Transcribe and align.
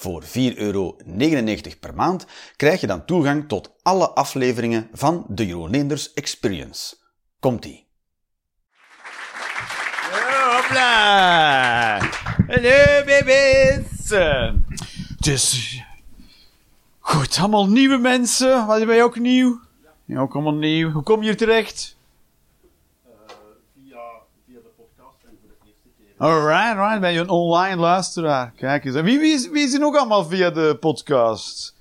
Voor 0.00 0.22
4,99 0.24 0.30
euro 0.56 0.96
per 1.80 1.94
maand 1.94 2.26
krijg 2.56 2.80
je 2.80 2.86
dan 2.86 3.04
toegang 3.04 3.48
tot 3.48 3.72
alle 3.82 4.10
afleveringen 4.10 4.88
van 4.92 5.24
de 5.28 5.46
Jeroen 5.46 5.90
Experience. 6.14 6.96
Komt-ie. 7.40 7.86
Hopla! 10.50 11.98
Hallo 12.46 13.04
baby's! 13.04 14.08
Dus, 15.18 15.76
goed, 16.98 17.38
allemaal 17.38 17.68
nieuwe 17.68 17.98
mensen. 17.98 18.66
Ben 18.66 18.96
je 18.96 19.02
ook 19.02 19.18
nieuw? 19.18 19.60
Ja, 20.04 20.20
ook 20.20 20.34
allemaal 20.34 20.54
nieuw. 20.54 20.90
Hoe 20.90 21.02
kom 21.02 21.20
je 21.20 21.24
hier 21.24 21.36
terecht? 21.36 21.97
Alright, 26.18 26.76
alright. 26.76 27.00
Ben 27.00 27.12
je 27.12 27.20
een 27.20 27.28
online 27.28 27.76
luisteraar? 27.76 28.52
Kijk 28.56 28.84
eens. 28.84 28.94
En 28.94 29.04
wie, 29.04 29.20
is, 29.20 29.50
wie 29.50 29.72
er 29.72 29.78
nog 29.78 29.96
allemaal 29.96 30.24
via 30.24 30.50
de 30.50 30.76
podcast? 30.80 31.74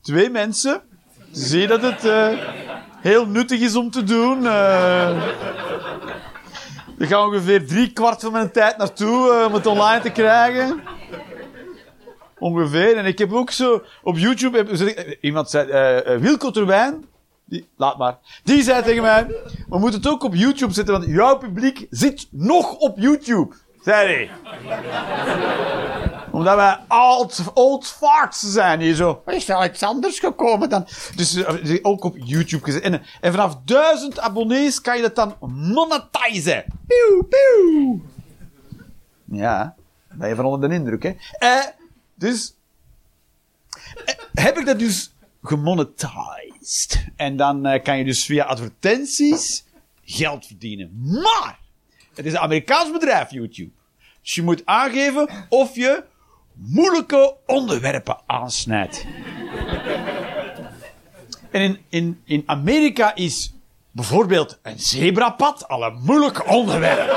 Twee 0.00 0.30
mensen. 0.30 0.82
Zie 1.30 1.66
dat 1.66 1.82
het 1.82 2.04
uh, 2.04 2.28
heel 3.00 3.26
nuttig 3.26 3.60
is 3.60 3.76
om 3.76 3.90
te 3.90 4.04
doen? 4.04 4.42
Uh, 4.42 5.22
er 6.98 7.06
gaat 7.06 7.26
ongeveer 7.26 7.66
drie 7.66 7.92
kwart 7.92 8.20
van 8.20 8.32
mijn 8.32 8.52
tijd 8.52 8.76
naartoe 8.76 9.32
uh, 9.32 9.46
om 9.46 9.54
het 9.54 9.66
online 9.66 10.00
te 10.00 10.10
krijgen. 10.10 10.82
Ongeveer. 12.38 12.96
En 12.96 13.06
ik 13.06 13.18
heb 13.18 13.32
ook 13.32 13.50
zo 13.50 13.82
op 14.02 14.18
YouTube... 14.18 15.18
Iemand 15.20 15.50
zei... 15.50 16.18
Wilco 16.18 16.50
Terwijn. 16.50 17.04
Die, 17.48 17.68
laat 17.76 17.98
maar. 17.98 18.18
Die 18.44 18.62
zei 18.62 18.82
tegen 18.82 19.02
mij... 19.02 19.26
We 19.68 19.78
moeten 19.78 20.00
het 20.00 20.08
ook 20.08 20.22
op 20.22 20.34
YouTube 20.34 20.72
zetten, 20.72 20.94
want 20.94 21.06
jouw 21.06 21.38
publiek 21.38 21.86
zit 21.90 22.26
nog 22.30 22.76
op 22.76 22.98
YouTube. 22.98 23.54
Zei 23.84 24.06
hij. 24.14 24.30
Omdat 26.32 26.56
wij 26.56 26.78
old, 26.88 27.42
old 27.54 27.86
farts 27.86 28.40
zijn 28.40 28.80
hier 28.80 28.94
zo. 28.94 29.22
Er 29.26 29.34
is 29.34 29.46
wel 29.46 29.64
iets 29.64 29.82
anders 29.82 30.18
gekomen 30.18 30.68
dan. 30.68 30.86
Dus 31.16 31.34
uh, 31.36 31.78
ook 31.82 32.04
op 32.04 32.16
YouTube 32.18 32.64
gezet. 32.64 32.82
En, 32.82 33.02
en 33.20 33.32
vanaf 33.32 33.56
duizend 33.64 34.18
abonnees 34.18 34.80
kan 34.80 34.96
je 34.96 35.02
dat 35.02 35.14
dan 35.14 35.36
monetizen. 35.40 36.64
Ja, 39.24 39.74
ben 40.12 40.28
je 40.28 40.34
van 40.34 40.44
onder 40.44 40.68
de 40.68 40.74
indruk, 40.74 41.02
hè? 41.02 41.14
Uh, 41.40 41.64
dus... 42.14 42.54
Uh, 44.06 44.14
heb 44.32 44.58
ik 44.58 44.66
dat 44.66 44.78
dus 44.78 45.14
gemonetized. 45.42 46.55
En 47.16 47.36
dan 47.36 47.66
uh, 47.66 47.82
kan 47.82 47.98
je 47.98 48.04
dus 48.04 48.24
via 48.24 48.44
advertenties 48.44 49.64
geld 50.04 50.46
verdienen. 50.46 50.90
Maar, 50.94 51.58
het 52.14 52.26
is 52.26 52.32
een 52.32 52.38
Amerikaans 52.38 52.92
bedrijf, 52.92 53.30
YouTube. 53.30 53.70
Dus 54.22 54.34
je 54.34 54.42
moet 54.42 54.62
aangeven 54.64 55.28
of 55.48 55.74
je 55.74 56.04
moeilijke 56.52 57.36
onderwerpen 57.46 58.20
aansnijdt. 58.26 59.06
en 61.50 61.62
in, 61.62 61.78
in, 61.88 62.20
in 62.24 62.42
Amerika 62.46 63.14
is 63.14 63.54
bijvoorbeeld 63.90 64.58
een 64.62 64.78
zebrapad 64.78 65.68
al 65.68 65.84
een 65.84 66.02
moeilijk 66.02 66.48
onderwerp. 66.48 67.14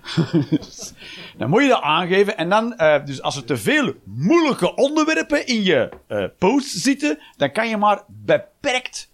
dan 1.40 1.50
moet 1.50 1.62
je 1.62 1.68
dat 1.68 1.82
aangeven. 1.82 2.36
En 2.36 2.48
dan, 2.48 2.74
uh, 2.76 3.04
dus 3.04 3.22
als 3.22 3.36
er 3.36 3.44
te 3.44 3.56
veel 3.56 3.92
moeilijke 4.04 4.74
onderwerpen 4.74 5.46
in 5.46 5.62
je 5.62 5.88
uh, 6.08 6.24
post 6.38 6.70
zitten, 6.70 7.18
dan 7.36 7.52
kan 7.52 7.68
je 7.68 7.76
maar 7.76 8.02
beperkt, 8.06 9.10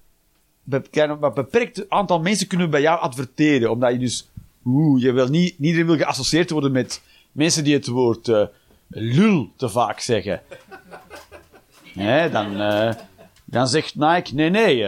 be 0.62 0.82
beperkt 1.34 1.91
aantal 1.91 2.20
mensen 2.20 2.47
kunnen 2.47 2.70
bij 2.70 2.81
jou 2.81 3.00
adverteren. 3.00 3.70
Omdat 3.70 3.92
je 3.92 3.98
dus, 3.98 4.28
oeh, 4.65 5.03
je 5.03 5.12
wil 5.12 5.28
niet, 5.28 5.59
niet 5.59 5.59
iedereen 5.59 5.86
wil 5.86 5.97
geassocieerd 5.97 6.50
worden 6.50 6.72
met 6.72 7.03
mensen 7.32 7.65
die 7.65 7.75
het 7.75 7.86
woord 7.86 8.28
uh, 8.28 8.47
lul 8.88 9.50
te 9.56 9.69
vaak 9.69 10.00
zeggen. 10.00 10.41
Nee, 11.94 12.31
dan, 12.31 12.56
dan 13.44 13.69
zegt 13.69 13.94
Nike, 13.94 14.34
nee, 14.34 14.50
nee, 14.50 14.86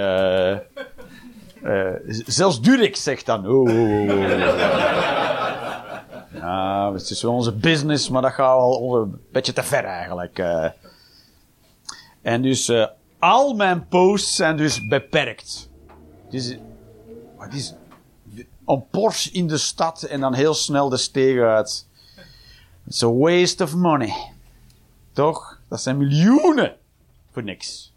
zelfs 2.27 2.60
Durex 2.60 3.03
zegt 3.03 3.27
dan, 3.27 3.47
oh, 3.47 5.38
Ja, 6.38 6.93
het 6.93 7.10
is 7.10 7.22
wel 7.22 7.32
onze 7.32 7.53
business, 7.53 8.09
maar 8.09 8.22
dat 8.22 8.32
gaat 8.32 8.56
wel 8.56 8.97
een 8.97 9.21
beetje 9.32 9.53
te 9.53 9.62
ver 9.62 9.84
eigenlijk. 9.84 10.38
Uh. 10.38 10.69
En 12.22 12.43
dus 12.43 12.69
uh, 12.69 12.87
al 13.19 13.54
mijn 13.54 13.88
posts 13.88 14.37
zijn 14.37 14.56
dus 14.56 14.87
beperkt. 14.87 15.71
Het 16.25 16.34
is, 16.34 16.56
het 17.38 17.54
is 17.54 17.75
een 18.66 18.84
Porsche 18.91 19.31
in 19.31 19.47
de 19.47 19.59
stad 19.59 20.03
en 20.03 20.21
dan 20.21 20.34
heel 20.34 20.54
snel 20.54 20.88
de 20.88 20.97
steeg 20.97 21.41
uit. 21.41 21.87
It's 22.87 23.03
a 23.03 23.12
waste 23.12 23.62
of 23.62 23.75
money. 23.75 24.32
Toch? 25.12 25.60
Dat 25.69 25.81
zijn 25.82 25.97
miljoenen 25.97 26.77
voor 27.31 27.43
niks. 27.43 27.93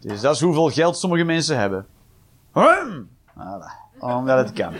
Dus 0.00 0.20
dat 0.20 0.34
is 0.34 0.40
hoeveel 0.40 0.70
geld 0.70 0.96
sommige 0.96 1.24
mensen 1.24 1.58
hebben. 1.58 1.86
Hum! 2.52 3.10
Omdat 3.98 4.38
het 4.38 4.52
kan. 4.52 4.74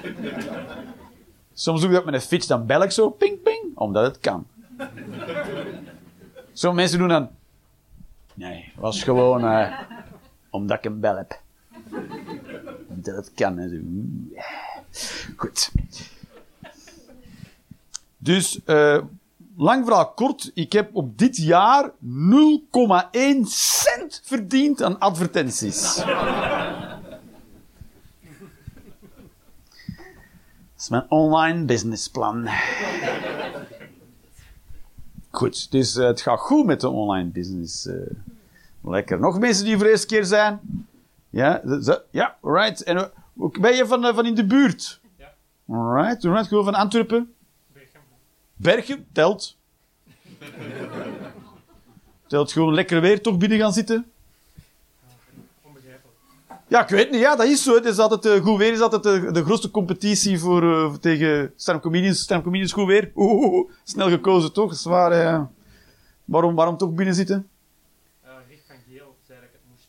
Soms 1.54 1.80
doe 1.80 1.88
ik 1.88 1.96
dat 1.96 2.04
met 2.04 2.14
een 2.14 2.20
fiets, 2.20 2.46
dan 2.46 2.66
bel 2.66 2.82
ik 2.82 2.90
zo, 2.90 3.10
ping, 3.10 3.42
ping, 3.42 3.62
omdat 3.74 4.04
het 4.04 4.18
kan. 4.18 4.46
Sommige 6.52 6.80
mensen 6.80 6.98
doen 6.98 7.08
dan, 7.08 7.30
nee, 8.34 8.72
was 8.76 9.02
gewoon 9.02 9.44
uh, 9.44 9.78
omdat 10.50 10.78
ik 10.78 10.84
een 10.84 11.00
bel 11.00 11.16
heb. 11.16 11.40
Omdat 12.88 13.16
het 13.16 13.32
kan. 13.34 13.60
Goed. 15.36 15.70
Dus, 18.18 18.60
uh, 18.66 18.98
lang 19.56 19.84
verhaal 19.84 20.12
kort, 20.12 20.50
ik 20.54 20.72
heb 20.72 20.90
op 20.92 21.18
dit 21.18 21.36
jaar 21.36 21.90
0,1 21.90 21.90
cent 23.44 24.20
verdiend 24.24 24.82
aan 24.82 24.98
advertenties. 24.98 26.02
Is 30.82 30.88
mijn 30.88 31.10
online 31.10 31.64
businessplan. 31.64 32.48
Goed, 35.30 35.70
dus 35.70 35.96
uh, 35.96 36.06
het 36.06 36.20
gaat 36.20 36.38
goed 36.38 36.66
met 36.66 36.80
de 36.80 36.88
online 36.88 37.28
business. 37.28 37.86
Uh, 37.86 37.94
lekker. 38.80 39.20
Nog 39.20 39.38
mensen 39.38 39.64
die 39.64 39.74
voor 39.74 39.84
de 39.84 39.90
eerste 39.90 40.06
keer 40.06 40.24
zijn? 40.24 40.60
Ja, 41.30 41.62
ja, 42.10 42.36
right. 42.42 42.82
En 42.82 42.96
uh, 42.96 43.60
ben 43.60 43.76
je 43.76 43.86
van, 43.86 44.14
van 44.14 44.26
in 44.26 44.34
de 44.34 44.46
buurt? 44.46 45.00
Ja. 45.16 45.32
Alright, 45.68 46.24
right. 46.24 46.46
Gewoon 46.46 46.64
van 46.64 46.74
Antwerpen? 46.74 47.34
Bergen. 47.72 48.00
Bergen, 48.56 49.06
telt. 49.12 49.56
telt 52.26 52.52
gewoon 52.52 52.74
lekker 52.74 53.00
weer 53.00 53.22
toch 53.22 53.38
binnen 53.38 53.58
gaan 53.58 53.72
zitten? 53.72 54.11
Ja, 56.72 56.82
ik 56.82 56.88
weet 56.88 57.10
niet. 57.10 57.20
Ja, 57.20 57.36
dat 57.36 57.46
is 57.46 57.62
zo. 57.62 57.74
Het 57.74 57.84
is 57.84 57.98
altijd, 57.98 58.26
uh, 58.26 58.44
goed 58.44 58.58
weer 58.58 58.72
is 58.72 58.80
altijd 58.80 59.02
de, 59.02 59.32
de 59.32 59.44
grootste 59.44 59.70
competitie 59.70 60.38
voor, 60.38 60.62
uh, 60.62 60.94
tegen 60.94 61.52
stand 61.56 61.80
comedians. 61.80 62.20
Stand 62.20 62.42
comedians 62.42 62.72
goed 62.72 62.86
weer. 62.86 63.10
Oeh, 63.14 63.70
snel 63.84 64.08
gekozen 64.08 64.52
toch? 64.52 64.74
Zwaar. 64.74 65.12
Uh, 65.12 65.42
waarom, 66.24 66.54
waarom 66.54 66.76
toch 66.76 66.90
binnen 66.94 67.14
zitten? 67.14 67.48
Rick 68.48 68.62
van 68.66 68.76
Geel 68.88 69.16
zei 69.26 69.38
dat 69.38 69.48
ik 69.48 69.52
het 69.52 69.70
moest 69.70 69.88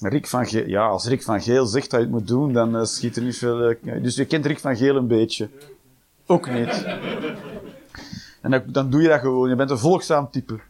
doen. 0.00 0.10
Rick 0.10 0.26
van 0.26 0.46
Geel, 0.46 0.66
ja, 0.66 0.86
als 0.86 1.06
Rick 1.06 1.22
van 1.22 1.42
Geel 1.42 1.66
zegt 1.66 1.90
dat 1.90 2.00
je 2.00 2.06
het 2.06 2.14
moet 2.14 2.28
doen, 2.28 2.52
dan 2.52 2.86
schiet 2.86 3.16
er 3.16 3.22
niet 3.22 3.38
veel. 3.38 3.74
dus 4.02 4.16
je 4.16 4.24
kent 4.24 4.46
Rick 4.46 4.58
van 4.58 4.76
Geel 4.76 4.96
een 4.96 5.06
beetje. 5.06 5.48
Ook 6.26 6.50
niet. 6.50 6.84
En 8.40 8.50
dan, 8.50 8.62
dan 8.66 8.90
doe 8.90 9.02
je 9.02 9.08
dat 9.08 9.20
gewoon. 9.20 9.48
Je 9.48 9.54
bent 9.54 9.70
een 9.70 9.78
volgzaam 9.78 10.30
type. 10.30 10.60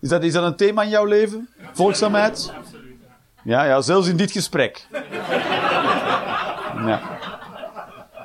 Is 0.00 0.08
dat, 0.08 0.22
is 0.22 0.32
dat 0.32 0.44
een 0.44 0.56
thema 0.56 0.82
in 0.82 0.88
jouw 0.88 1.04
leven? 1.04 1.48
Volgzaamheid? 1.72 2.52
Ja, 3.48 3.64
ja, 3.64 3.80
zelfs 3.80 4.08
in 4.08 4.16
dit 4.16 4.30
gesprek. 4.30 4.86
Ja. 6.86 7.00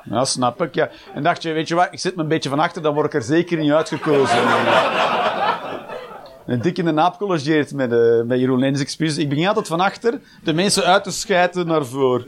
Ja, 0.04 0.24
snap 0.24 0.62
ik. 0.62 0.74
Ja. 0.74 0.88
En 1.14 1.22
dacht 1.22 1.42
je, 1.42 1.52
weet 1.52 1.68
je 1.68 1.74
wat, 1.74 1.88
ik 1.90 1.98
zit 1.98 2.16
me 2.16 2.22
een 2.22 2.28
beetje 2.28 2.48
van 2.48 2.58
achter, 2.58 2.82
dan 2.82 2.94
word 2.94 3.06
ik 3.06 3.14
er 3.14 3.22
zeker 3.22 3.58
niet 3.58 3.72
uitgekozen. 3.72 4.38
En 6.46 6.60
dik 6.60 6.78
in 6.78 6.84
de 6.84 6.92
naap 6.92 7.18
collegeert 7.18 7.72
met, 7.72 7.92
uh, 7.92 8.22
met 8.22 8.38
Jeroen 8.38 8.58
Lens. 8.58 8.96
Ik 9.16 9.28
begin 9.28 9.46
altijd 9.46 9.66
van 9.66 9.80
achter 9.80 10.20
de 10.42 10.52
mensen 10.52 10.84
uit 10.84 11.04
te 11.04 11.10
schijten 11.10 11.66
naar 11.66 11.84
voren. 11.84 12.26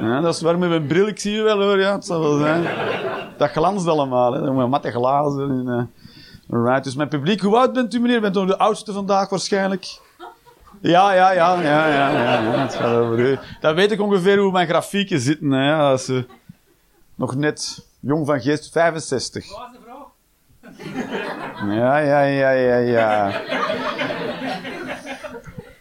Ja, 0.00 0.20
dat 0.20 0.34
is 0.34 0.40
waar 0.40 0.58
met 0.58 0.68
mijn 0.68 0.86
bril, 0.86 1.06
ik 1.06 1.20
zie 1.20 1.32
je 1.32 1.42
wel 1.42 1.62
hoor, 1.62 1.80
ja, 1.80 1.94
het 1.94 2.04
zal 2.04 2.20
wel 2.20 2.38
zijn. 2.38 2.66
Dat 3.36 3.50
glanst 3.50 3.86
allemaal, 3.86 4.32
hè. 4.32 4.52
Met 4.52 4.68
matte 4.68 4.90
glazen. 4.90 5.50
En, 5.50 5.66
uh. 5.66 6.56
Alright, 6.56 6.84
dus 6.84 6.94
mijn 6.94 7.08
publiek, 7.08 7.40
hoe 7.40 7.56
oud 7.56 7.72
bent 7.72 7.94
u 7.94 8.00
meneer? 8.00 8.20
Bent 8.20 8.36
u 8.36 8.46
de 8.46 8.58
oudste 8.58 8.92
vandaag 8.92 9.28
waarschijnlijk? 9.28 10.02
Ja, 10.86 11.12
ja, 11.12 11.30
ja, 11.32 11.60
ja, 11.60 11.86
ja, 11.86 12.08
ja, 12.10 12.40
ja. 12.40 12.58
Het 12.58 12.74
gaat 12.74 12.96
over 12.96 13.18
u. 13.18 13.38
Dan 13.60 13.74
weet 13.74 13.90
ik 13.92 14.00
ongeveer 14.00 14.38
hoe 14.38 14.52
mijn 14.52 14.68
grafieken 14.68 15.20
zitten. 15.20 15.50
Hè. 15.50 15.76
Dat 15.78 16.00
is 16.00 16.08
eh, 16.08 16.16
nog 17.14 17.34
net 17.34 17.86
jong 18.00 18.26
van 18.26 18.40
geest, 18.40 18.72
65. 18.72 19.48
Wat 19.48 19.58
was 19.58 19.68
de 19.72 19.78
vraag? 19.84 21.74
Ja, 21.76 21.98
ja, 21.98 22.20
ja, 22.22 22.50
ja, 22.50 22.76
ja. 22.76 23.40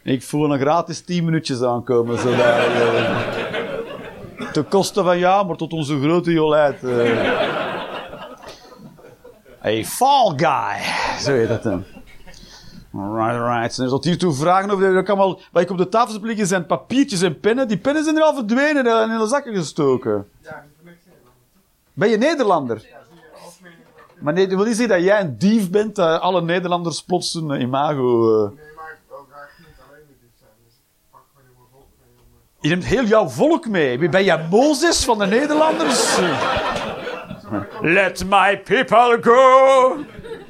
Ik 0.04 0.24
voel 0.24 0.54
een 0.54 0.60
gratis 0.60 1.02
10 1.02 1.26
minuutjes 1.26 1.62
aankomen. 1.64 2.20
Zo 2.20 2.36
daar, 2.36 2.66
eh. 2.66 3.18
Ten 4.52 4.68
koste 4.68 5.04
van 5.04 5.18
ja, 5.18 5.44
maar 5.44 5.56
tot 5.56 5.74
onze 5.74 6.00
grote 6.02 6.32
jolijt. 6.32 6.84
eh. 6.84 7.32
Hey, 9.60 9.86
Fall 9.86 10.34
Guy. 10.36 10.82
Zo 11.20 11.32
heet 11.32 11.48
dat 11.48 11.64
dan. 11.64 11.84
Alright, 12.96 13.40
alright. 13.42 13.78
En 13.78 13.84
er 13.84 13.90
tot 13.90 14.04
hiertoe 14.04 14.34
vragen 14.34 14.70
over. 14.72 14.94
Dat 14.94 15.04
kan 15.06 15.18
wel, 15.18 15.42
wat 15.52 15.62
ik 15.62 15.70
op 15.70 15.78
de 15.78 15.90
tafel 15.90 16.14
heb 16.14 16.24
liggen 16.24 16.48
zijn 16.48 16.66
papiertjes 16.66 17.22
en 17.22 17.40
pennen. 17.40 17.68
Die 17.68 17.78
pennen 17.78 18.04
zijn 18.04 18.16
er 18.18 18.24
al 18.24 18.34
verdwenen 18.36 18.88
en 18.88 19.12
in 19.12 19.18
de 19.18 19.28
zakken 19.28 19.56
gestoken. 19.56 20.28
Ja, 20.42 20.64
Nederland. 20.84 20.98
Ben 21.94 22.10
je 22.10 22.18
Nederlander? 22.18 22.86
Maar 24.20 24.34
nee, 24.34 24.48
dat 24.48 24.56
wil 24.58 24.66
niet 24.66 24.76
zeggen 24.76 24.96
dat 24.96 25.06
jij 25.06 25.20
een 25.22 25.38
dief 25.38 25.70
bent, 25.70 25.96
dat 25.96 26.22
alle 26.22 26.42
Nederlanders 26.42 27.04
plots 27.04 27.34
een 27.34 27.62
imago... 27.62 28.44
eh. 28.46 28.50
Nee, 28.50 28.66
maar 28.76 28.92
ik 28.92 29.00
wil 29.10 29.26
graag 29.32 29.50
niet 29.60 29.68
alleen 29.90 30.06
zijn. 30.40 30.52
Dus 30.66 30.74
ik 30.74 31.12
pak 31.12 31.22
gewoon 31.34 31.46
heel 31.46 31.56
veel 31.56 31.68
volk 31.72 31.88
mee 32.00 32.10
om... 32.18 32.24
eh, 32.60 32.62
Je 32.62 32.70
neemt 32.70 32.86
heel 32.86 33.04
jouw 33.04 33.28
volk 33.28 33.68
mee. 33.68 34.10
Ben 34.10 34.24
jij 34.24 34.48
Mozes 34.50 35.04
van 35.06 35.18
de 35.18 35.26
Nederlanders? 35.26 36.20
Let 37.82 38.26
my 38.30 38.62
people 38.64 39.18
go! 39.22 39.98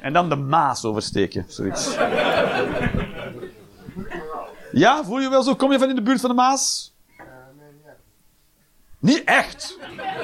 En 0.04 0.12
dan 0.12 0.28
de 0.28 0.36
Maas 0.36 0.84
oversteken, 0.84 1.44
zoiets. 1.48 1.96
Ja, 4.72 5.04
voel 5.04 5.20
je 5.20 5.28
wel 5.28 5.42
zo? 5.42 5.54
Kom 5.54 5.72
je 5.72 5.78
van 5.78 5.88
in 5.88 5.94
de 5.94 6.02
buurt 6.02 6.20
van 6.20 6.28
de 6.30 6.36
Maas? 6.36 6.92
nee, 7.18 7.24
niet 7.72 7.84
echt. 7.86 7.96
Niet 8.98 9.24
echt. 9.24 9.78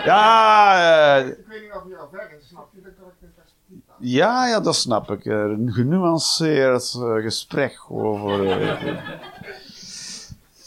Ja, 0.05 1.19
eh, 1.19 1.27
Ik 1.29 1.37
weet 1.49 1.63
niet 1.63 1.73
of 1.73 1.83
je 1.89 1.97
al 1.97 2.09
ver 2.13 2.31
is, 2.41 2.49
snap 2.49 2.69
je? 2.75 2.81
Kan 2.81 2.91
ik 2.91 3.15
perspectief 3.35 3.79
aan. 3.89 3.97
ja, 3.99 4.47
ja, 4.49 4.61
dat 4.61 4.77
snap 4.77 5.11
ik. 5.11 5.25
Eh, 5.25 5.35
Een 5.35 5.73
genuanceerd 5.73 6.95
eh, 6.95 7.15
gesprek 7.23 7.81
over. 7.89 8.79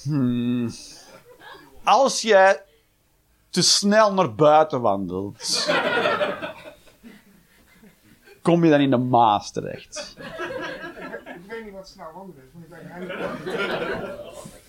hmm. 0.04 0.70
Als 1.84 2.22
jij 2.22 2.62
te 3.50 3.62
snel 3.62 4.14
naar 4.14 4.34
buiten 4.36 4.82
wandelt, 4.82 5.68
kom 8.44 8.64
je 8.64 8.70
dan 8.70 8.80
in 8.80 8.90
de 8.90 8.98
Maas 8.98 9.52
terecht. 9.52 10.16
Ik 10.18 10.24
weet 11.48 11.64
niet 11.64 11.74
wat 11.74 11.88
snel 11.88 12.06
wandelen 12.16 12.44
is, 12.44 12.50
want 12.54 12.66
ik 12.66 12.70
ben 12.70 12.80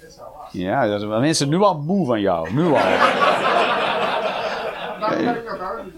is 0.08 0.16
waar. 0.16 0.48
Ja, 0.52 0.86
dat 0.86 1.00
zijn 1.00 1.20
mensen 1.20 1.48
nu 1.48 1.60
al 1.60 1.78
moe 1.78 2.06
van 2.06 2.20
jou. 2.20 2.52
Nu 2.52 2.62
al. 2.64 2.68
Moeten 2.70 2.90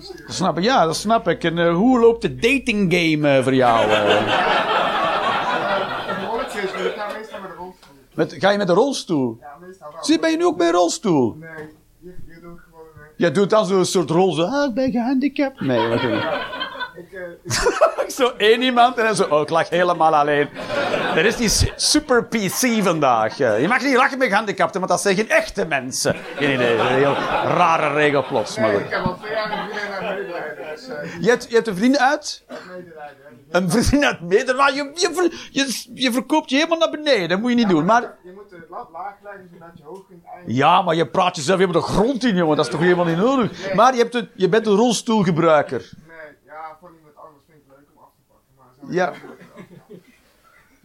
sturen. 0.03 0.27
Dat 0.27 0.35
snap 0.37 0.59
ik, 0.59 0.65
ja, 0.65 0.85
dat 0.85 0.97
snap 0.97 1.29
ik. 1.29 1.45
En 1.45 1.59
eh, 1.59 1.75
hoe 1.75 2.01
loopt 2.01 2.23
de 2.23 2.35
dating 2.35 2.93
game 2.95 3.37
eh, 3.37 3.43
voor 3.43 3.55
jou? 3.55 3.91
eh? 3.91 4.55
Is, 6.63 6.71
met 8.15 8.35
ga 8.39 8.51
je 8.51 8.59
met 8.59 8.69
een 8.69 8.75
rolstoel? 8.75 9.37
Ja, 9.41 9.57
meestal 9.67 9.89
wel. 9.93 10.05
Zie, 10.05 10.19
ben 10.19 10.31
je 10.31 10.37
nu 10.37 10.45
ook 10.45 10.57
met 10.57 10.67
een 10.67 10.73
rolstoel? 10.73 11.35
Nee, 11.39 11.51
je, 11.99 12.15
je 12.27 12.41
doet 12.41 12.61
gewoon... 12.71 12.87
eh, 12.97 13.03
Je 13.17 13.31
doet 13.31 13.51
dan 13.51 13.67
zo'n 13.67 13.85
soort 13.85 14.11
rol, 14.11 14.33
zo, 14.33 14.43
ah, 14.43 14.69
ik 14.69 14.75
ben 14.75 14.91
gehandicapt. 14.91 15.61
Nee, 15.61 15.89
wat? 15.89 16.01
Ik, 16.97 17.13
eh, 17.13 18.03
ik, 18.05 18.11
Zo 18.11 18.33
één 18.37 18.63
iemand 18.63 18.97
en 18.99 19.05
dan 19.05 19.15
zo, 19.15 19.23
oh, 19.25 19.41
ik 19.41 19.49
lach 19.51 19.69
helemaal 19.69 20.15
alleen. 20.15 20.49
Er 21.15 21.25
is 21.25 21.37
die 21.37 21.49
su- 21.49 21.73
super 21.77 22.25
PC 22.25 22.83
vandaag. 22.83 23.37
Je 23.37 23.65
mag 23.69 23.83
niet 23.83 23.97
lachen 23.97 24.19
met 24.19 24.29
gehandicapten, 24.29 24.79
want 24.81 24.93
dat 24.93 25.01
zijn 25.01 25.17
geen 25.17 25.29
echte 25.29 25.65
mensen. 25.67 26.17
Geen 26.37 26.51
idee, 26.55 26.79
een 26.79 26.87
heel 26.87 27.15
rare 27.45 27.95
regel 27.95 28.25
plots. 28.27 28.59
Maar 28.59 28.71
nee, 28.73 28.81
ik 28.81 28.91
heb 28.91 29.05
al 29.05 29.17
twee 29.17 29.33
jaar 29.33 29.51
een 29.53 29.59
vriendin 29.71 29.91
naar 29.91 30.15
medelijden. 30.15 30.65
Dus 30.75 30.89
eh, 30.89 31.21
Je, 31.23 31.29
hebt, 31.29 31.47
je 31.49 31.55
hebt 31.55 31.67
een 31.67 31.77
vriend 31.77 31.99
uit? 31.99 32.45
medelijden. 32.49 33.25
Een 33.51 33.71
vriend 33.71 34.05
uit 34.05 34.21
Nederland? 34.21 34.75
Je, 34.75 34.91
je, 34.95 35.11
ver- 35.15 35.49
je, 35.51 35.83
je 35.95 36.13
verkoopt 36.13 36.51
je 36.51 36.57
helemaal 36.57 36.79
naar 36.79 36.91
beneden, 36.91 37.29
dat 37.29 37.41
moet 37.41 37.51
je 37.51 37.57
niet 37.57 37.69
doen. 37.69 37.85
Maar, 37.85 38.03
Je 38.03 38.33
moet 38.35 38.51
het 38.51 38.69
lat 38.71 38.89
laag 38.93 39.15
leggen 39.23 39.49
zodat 39.53 39.69
je 39.75 39.85
hoog 39.85 40.07
kunt 40.09 40.25
eindigen. 40.25 40.55
ja, 40.55 40.83
maar 40.83 40.95
je 40.95 41.07
praat 41.07 41.37
jezelf 41.37 41.59
helemaal 41.59 41.81
de 41.81 41.87
grond 41.89 42.25
in, 42.25 42.37
jongen. 42.37 42.57
Dat 42.57 42.65
is 42.67 42.71
toch 42.71 42.81
helemaal 42.81 43.05
niet 43.05 43.17
nodig? 43.17 43.75
Maar 43.75 43.95
je, 43.95 44.01
hebt 44.03 44.15
een, 44.15 44.29
je 44.35 44.49
bent 44.49 44.67
een 44.67 44.75
rolstoelgebruiker. 44.75 45.91
Nee, 46.09 46.17
ja, 46.47 46.77
voor 46.81 46.91
iemand 46.97 47.17
anders 47.17 47.43
vind 47.47 47.59
ik 47.59 47.65
het 47.69 47.77
leuk 47.79 47.87
om 47.95 48.03
af 48.03 48.11
te 48.17 48.23
pakken. 48.29 48.53
Maar 48.59 48.67
zo 48.75 48.76
Ja. 48.89 49.13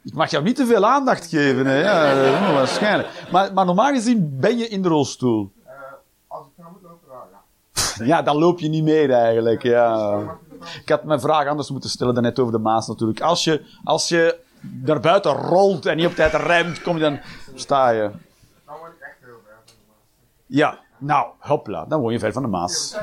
Ik 0.04 0.14
mag 0.14 0.30
jou 0.30 0.44
niet 0.44 0.56
te 0.56 0.66
veel 0.66 0.86
aandacht 0.86 1.28
geven, 1.28 1.66
hè. 1.66 1.80
Ja, 1.80 2.54
waarschijnlijk. 2.54 3.10
Maar, 3.32 3.54
maar 3.54 3.66
normaal 3.66 3.94
gezien 3.94 4.38
ben 4.40 4.58
je 4.58 4.68
in 4.68 4.82
de 4.82 4.88
rolstoel. 4.88 5.52
Eh, 5.66 5.74
als 6.28 6.46
ik 6.46 6.52
nou 6.58 6.72
moet 6.72 6.82
lopen, 6.82 7.08
ja. 7.98 8.06
Ja, 8.06 8.22
dan 8.22 8.38
loop 8.38 8.60
je 8.60 8.70
niet 8.70 8.84
mee 8.84 9.14
eigenlijk. 9.14 9.64
Ja. 9.64 10.20
Ik 10.82 10.90
had 10.90 11.04
mijn 11.04 11.20
vraag 11.20 11.48
anders 11.48 11.70
moeten 11.70 11.90
stellen 11.90 12.14
dan 12.14 12.24
net 12.24 12.40
over 12.40 12.54
de 12.54 12.60
Maas 12.60 12.88
natuurlijk. 12.88 13.22
Als 13.22 13.44
je, 13.44 13.66
als 13.84 14.08
je 14.08 14.40
naar 14.62 15.00
buiten 15.00 15.32
rolt 15.32 15.86
en 15.86 15.98
niet 15.98 16.06
op 16.06 16.16
tijd 16.16 16.34
remt, 16.34 16.82
kom 16.82 16.96
je 16.96 17.02
dan, 17.02 17.20
sta 17.54 17.90
je. 17.90 18.02
Dan 18.66 18.76
word 18.80 18.92
ik 18.92 19.02
echt 19.02 19.18
heel 19.22 19.40
ver 19.46 19.54
van 19.66 19.66
de 19.66 19.88
maas. 19.88 20.04
Ja, 20.46 20.80
nou, 20.98 21.28
hopla, 21.38 21.86
dan 21.86 22.02
woon 22.02 22.12
je 22.12 22.20
ver 22.20 22.34
van 22.34 22.42
de 22.42 22.48
Maas. 22.48 22.98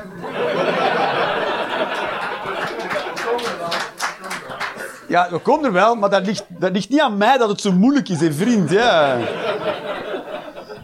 Ja, 5.09 5.27
we 5.31 5.37
komen 5.39 5.65
er 5.65 5.71
wel, 5.71 5.95
maar 5.95 6.09
dat 6.09 6.25
ligt, 6.25 6.43
dat 6.47 6.71
ligt 6.71 6.89
niet 6.89 7.01
aan 7.01 7.17
mij 7.17 7.37
dat 7.37 7.49
het 7.49 7.61
zo 7.61 7.71
moeilijk 7.71 8.09
is, 8.09 8.19
hè, 8.19 8.33
vriend. 8.33 8.69
Ja. 8.69 9.13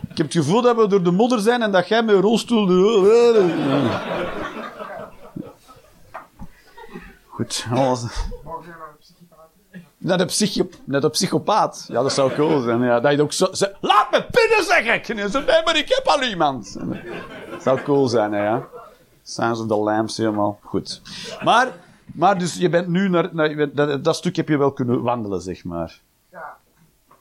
Ik 0.10 0.18
heb 0.22 0.26
het 0.26 0.36
gevoel 0.36 0.62
dat 0.62 0.76
we 0.76 0.88
door 0.88 1.04
de 1.04 1.12
modder 1.12 1.40
zijn 1.40 1.62
en 1.62 1.72
dat 1.72 1.88
jij 1.88 2.04
met 2.04 2.16
een 2.16 2.22
rolstoel... 2.22 2.68
Goed, 7.28 7.66
alles... 7.74 8.04
Naar 9.98 10.18
de, 10.18 10.26
psycho, 10.26 10.68
psychopaat. 11.12 11.86
Ja, 11.88 12.02
dat 12.02 12.14
zou 12.14 12.34
cool 12.34 12.62
zijn. 12.62 12.82
Ja, 12.82 13.00
dat 13.00 13.12
je 13.12 13.22
ook 13.22 13.34
zo... 13.34 13.48
ze- 13.54 13.76
Laat 13.82 14.12
me 14.12 14.26
pinnen, 14.32 14.66
zeg 14.66 14.96
ik! 14.96 15.06
Zegt, 15.32 15.46
nee, 15.46 15.64
maar 15.66 15.78
ik 15.78 15.90
heb 15.90 16.06
al 16.08 16.24
iemand. 16.24 16.78
Dat 17.52 17.62
zou 17.64 17.82
cool 17.82 18.08
zijn, 18.08 18.34
hè, 18.34 18.44
ja. 18.44 18.64
Signs 19.24 19.60
of 19.60 19.68
the 19.68 19.76
Lambs, 19.76 20.18
helemaal 20.18 20.60
goed. 20.64 21.02
Maar, 21.44 21.68
maar 22.16 22.40
dus 22.40 22.56
je 22.56 22.70
bent 22.70 22.88
nu 22.88 23.10
naar... 23.10 23.30
naar 23.36 23.50
je 23.50 23.56
bent- 23.56 23.76
dat, 23.76 24.04
dat 24.04 24.16
stuk 24.16 24.36
heb 24.36 24.48
je 24.48 24.58
wel 24.58 24.72
kunnen 24.72 25.02
wandelen, 25.02 25.42
zeg 25.42 25.64
maar. 25.64 26.00
Ja, 26.32 26.58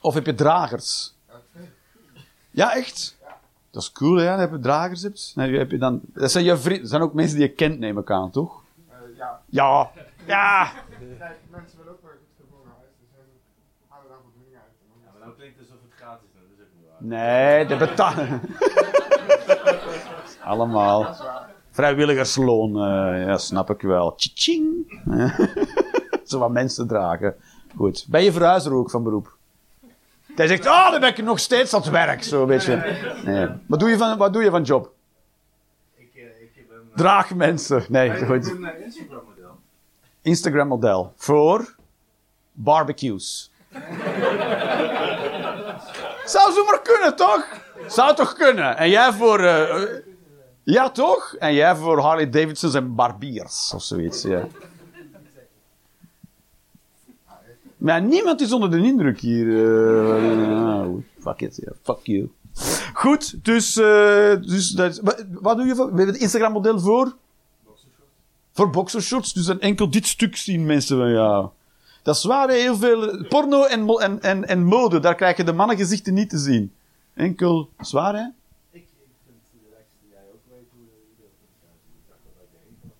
Of 0.00 0.14
heb 0.14 0.26
je 0.26 0.34
dragers? 0.34 1.14
dat. 1.26 1.40
Ja, 2.50 2.74
echt? 2.74 3.16
Dat 3.70 3.82
is 3.82 3.92
cool, 3.92 4.16
hè? 4.16 4.36
Dat 4.36 4.50
je 4.50 4.58
dragers 4.58 5.02
hebt. 5.02 5.32
Nee, 5.34 5.58
heb 5.58 5.70
je 5.70 5.78
dan... 5.78 6.00
Dat 6.02 6.30
zijn, 6.30 6.44
je 6.44 6.56
vrienden, 6.56 6.80
dat 6.82 6.90
zijn 6.90 7.02
ook 7.02 7.14
mensen 7.14 7.36
die 7.38 7.46
je 7.48 7.52
kent, 7.54 7.78
neem 7.78 7.98
ik 7.98 8.10
aan, 8.10 8.30
toch? 8.30 8.62
Eh, 8.88 8.96
ja, 9.16 9.40
Ja. 9.46 9.90
Ja. 10.26 10.72
kijk, 11.18 11.38
mensen 11.50 11.78
willen 11.78 11.92
ook 11.92 12.02
wel 12.02 12.10
goed 12.10 12.28
gevoel 12.40 12.64
naar 12.64 12.74
huis. 12.78 12.90
Dus 13.00 13.08
hun 13.16 13.28
halen 13.88 14.08
daar 14.08 14.18
voldoening 14.22 14.54
uit. 14.54 14.72
Dan 14.80 14.96
is 14.98 15.10
Maar 15.12 15.20
nou 15.26 15.36
klinkt 15.36 15.58
alsof 15.58 15.76
het 15.88 15.94
gratis 16.00 16.28
is, 16.34 16.40
dat 16.40 16.56
is 16.56 16.62
ook 16.64 16.72
niet 16.76 16.88
waar. 16.90 17.18
Nee, 17.18 17.66
de 17.66 17.76
betalen. 17.76 18.40
Allemaal. 20.52 21.16
Vrijwilligersloon, 21.74 22.70
eh, 22.76 23.26
ja, 23.26 23.38
snap 23.38 23.70
ik 23.70 23.80
wel. 23.80 24.14
Tjing. 24.14 25.00
Zo 26.24 26.38
wat 26.38 26.50
mensen 26.50 26.86
dragen. 26.86 27.36
Goed. 27.76 28.06
Ben 28.08 28.24
je 28.24 28.32
verhuizer 28.32 28.72
ook 28.72 28.90
van 28.90 29.02
beroep? 29.02 29.36
Hij 30.34 30.46
zegt, 30.46 30.66
oh, 30.66 30.90
dan 30.90 31.00
ben 31.00 31.08
ik 31.08 31.22
nog 31.22 31.38
steeds 31.38 31.74
aan 31.74 31.80
het 31.80 31.90
werk, 31.90 32.22
zo 32.22 32.46
weet 32.46 32.64
je. 32.64 32.98
Nee. 33.24 33.48
Wat, 33.66 33.80
doe 33.80 33.90
je 33.90 33.96
van, 33.96 34.16
wat 34.18 34.32
doe 34.32 34.42
je 34.42 34.50
van 34.50 34.62
job? 34.62 34.92
Ik, 35.96 36.10
een, 36.14 36.90
Draag 36.94 37.34
mensen. 37.34 37.84
Nee, 37.88 38.10
ik 38.10 38.26
goed. 38.26 38.50
een 38.50 38.64
eh, 38.64 38.84
Instagram 38.84 39.22
model. 39.28 39.58
Instagram 40.22 40.68
model. 40.68 41.12
Voor 41.16 41.74
barbecues. 42.52 43.50
Zou 46.24 46.52
zo 46.52 46.64
maar 46.64 46.80
kunnen, 46.82 47.16
toch? 47.16 47.46
Zou 47.86 48.14
toch 48.14 48.32
kunnen? 48.32 48.76
En 48.76 48.90
jij 48.90 49.12
voor... 49.12 49.40
eh, 49.40 50.12
ja, 50.64 50.90
toch? 50.90 51.34
En 51.38 51.54
jij 51.54 51.76
voor 51.76 51.98
Harley 52.00 52.30
Davidsons 52.30 52.74
en 52.74 52.94
barbiers, 52.94 53.72
of 53.74 53.82
zoiets, 53.82 54.22
ja. 54.22 54.46
Maar 57.76 58.02
niemand 58.02 58.40
is 58.40 58.52
onder 58.52 58.70
de 58.70 58.78
indruk 58.82 59.20
hier. 59.20 59.48
eh, 59.48 60.80
ah, 60.80 60.88
fuck 61.20 61.40
it, 61.40 61.56
ja. 61.64 61.72
Fuck 61.82 61.98
you. 62.06 62.30
Goed, 62.94 63.44
dus... 63.44 63.76
eh, 63.76 64.34
dus 64.40 64.68
dat, 64.70 64.98
wat, 65.00 65.24
wat 65.30 65.56
doe 65.56 65.66
je 65.66 65.74
voor... 65.74 65.92
Het 65.92 66.16
Instagram-model 66.16 66.80
voor? 66.80 67.16
Voor 68.52 68.70
boxershorts. 68.70 69.32
Dus 69.32 69.44
dan 69.46 69.60
enkel 69.60 69.90
dit 69.90 70.06
stuk 70.06 70.36
zien 70.36 70.66
mensen 70.66 70.96
van 70.98 71.10
jou. 71.10 71.48
Dat 72.02 72.16
is 72.16 72.24
waar, 72.24 72.50
heel 72.50 72.76
veel... 72.76 73.24
Porno 73.28 73.64
en, 73.64 73.88
en, 73.88 74.22
en, 74.22 74.48
en 74.48 74.64
mode, 74.64 75.00
daar 75.00 75.14
krijg 75.14 75.36
je 75.36 75.44
de 75.44 75.52
mannengezichten 75.52 76.14
niet 76.14 76.30
te 76.30 76.38
zien. 76.38 76.72
Enkel... 77.14 77.68
Zwaar, 77.78 78.14
hè? 78.14 78.20
Ik, 78.20 78.26
ik 78.70 78.86
vind 79.24 79.36
het 79.42 79.50
relaxed 79.64 79.96
dat 80.00 80.10
jij 80.10 80.20
ook 80.32 80.40
weet 80.50 80.68
hoe 80.72 80.84
de 80.84 80.90
hoe 81.06 81.14
de- 81.16 81.24
Ik 81.96 82.02
dacht 82.08 82.20
dat 82.24 82.32
wij 82.36 82.46
de 82.52 82.58
enige 82.68 82.86
was. 82.86 82.96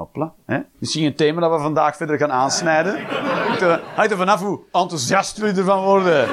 Hopla. 0.00 0.32
Hè? 0.46 0.58
Misschien 0.78 1.04
een 1.04 1.14
thema 1.14 1.40
dat 1.40 1.50
we 1.50 1.58
vandaag 1.58 1.96
verder 1.96 2.18
gaan 2.18 2.32
aansnijden. 2.32 3.04
Hangt 3.46 3.60
er, 3.60 3.80
hangt 3.94 4.10
er 4.10 4.16
vanaf 4.16 4.40
hoe 4.40 4.60
enthousiast 4.72 5.36
jullie 5.36 5.54
ervan 5.56 5.84
worden. 5.84 6.28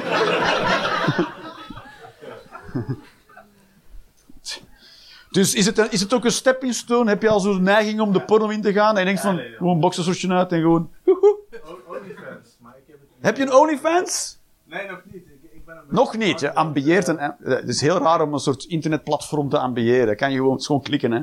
Dus 5.31 5.53
is 5.53 5.65
het, 5.65 5.77
een- 5.77 5.91
is 5.91 5.99
het 6.01 6.13
ook 6.13 6.25
een 6.25 6.31
stepping 6.31 6.73
stone? 6.73 7.09
Heb 7.09 7.21
je 7.21 7.29
al 7.29 7.39
zo'n 7.39 7.63
neiging 7.63 7.99
om 7.99 8.13
de 8.13 8.21
porno 8.21 8.47
in 8.49 8.61
te 8.61 8.73
gaan? 8.73 8.93
En 8.93 8.99
je 8.99 9.05
denkt 9.05 9.21
van, 9.21 9.35
nee, 9.35 9.49
ja. 9.49 9.57
gewoon 9.57 9.79
boxershortje 9.79 10.33
uit 10.33 10.51
en 10.51 10.61
gewoon... 10.61 10.89
woehoe. 11.03 11.37
O- 11.65 11.79
Onlyfans, 11.87 12.57
maar 12.61 12.73
ik 12.77 12.83
heb 12.87 12.99
het 12.99 13.09
niet. 13.15 13.25
Heb 13.25 13.37
je 13.37 13.43
een 13.43 13.53
OnlyFans? 13.53 14.37
Nee, 14.63 14.87
nog 14.87 15.01
niet. 15.11 15.15
Ik, 15.15 15.51
ik 15.51 15.65
ben 15.65 15.75
een 15.77 15.83
Nog 15.87 16.17
niet. 16.17 16.39
Je 16.39 16.53
ambieert 16.53 17.07
een... 17.07 17.19
Het 17.43 17.67
is 17.67 17.81
heel 17.81 17.97
raar 17.97 18.21
om 18.21 18.33
een 18.33 18.39
soort 18.39 18.63
internetplatform 18.63 19.49
te 19.49 19.57
ambiëren. 19.59 20.15
Kan 20.15 20.31
je 20.31 20.37
gewoon, 20.37 20.61
gewoon 20.61 20.81
klikken, 20.81 21.11
hè. 21.11 21.21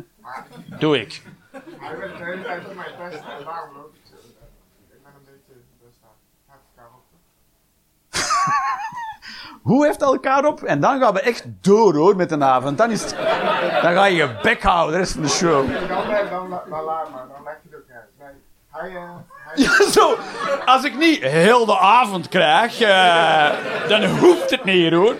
Doe 0.79 1.01
ik. 1.01 1.23
Hij 1.85 1.97
werd 1.99 2.19
de 2.19 2.25
hele 2.25 2.43
tijd 2.43 2.63
voor 2.65 2.75
mij 2.75 2.93
testen 2.99 3.31
en 3.39 3.45
daarom 3.45 3.75
loop 3.75 3.95
ik 3.95 4.01
zo. 4.11 4.15
Ik 4.91 5.03
ben 5.03 5.13
een 5.15 5.25
beetje 5.25 5.61
best 5.83 5.99
aan. 6.05 6.17
Gaat 6.49 6.61
elkaar 6.75 6.91
op. 6.95 7.05
Hoe 9.69 9.87
heeft 9.87 10.03
elkaar 10.03 10.45
op? 10.45 10.63
En 10.63 10.81
dan 10.81 11.01
gaan 11.01 11.15
we 11.15 11.21
echt 11.21 11.45
door, 11.61 11.95
hoor, 11.95 12.17
met 12.17 12.29
de 12.29 12.45
avond. 12.45 12.79
Dan, 12.79 12.91
is 12.91 13.03
het, 13.03 13.17
dan 13.83 13.93
ga 13.95 14.05
je 14.05 14.17
je 14.17 14.39
bek 14.43 14.63
houden, 14.63 14.93
de 14.93 14.99
rest 14.99 15.13
van 15.13 15.23
de 15.23 15.29
show. 15.29 15.73
Dan, 15.73 15.89
dan, 15.89 16.09
dan, 16.09 16.51
dan, 16.51 16.61
dan 16.71 16.85
laat 16.85 17.11
maar, 17.11 17.27
dan 17.33 17.45
leg 17.45 17.57
je 17.63 17.69
het 17.71 17.79
ook 17.79 17.91
uit. 17.91 18.09
Nee, 18.19 18.29
hij, 18.71 19.03
eh, 19.03 19.11
hij 19.35 19.63
Ja, 19.65 19.91
zo. 19.91 20.17
Als 20.65 20.85
ik 20.85 20.97
niet 20.97 21.23
heel 21.23 21.67
de 21.67 21.79
avond 21.79 22.29
krijg, 22.29 22.81
eh, 22.81 23.51
dan 23.89 24.05
hoeft 24.05 24.51
het 24.51 24.65
niet, 24.65 24.93
hoor. 24.93 25.15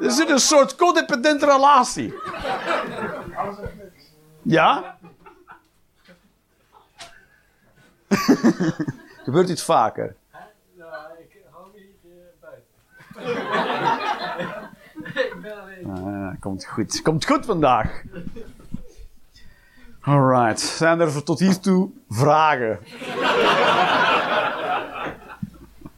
Er 0.00 0.10
zit 0.10 0.30
een 0.30 0.38
soort 0.38 0.76
codependente 0.76 1.46
relatie. 1.46 2.14
alles. 3.36 3.56
Ja? 4.44 4.98
Gebeurt 9.24 9.46
dit 9.46 9.62
vaker? 9.62 10.16
Ja, 10.76 11.10
ik 11.18 11.42
hou 11.50 11.66
me 11.72 11.78
hier 11.78 11.94
eh, 12.04 12.40
buiten. 12.40 12.74
ik 15.34 15.36
ben 15.42 15.60
alleen. 15.62 15.86
Ah, 16.30 16.40
komt 16.40 16.64
goed. 16.66 17.02
Komt 17.02 17.26
goed 17.26 17.46
vandaag. 17.46 18.02
Alright. 20.00 20.60
Zijn 20.60 21.00
er 21.00 21.12
voor 21.12 21.22
tot 21.22 21.38
hiertoe 21.38 21.90
vragen? 22.08 22.78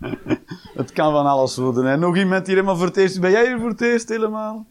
het 0.81 0.93
kan 0.93 1.12
van 1.12 1.26
alles 1.26 1.57
worden. 1.57 1.85
Hè? 1.85 1.97
Nog 1.97 2.17
iemand 2.17 2.45
die 2.45 2.55
helemaal 2.55 2.76
voor 2.76 2.87
het 2.87 2.97
eerst. 2.97 3.21
Ben 3.21 3.31
jij 3.31 3.47
hier 3.47 3.59
voor 3.59 3.69
het 3.69 3.81
eerst 3.81 4.09
helemaal? 4.09 4.67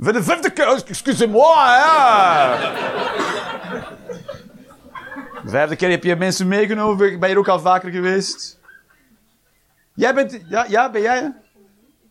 Voor 0.00 0.12
de 0.12 0.22
vijfde 0.22 0.50
keer. 0.50 0.82
Excusez-moi. 0.86 1.56
Ja. 1.56 2.56
De 5.42 5.50
vijfde 5.50 5.76
keer 5.76 5.90
heb 5.90 6.04
je 6.04 6.16
mensen 6.16 6.48
meegenomen. 6.48 7.18
Ben 7.20 7.28
je 7.28 7.38
ook 7.38 7.48
al 7.48 7.60
vaker 7.60 7.90
geweest? 7.90 8.58
Jij 9.94 10.14
bent... 10.14 10.40
Ja, 10.48 10.64
ja 10.68 10.90
ben 10.90 11.00
jij? 11.00 11.18
Ik 11.18 11.32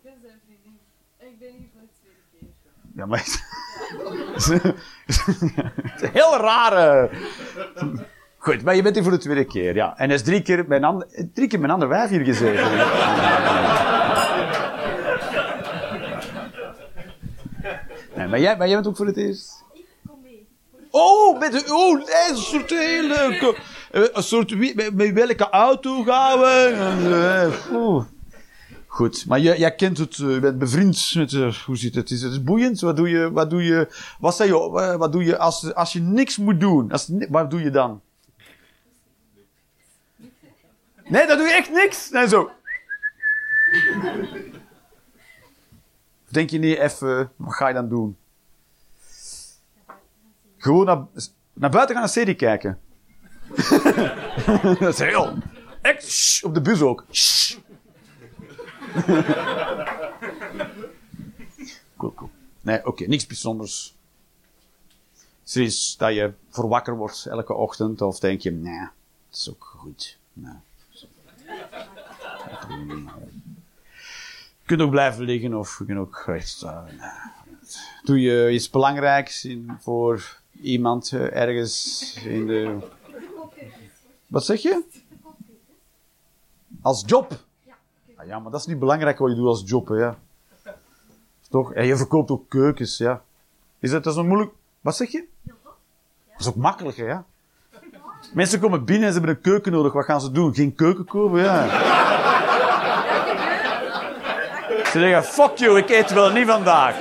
ben 0.03 0.13
zijn 0.21 0.39
vriendin. 0.45 0.79
En 1.17 1.27
ik 1.27 1.39
ben 1.39 1.49
hier 1.57 1.67
voor 1.73 1.81
de 1.81 1.87
tweede 1.99 2.21
keer. 2.31 2.49
Ja, 2.95 3.05
maar... 3.05 3.25
het 5.05 5.95
is 5.95 6.01
een 6.01 6.09
heel 6.13 6.37
rare... 6.37 7.09
Goed, 8.37 8.63
maar 8.63 8.75
je 8.75 8.81
bent 8.81 8.95
hier 8.95 9.03
voor 9.03 9.13
de 9.13 9.19
tweede 9.19 9.45
keer, 9.45 9.75
ja. 9.75 9.97
En 9.97 10.09
er 10.09 10.15
is 10.15 10.23
drie 10.23 10.41
keer 10.41 10.65
mijn 10.67 10.83
ander, 10.83 11.07
drie 11.33 11.47
keer 11.47 11.59
mijn 11.59 11.71
ander 11.71 11.87
wijf 11.87 12.09
hier 12.09 12.23
gezeten. 12.23 12.63
Maar, 18.29 18.39
jij, 18.39 18.57
maar 18.57 18.67
jij 18.67 18.75
bent 18.75 18.87
ook 18.87 18.95
voor 18.95 19.05
het 19.05 19.17
eerst? 19.17 19.63
Ik 19.73 19.85
kom 20.07 20.19
mee. 20.21 20.47
Oh, 20.91 21.39
met 21.39 21.51
de, 21.51 21.63
oh, 21.73 21.95
nee, 21.95 22.29
een 22.29 22.37
soort 22.37 22.69
hele... 22.69 23.15
eh, 23.91 24.01
Een 24.13 24.23
soort... 24.23 24.75
Met, 24.75 24.93
met 24.95 25.13
welke 25.13 25.49
auto 25.49 26.03
gaan 26.03 26.39
we? 26.39 26.71
Eh, 27.69 27.75
oeh. 27.75 28.05
Goed, 28.87 29.25
maar 29.27 29.39
jij, 29.39 29.57
jij 29.57 29.75
kent 29.75 29.97
het, 29.97 30.17
eh, 30.19 30.29
je 30.33 30.39
bent 30.39 30.59
bevriend 30.59 31.11
met... 31.15 31.31
hoe 31.65 31.77
zit 31.77 31.95
het? 31.95 32.11
Is 32.11 32.21
het 32.21 32.45
boeiend? 32.45 32.79
Wat 32.79 32.95
doe 32.95 33.09
je... 33.09 33.31
Wat 33.31 33.49
doe 33.49 33.63
je... 33.63 33.87
Wat 34.19 34.35
zei 34.35 34.49
je... 34.49 34.97
Wat 34.97 35.11
doe 35.11 35.23
je 35.23 35.37
als, 35.37 35.73
als 35.73 35.93
je 35.93 35.99
niks 36.01 36.37
moet 36.37 36.59
doen? 36.59 36.91
Als, 36.91 37.09
wat 37.29 37.51
doe 37.51 37.61
je 37.61 37.69
dan? 37.69 38.01
Nee, 41.05 41.27
dan 41.27 41.37
doe 41.37 41.47
je 41.47 41.53
echt 41.53 41.71
niks. 41.71 42.09
Nee, 42.09 42.27
zo. 42.27 42.51
Denk 46.29 46.49
je 46.49 46.59
niet 46.59 46.77
even... 46.77 47.31
Wat 47.35 47.53
ga 47.53 47.67
je 47.67 47.73
dan 47.73 47.89
doen? 47.89 48.17
Gewoon 50.57 50.85
naar, 50.85 51.05
naar 51.53 51.69
buiten 51.69 51.95
gaan 51.95 52.03
een 52.03 52.09
serie 52.09 52.35
kijken. 52.35 52.79
dat 54.79 54.93
is 54.93 54.99
heel... 54.99 55.37
Echt, 55.81 56.39
op 56.43 56.53
de 56.53 56.61
bus 56.61 56.81
ook. 56.81 57.05
Cool, 61.97 62.13
cool. 62.13 62.29
Nee, 62.61 62.85
oké, 62.85 63.05
niks 63.05 63.27
bijzonders. 63.27 63.95
Zoiets 65.43 65.97
dat 65.97 66.13
je 66.13 66.33
voor 66.49 66.67
wakker 66.67 66.95
wordt 66.95 67.25
elke 67.25 67.53
ochtend, 67.53 68.01
of 68.01 68.19
denk 68.19 68.41
je, 68.41 68.51
nee, 68.51 68.79
dat 68.79 69.39
is 69.39 69.49
ook 69.49 69.73
goed. 69.77 70.17
Nee. 70.33 70.53
Kunt 74.69 74.81
ook 74.81 74.89
blijven 74.89 75.23
liggen, 75.23 75.53
of 75.53 75.79
je 75.79 75.85
kunt 75.85 75.99
ook. 75.99 76.23
Nee. 76.27 76.41
Doe 78.03 78.19
je 78.19 78.51
iets 78.51 78.69
belangrijks 78.69 79.45
in, 79.45 79.71
voor 79.79 80.39
iemand 80.61 81.11
eh, 81.11 81.35
ergens 81.35 82.15
in 82.25 82.47
de... 82.47 82.77
Wat 84.27 84.45
zeg 84.45 84.61
je? 84.61 84.83
Als 86.81 87.03
job? 87.05 87.31
Ah, 88.15 88.27
ja, 88.27 88.39
maar 88.39 88.51
dat 88.51 88.59
is 88.59 88.65
niet 88.65 88.79
belangrijk 88.79 89.17
wat 89.17 89.29
je 89.29 89.35
doet 89.35 89.47
als 89.47 89.63
job, 89.65 89.87
hè. 89.87 89.95
Ja. 89.95 90.17
Toch? 91.49 91.73
En 91.73 91.85
je 91.85 91.97
verkoopt 91.97 92.31
ook 92.31 92.49
keukens, 92.49 92.97
ja. 92.97 93.21
Is 93.79 93.91
dat, 93.91 94.03
dat 94.03 94.13
is 94.13 94.19
een 94.19 94.27
moeilijk... 94.27 94.51
Wat 94.81 94.95
zeg 94.95 95.11
je? 95.11 95.25
Dat 95.43 96.39
is 96.39 96.47
ook 96.47 96.55
makkelijk, 96.55 96.97
hè, 96.97 97.05
ja. 97.05 97.25
Mensen 98.33 98.59
komen 98.59 98.85
binnen 98.85 99.07
en 99.07 99.13
ze 99.13 99.19
hebben 99.19 99.35
een 99.35 99.41
keuken 99.41 99.71
nodig. 99.71 99.93
Wat 99.93 100.05
gaan 100.05 100.21
ze 100.21 100.31
doen? 100.31 100.53
Geen 100.53 100.75
keuken 100.75 101.05
kopen? 101.05 101.39
Ja. 101.39 102.08
Ze 104.91 104.99
zeggen, 104.99 105.23
fuck 105.23 105.57
you, 105.57 105.77
ik 105.77 105.89
eet 105.89 106.11
wel 106.11 106.29
niet 106.31 106.47
vandaag. 106.47 106.95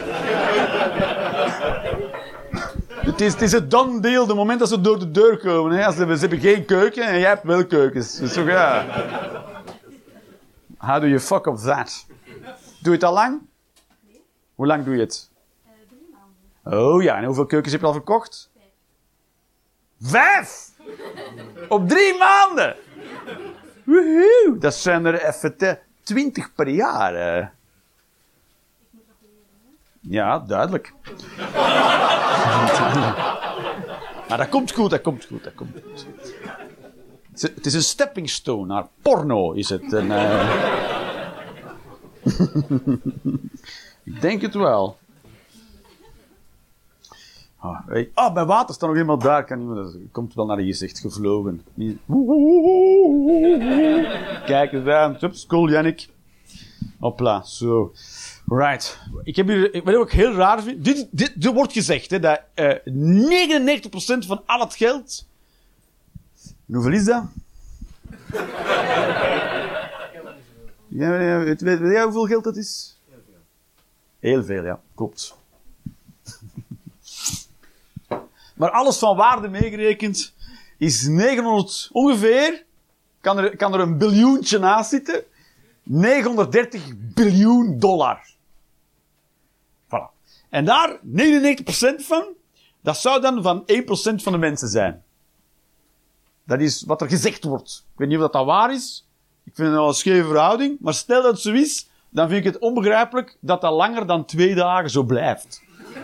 Het 2.91 3.21
is, 3.21 3.33
het 3.33 3.43
is 3.43 3.53
het 3.53 3.71
done 3.71 4.01
deal, 4.01 4.27
de 4.27 4.35
moment 4.35 4.59
dat 4.59 4.69
ze 4.69 4.81
door 4.81 4.99
de 4.99 5.11
deur 5.11 5.39
komen. 5.39 5.77
Hè? 5.79 5.87
Als 5.87 5.97
ze, 5.97 6.15
ze 6.15 6.21
hebben 6.21 6.39
geen 6.41 6.65
keuken 6.65 7.03
en 7.07 7.19
jij 7.19 7.29
hebt 7.29 7.43
wel 7.43 7.67
keukens. 7.67 8.17
Dus 8.17 8.33
toch, 8.33 8.47
ja. 8.47 8.85
How 10.79 11.01
do 11.01 11.07
you 11.07 11.21
fuck 11.21 11.47
up 11.47 11.57
that? 11.57 12.07
Doe 12.55 12.57
je 12.83 12.91
het 12.91 13.05
al 13.05 13.13
lang? 13.13 13.41
Hoe 14.55 14.67
lang 14.67 14.85
doe 14.85 14.95
je 14.95 15.01
het? 15.01 15.31
Eh, 15.67 15.73
drie 15.89 16.15
maanden. 16.65 16.89
Oh 16.95 17.03
ja, 17.03 17.17
en 17.17 17.25
hoeveel 17.25 17.47
keukens 17.47 17.73
heb 17.73 17.81
je 17.81 17.87
al 17.87 17.93
verkocht? 17.93 18.51
Vijf! 20.01 20.69
Op 21.69 21.89
drie 21.89 22.19
maanden! 22.19 22.77
Woehoe! 23.85 24.57
Dat 24.59 24.75
zijn 24.75 25.05
er 25.05 25.25
even 25.25 25.79
twintig 26.03 26.55
per 26.55 26.69
jaar. 26.69 27.15
eh. 27.15 27.47
Ja, 30.09 30.39
duidelijk. 30.39 30.93
maar 34.29 34.37
dat 34.37 34.49
komt 34.49 34.73
goed, 34.73 34.91
dat 34.91 35.01
komt 35.01 35.25
goed, 35.25 35.45
dat 35.45 35.55
komt 35.55 35.71
goed. 35.85 36.07
Het 37.55 37.67
is- 37.67 37.75
een 37.75 37.83
stepping 37.83 38.31
stone 38.31 38.67
naar 38.67 38.87
porno, 39.03 39.53
is 39.53 39.69
het. 39.69 39.93
Eh. 39.93 40.57
Ik 44.05 44.21
denk 44.21 44.43
het 44.43 44.55
wel. 44.55 44.99
Ah, 47.61 47.79
hey. 47.87 48.11
ah, 48.15 48.35
mijn 48.35 48.47
water 48.47 48.75
staat 48.75 48.89
nog 48.89 48.97
helemaal 48.99 49.19
daar. 49.19 49.45
Kan 49.45 49.67
meer, 49.75 49.83
dat 49.83 49.97
komt 50.13 50.35
wel 50.35 50.47
naar 50.47 50.61
je 50.61 50.67
gezicht 50.67 50.99
gevlogen. 50.99 51.63
Kijk 54.47 54.73
eens 54.73 54.87
aan. 54.87 55.17
Hup, 55.21 55.35
school, 55.35 55.69
Jannik. 55.71 56.09
Hopla, 57.01 57.43
zo. 57.43 57.93
Right. 58.49 58.99
Ik 59.23 59.37
heb 59.37 59.47
hier, 59.47 59.75
ik, 59.75 59.89
ook 59.89 60.13
heel 60.13 60.33
raar 60.33 60.63
vind. 60.63 60.85
Dit, 60.85 61.09
dit, 61.11 61.45
er 61.45 61.53
wordt 61.53 61.73
gezegd 61.73 62.11
hè, 62.11 62.19
dat 62.21 62.41
eh 62.55 62.75
99% 62.85 64.27
van 64.27 64.43
al 64.47 64.61
het 64.61 64.75
geld. 64.75 65.27
Hoeveel 66.67 66.93
is 66.93 67.05
dat? 67.05 67.25
Ja, 70.89 71.21
ja, 71.21 71.39
weet, 71.39 71.61
weet, 71.61 71.79
jij 71.79 72.03
hoeveel 72.03 72.27
geld 72.27 72.45
dat 72.45 72.57
is? 72.57 72.99
Heel 74.19 74.45
veel, 74.45 74.65
ja. 74.65 74.81
Klopt. 74.95 75.37
Maar 78.55 78.71
alles 78.71 78.99
van 78.99 79.17
waarde 79.17 79.49
meegerekend 79.49 80.35
is 80.77 81.07
900 81.07 81.89
ongeveer. 81.93 82.65
Kan 83.21 83.39
er, 83.39 83.57
kan 83.57 83.75
er 83.75 83.81
een 83.81 83.99
biljoentje 83.99 84.59
naast 84.59 84.91
zitten. 84.91 85.25
930 85.83 86.83
biljoen 86.97 87.79
dollar. 87.79 88.37
En 90.49 90.65
daar 90.65 90.99
99% 91.17 91.21
van 91.97 92.25
Dat 92.81 92.97
zou 92.97 93.21
dan 93.21 93.43
van 93.43 93.63
1% 93.67 94.23
van 94.23 94.33
de 94.33 94.39
mensen 94.39 94.69
zijn. 94.69 95.03
Dat 96.45 96.61
is 96.61 96.85
wat 96.87 97.01
er 97.01 97.09
gezegd 97.09 97.45
wordt. 97.45 97.85
Ik 97.93 97.99
weet 97.99 98.09
niet 98.09 98.19
of 98.19 98.31
dat, 98.31 98.45
waar 98.45 98.73
is. 98.73 99.07
Ik 99.45 99.53
vind 99.55 99.69
het 99.69 99.77
wel 99.77 99.89
een 99.89 99.95
scheve 99.95 100.27
verhouding. 100.27 100.77
Maar 100.81 100.95
stel 100.95 101.23
dat 101.23 101.33
het 101.33 101.41
zo 101.41 101.53
is, 101.53 101.89
dan 102.11 102.29
vind 102.29 102.47
ik 102.47 102.53
het 102.53 102.63
onbegrijpelijk 102.63 103.37
dat 103.41 103.61
dat 103.61 103.73
langer 103.73 104.07
dan 104.07 104.25
twee 104.25 104.55
dagen 104.55 104.91
zo 104.91 105.03
blijft. 105.03 105.63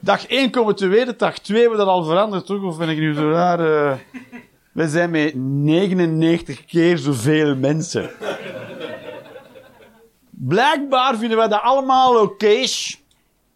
dag 0.00 0.26
1 0.26 0.50
komen 0.50 0.72
we 0.72 0.78
te 0.78 0.86
weten, 0.86 1.18
dag 1.18 1.38
2 1.38 1.60
hebben 1.60 1.78
we 1.78 1.84
dat 1.84 1.92
al 1.94 2.04
veranderd, 2.04 2.46
toch? 2.46 2.62
Of 2.62 2.78
ben 2.78 2.88
ik 2.88 2.98
nu 2.98 3.14
zo 3.14 3.30
raar? 3.30 3.60
eh? 3.60 3.98
We 4.72 4.88
zijn 4.88 5.10
met 5.10 5.34
99 5.34 6.64
keer 6.64 6.98
zoveel 6.98 7.56
mensen. 7.56 8.10
Blijkbaar 10.40 11.16
vinden 11.16 11.36
wij 11.38 11.48
dat 11.48 11.60
allemaal 11.60 12.20
oké. 12.20 12.66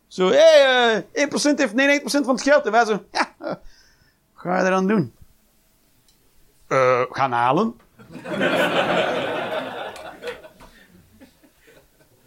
Zo, 0.06 0.28
hé, 0.28 0.36
hey, 0.36 1.04
eh, 1.12 1.22
1% 1.22 1.58
heeft 1.58 1.74
99% 1.74 2.24
van 2.24 2.34
het 2.34 2.42
geld. 2.42 2.66
En 2.66 2.72
wij 2.72 2.84
zo, 2.84 3.04
ja, 3.12 3.28
eh, 3.38 3.46
wat 3.48 3.58
ga 4.34 4.58
je 4.58 4.64
eraan 4.66 4.86
doen? 4.86 5.12
Eh, 6.66 7.00
gaan 7.10 7.32
halen. 7.32 7.74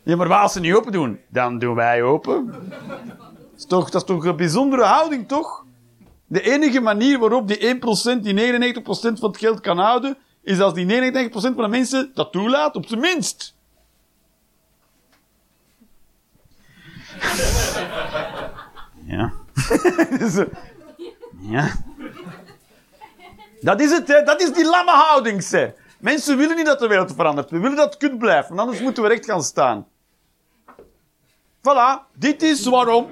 ja, 0.04 0.16
maar 0.16 0.28
wat 0.28 0.40
als 0.40 0.54
ze 0.54 0.60
niet 0.60 0.74
open 0.74 0.92
doen? 0.92 1.20
Dan 1.28 1.60
doen 1.60 1.76
wij 1.76 2.04
open. 2.04 2.54
Is 3.58 3.66
toch, 3.66 3.90
dat 3.90 4.02
is 4.02 4.08
toch 4.08 4.26
een 4.26 4.36
bijzondere 4.36 4.84
houding, 4.84 5.28
toch? 5.28 5.64
De 6.28 6.42
enige 6.42 6.80
manier 6.80 7.20
waarop 7.20 7.48
die 7.48 7.58
1% 7.58 8.24
die 8.24 8.34
99% 8.34 9.20
van 9.20 9.30
het 9.30 9.38
geld 9.38 9.60
kan 9.60 9.78
houden, 9.78 10.18
is 10.44 10.60
als 10.60 10.74
die 10.74 10.86
99% 10.86 11.30
van 11.30 11.56
de 11.56 11.68
mensen 11.68 12.12
dat 12.14 12.32
toelaat, 12.32 12.76
op 12.76 12.86
zijn 12.86 13.00
minst. 13.00 13.55
Ja. 19.06 19.32
Ja. 21.50 21.72
Dat 23.62 23.82
is 23.82 23.92
het, 23.92 24.08
hè. 24.08 24.24
Dat 24.24 24.42
is 24.42 24.54
die 24.54 24.66
lamme 24.66 24.92
houding, 24.92 25.44
zeg. 25.44 25.72
Mensen 26.00 26.38
willen 26.38 26.56
niet 26.56 26.66
dat 26.66 26.80
de 26.80 26.88
wereld 26.88 27.14
verandert. 27.16 27.50
We 27.52 27.60
willen 27.60 27.76
dat 27.78 27.86
het 27.86 27.98
kut 27.98 28.18
blijft, 28.18 28.48
want 28.48 28.60
anders 28.60 28.80
moeten 28.80 29.04
we 29.04 29.10
recht 29.10 29.26
gaan 29.26 29.44
staan. 29.44 29.88
Voilà, 31.62 32.14
dit 32.14 32.42
is 32.42 32.66
waarom. 32.66 33.08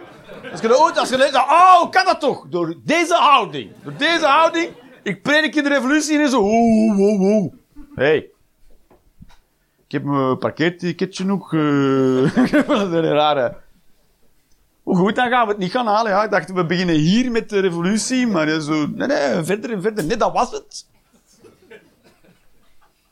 Als 0.52 0.62
je 0.62 0.80
ooit, 0.80 0.98
als 0.98 1.10
je 1.10 1.18
leest, 1.18 1.36
oh, 1.36 1.90
kan 1.90 2.06
dat 2.06 2.20
toch? 2.20 2.46
Door 2.50 2.76
deze 2.84 3.14
houding. 3.16 3.72
Door 3.84 3.94
deze 3.98 4.26
houding. 4.26 4.70
Ik 5.04 5.22
predik 5.22 5.56
in 5.56 5.64
de 5.64 5.70
revolutie 5.70 6.20
en 6.20 6.30
zo. 6.30 6.40
Oeh, 6.42 7.00
oeh, 7.00 7.20
oeh. 7.20 7.54
Hey. 7.96 8.18
Ik 9.86 9.92
heb 9.92 10.04
mijn 10.04 10.38
parkeerticketje 10.38 11.26
nog. 11.26 11.54
eh 11.54 12.36
dat 12.68 12.82
is 12.82 12.94
een 12.94 13.14
rare. 13.14 13.56
Goed, 14.84 15.16
dan 15.16 15.30
gaan 15.30 15.46
we 15.46 15.52
het 15.52 15.62
niet 15.62 15.72
gaan 15.72 15.88
halen. 15.88 16.12
Ja, 16.12 16.24
ik 16.24 16.32
dacht, 16.32 16.52
we 16.52 16.66
beginnen 16.66 16.96
hier 16.96 17.32
met 17.32 17.50
de 17.50 17.60
revolutie, 17.60 18.28
maar 18.28 18.62
zo, 18.62 18.88
nee, 18.88 19.08
nee, 19.08 19.44
verder 19.44 19.72
en 19.72 19.82
verder. 19.82 20.06
Nee, 20.06 20.18
dat 20.18 20.34
was 20.34 20.52
het. 20.52 20.86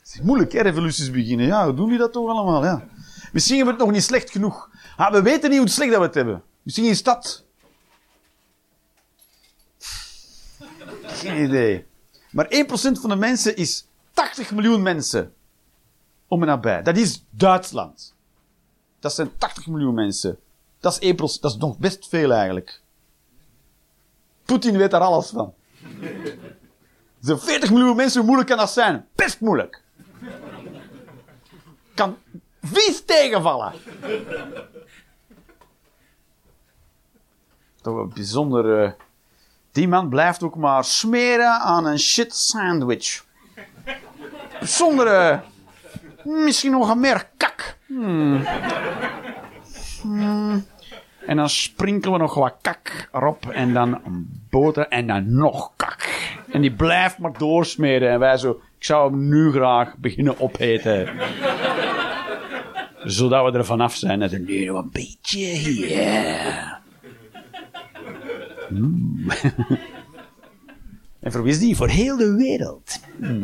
Het 0.01 0.13
is 0.13 0.21
moeilijk, 0.21 0.51
hè, 0.51 0.61
revoluties 0.61 1.11
beginnen. 1.11 1.45
Ja, 1.45 1.65
hoe 1.65 1.73
doen 1.73 1.89
die 1.89 1.97
dat 1.97 2.13
toch 2.13 2.29
allemaal? 2.29 2.63
Ja. 2.63 2.87
Misschien 3.31 3.55
hebben 3.55 3.73
het 3.75 3.83
nog 3.83 3.93
niet 3.93 4.03
slecht 4.03 4.29
genoeg. 4.29 4.69
Ah, 4.97 5.11
we 5.11 5.21
weten 5.21 5.49
niet 5.49 5.59
hoe 5.59 5.69
slecht 5.69 5.89
dat 5.91 5.99
we 5.99 6.05
het 6.05 6.15
hebben. 6.15 6.43
Misschien 6.63 6.85
is 6.85 7.03
dat. 7.03 7.45
Geen 11.03 11.43
idee. 11.43 11.85
Maar 12.31 12.47
1% 12.49 12.99
van 12.99 13.09
de 13.09 13.15
mensen 13.15 13.55
is 13.55 13.87
80 14.13 14.51
miljoen 14.51 14.81
mensen. 14.81 15.33
Om 16.27 16.41
en 16.41 16.47
nabij. 16.47 16.81
Dat 16.81 16.97
is 16.97 17.25
Duitsland. 17.29 18.15
Dat 18.99 19.13
zijn 19.13 19.37
80 19.37 19.67
miljoen 19.67 19.93
mensen. 19.93 20.39
Dat 20.81 20.97
is 21.01 21.13
1%. 21.13 21.15
Dat 21.41 21.51
is 21.51 21.57
nog 21.57 21.77
best 21.77 22.07
veel 22.09 22.31
eigenlijk. 22.31 22.81
Poetin 24.45 24.77
weet 24.77 24.91
daar 24.91 25.01
alles 25.01 25.29
van. 25.29 25.53
Zo'n 27.19 27.39
40 27.39 27.71
miljoen 27.71 27.95
mensen, 27.95 28.17
hoe 28.17 28.25
moeilijk 28.27 28.49
kan 28.49 28.57
dat 28.59 28.71
zijn? 28.71 29.07
Best 29.15 29.39
moeilijk. 29.39 29.81
Kan 31.93 32.17
vies 32.61 33.05
tegenvallen. 33.05 33.73
Toch 37.81 37.95
een 37.97 38.11
bijzonder. 38.13 38.83
eh, 38.83 38.91
Die 39.71 39.87
man 39.87 40.09
blijft 40.09 40.43
ook 40.43 40.55
maar 40.55 40.83
smeren 40.85 41.59
aan 41.59 41.85
een 41.85 41.99
shit 41.99 42.35
sandwich. 42.35 43.25
Bijzondere. 44.59 45.43
Misschien 46.23 46.71
nog 46.71 46.89
een 46.89 46.99
meer 46.99 47.29
kak. 47.37 47.77
Hmm. 47.87 48.45
Hmm. 50.01 50.65
En 51.25 51.35
dan 51.35 51.49
sprinkelen 51.49 52.13
we 52.13 52.19
nog 52.19 52.33
wat 52.33 52.55
kak 52.61 53.09
erop. 53.11 53.49
En 53.49 53.73
dan 53.73 54.01
boter 54.49 54.87
en 54.87 55.07
dan 55.07 55.35
nog 55.35 55.71
kak. 55.75 56.09
En 56.51 56.61
die 56.61 56.73
blijft 56.73 57.17
maar 57.17 57.37
doorsmeren. 57.37 58.09
En 58.09 58.19
wij 58.19 58.37
zo, 58.37 58.51
ik 58.51 58.83
zou 58.83 59.11
hem 59.11 59.29
nu 59.29 59.51
graag 59.51 59.97
beginnen 59.97 60.39
opeten. 60.39 61.09
Zodat 63.03 63.51
we 63.51 63.57
er 63.57 63.65
vanaf 63.65 63.95
zijn. 63.95 64.21
En 64.21 64.29
dan 64.29 64.43
nee, 64.43 64.65
nog 64.65 64.83
een 64.83 64.89
beetje 64.91 65.45
hier. 65.45 66.79
Mm. 68.69 69.29
en 71.19 71.31
voor 71.31 71.43
wie 71.43 71.51
is 71.51 71.59
die? 71.59 71.75
Voor 71.75 71.89
heel 71.89 72.17
de 72.17 72.35
wereld. 72.35 72.99
Mm. 73.17 73.43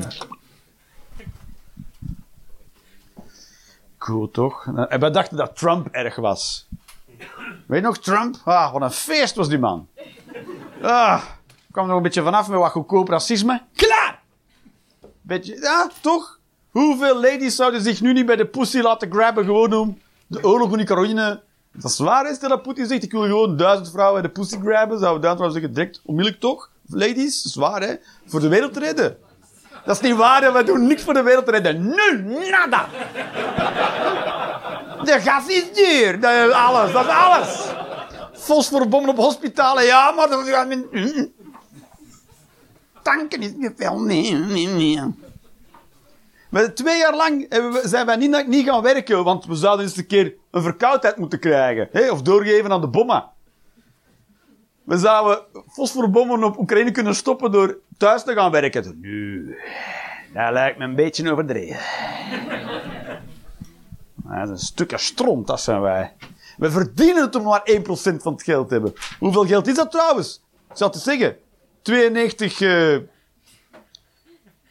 Cool 3.98 4.32
toch? 4.32 4.66
En 4.90 5.00
wij 5.00 5.12
dachten 5.12 5.38
dat 5.38 5.56
Trump 5.56 5.88
erg 5.88 6.16
was. 6.16 6.68
Weet 7.68 7.80
je 7.80 7.86
nog, 7.86 7.98
Trump? 7.98 8.36
Ah, 8.44 8.72
wat 8.72 8.82
een 8.82 8.92
feest 8.92 9.36
was 9.36 9.50
die 9.50 9.60
man. 9.60 9.88
Ah, 10.82 11.24
kwam 11.72 11.84
er 11.84 11.88
nog 11.88 11.98
een 11.98 12.04
beetje 12.04 12.24
vanaf 12.24 12.48
met 12.48 12.60
wat 12.60 12.72
goedkoop 12.72 13.10
racisme. 13.10 13.62
Klaar! 13.76 14.20
Beetje, 15.22 15.56
ja, 15.62 15.90
toch? 16.02 16.40
Hoeveel 16.70 17.22
ladies 17.22 17.56
zouden 17.56 17.82
zich 17.82 18.02
nu 18.02 18.14
niet 18.14 18.26
bij 18.26 18.36
de 18.36 18.46
pussy 18.46 18.80
laten 18.80 19.12
grabben 19.12 19.46
gewoon 19.46 19.74
om 19.74 20.00
de 20.28 20.44
oorlog 20.44 20.74
in 20.74 20.80
Oekraïne... 20.80 21.46
Dat 21.72 21.92
is 21.92 22.00
waar, 22.00 22.30
is 22.30 22.40
dat 22.40 22.62
Poetin 22.62 22.86
zegt, 22.86 23.04
ik 23.04 23.12
wil 23.12 23.22
gewoon 23.22 23.58
duizend 23.58 23.92
vrouwen 23.92 24.22
bij 24.22 24.32
de 24.32 24.40
pussy 24.40 24.60
grabben. 24.60 25.00
Zou 25.00 25.20
duizend 25.20 25.22
vrouwen 25.22 25.52
zeggen, 25.52 25.74
direct, 25.74 26.02
onmiddellijk 26.06 26.42
toch? 26.42 26.70
Ladies, 26.90 27.44
dat 27.44 27.52
is 27.52 27.56
waar, 27.56 27.82
hè? 27.82 27.96
Voor 28.26 28.40
de 28.40 28.48
wereld 28.48 28.74
te 28.74 28.80
redden. 28.80 29.18
Dat 29.86 29.96
is 29.96 30.02
niet 30.02 30.16
waar, 30.16 30.42
hè? 30.42 30.52
wij 30.52 30.64
doen 30.64 30.88
niks 30.88 31.04
voor 31.04 31.14
de 31.14 31.24
wereld 31.24 31.46
te 31.46 31.52
redden. 31.52 31.86
Nul, 31.86 32.50
nada! 32.50 32.88
De 35.08 35.20
gas 35.22 35.48
is 35.48 35.74
duur. 35.74 36.20
De, 36.20 36.54
alles, 36.56 36.91
dat 36.91 37.06
is 37.06 37.12
alles. 37.12 37.67
Fosforbommen 38.34 39.10
op 39.10 39.17
hospitalen, 39.17 39.84
ja, 39.84 40.12
maar 40.12 40.30
dat 40.30 40.48
gaat 40.48 40.67
met... 40.67 40.91
mm. 40.91 41.32
Tanken 43.04 43.41
is 43.41 43.52
niet 43.56 43.72
veel, 43.76 44.00
nee, 44.00 44.34
nee, 44.34 44.67
nee. 44.67 45.00
Maar 46.50 46.74
twee 46.74 46.98
jaar 46.98 47.15
lang 47.15 47.50
we- 47.50 47.82
zijn 47.84 48.06
wij 48.06 48.15
niet, 48.15 48.48
niet 48.48 48.65
gaan 48.67 48.82
werken, 48.82 49.24
want 49.24 49.46
we 49.46 49.56
zouden 49.56 49.86
eens 49.86 49.98
een 49.98 50.08
keer 50.08 50.34
een 50.52 50.62
verkoudheid 50.62 51.17
moeten 51.17 51.39
krijgen. 51.39 51.89
Hè? 51.91 52.10
Of 52.12 52.22
doorgeven 52.22 52.72
aan 52.72 52.82
de 52.82 52.88
bommen. 52.88 53.26
We 54.84 54.98
zouden 54.98 55.39
fosforbommen 55.70 56.43
op 56.43 56.58
Oekraïne 56.58 56.91
kunnen 56.91 57.15
stoppen 57.15 57.52
door 57.52 57.78
thuis 57.98 58.24
te 58.24 58.34
gaan 58.34 58.52
werken. 58.52 58.98
Nu, 59.02 59.56
dat 60.34 60.52
lijkt 60.52 60.78
me 60.78 60.84
een 60.84 60.96
beetje 60.96 61.32
overdreven. 61.32 61.80
Dat 64.30 64.44
is 64.44 64.50
een 64.50 64.58
stukje 64.58 64.98
stront, 64.98 65.48
dat 65.48 65.62
zijn 65.62 65.82
wij. 65.82 66.13
We 66.58 66.72
verdienen 66.72 67.24
het 67.24 67.36
om 67.36 67.44
maar 67.44 67.70
1% 67.72 67.82
van 68.22 68.34
het 68.34 68.44
geld 68.44 68.68
te 68.68 68.74
hebben. 68.74 68.94
Hoeveel 69.20 69.46
geld 69.46 69.68
is 69.68 69.76
dat 69.76 69.92
trouwens? 69.92 70.42
Ik 70.70 70.78
zal 70.78 70.90
het 70.90 71.02
zeggen. 71.02 71.38
92... 71.82 72.62
eh, 72.62 72.98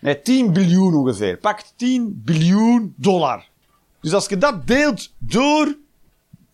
nee, 0.01 0.23
10 0.23 0.53
biljoen 0.53 0.95
ongeveer. 0.95 1.37
Pak 1.37 1.63
10 1.77 2.23
biljoen 2.25 2.95
dollar. 2.97 3.49
Dus 4.01 4.15
als 4.15 4.27
je 4.27 4.39
dat 4.39 4.67
deelt 4.67 5.13
door... 5.19 5.77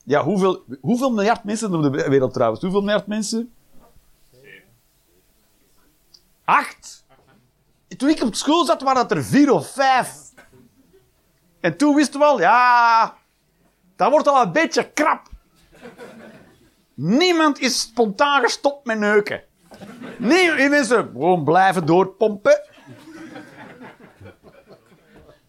Ja, 0.05 0.25
hoeveel, 0.25 0.65
hoeveel 0.81 1.11
miljard 1.11 1.45
mensen 1.45 1.75
op 1.75 1.83
de 1.83 2.09
wereld 2.09 2.33
trouwens? 2.33 2.63
Hoeveel 2.63 2.81
miljard 2.81 3.07
mensen? 3.07 3.53
Acht? 6.45 7.05
Toen 7.97 8.09
ik 8.09 8.23
op 8.23 8.35
school 8.35 8.65
zat, 8.65 8.83
waren 8.83 9.09
dat 9.09 9.19
er 9.19 9.25
vier 9.25 9.53
of 9.53 9.71
vijf. 9.71 10.22
En 11.63 11.77
toen 11.77 11.95
wisten 11.95 12.21
we 12.21 12.27
al, 12.27 12.41
ja, 12.41 13.15
dat 13.97 14.11
wordt 14.11 14.29
al 14.29 14.43
een 14.43 14.53
beetje 14.53 14.91
krap. 14.93 15.21
Niemand 16.95 17.61
is 17.61 17.81
spontaan 17.81 18.43
gestopt 18.43 18.87
met 18.87 18.99
neuken. 18.99 19.43
Nee, 20.19 20.69
mensen 20.69 21.11
gewoon 21.13 21.45
blijven 21.45 21.87
doorpompen. 21.87 22.61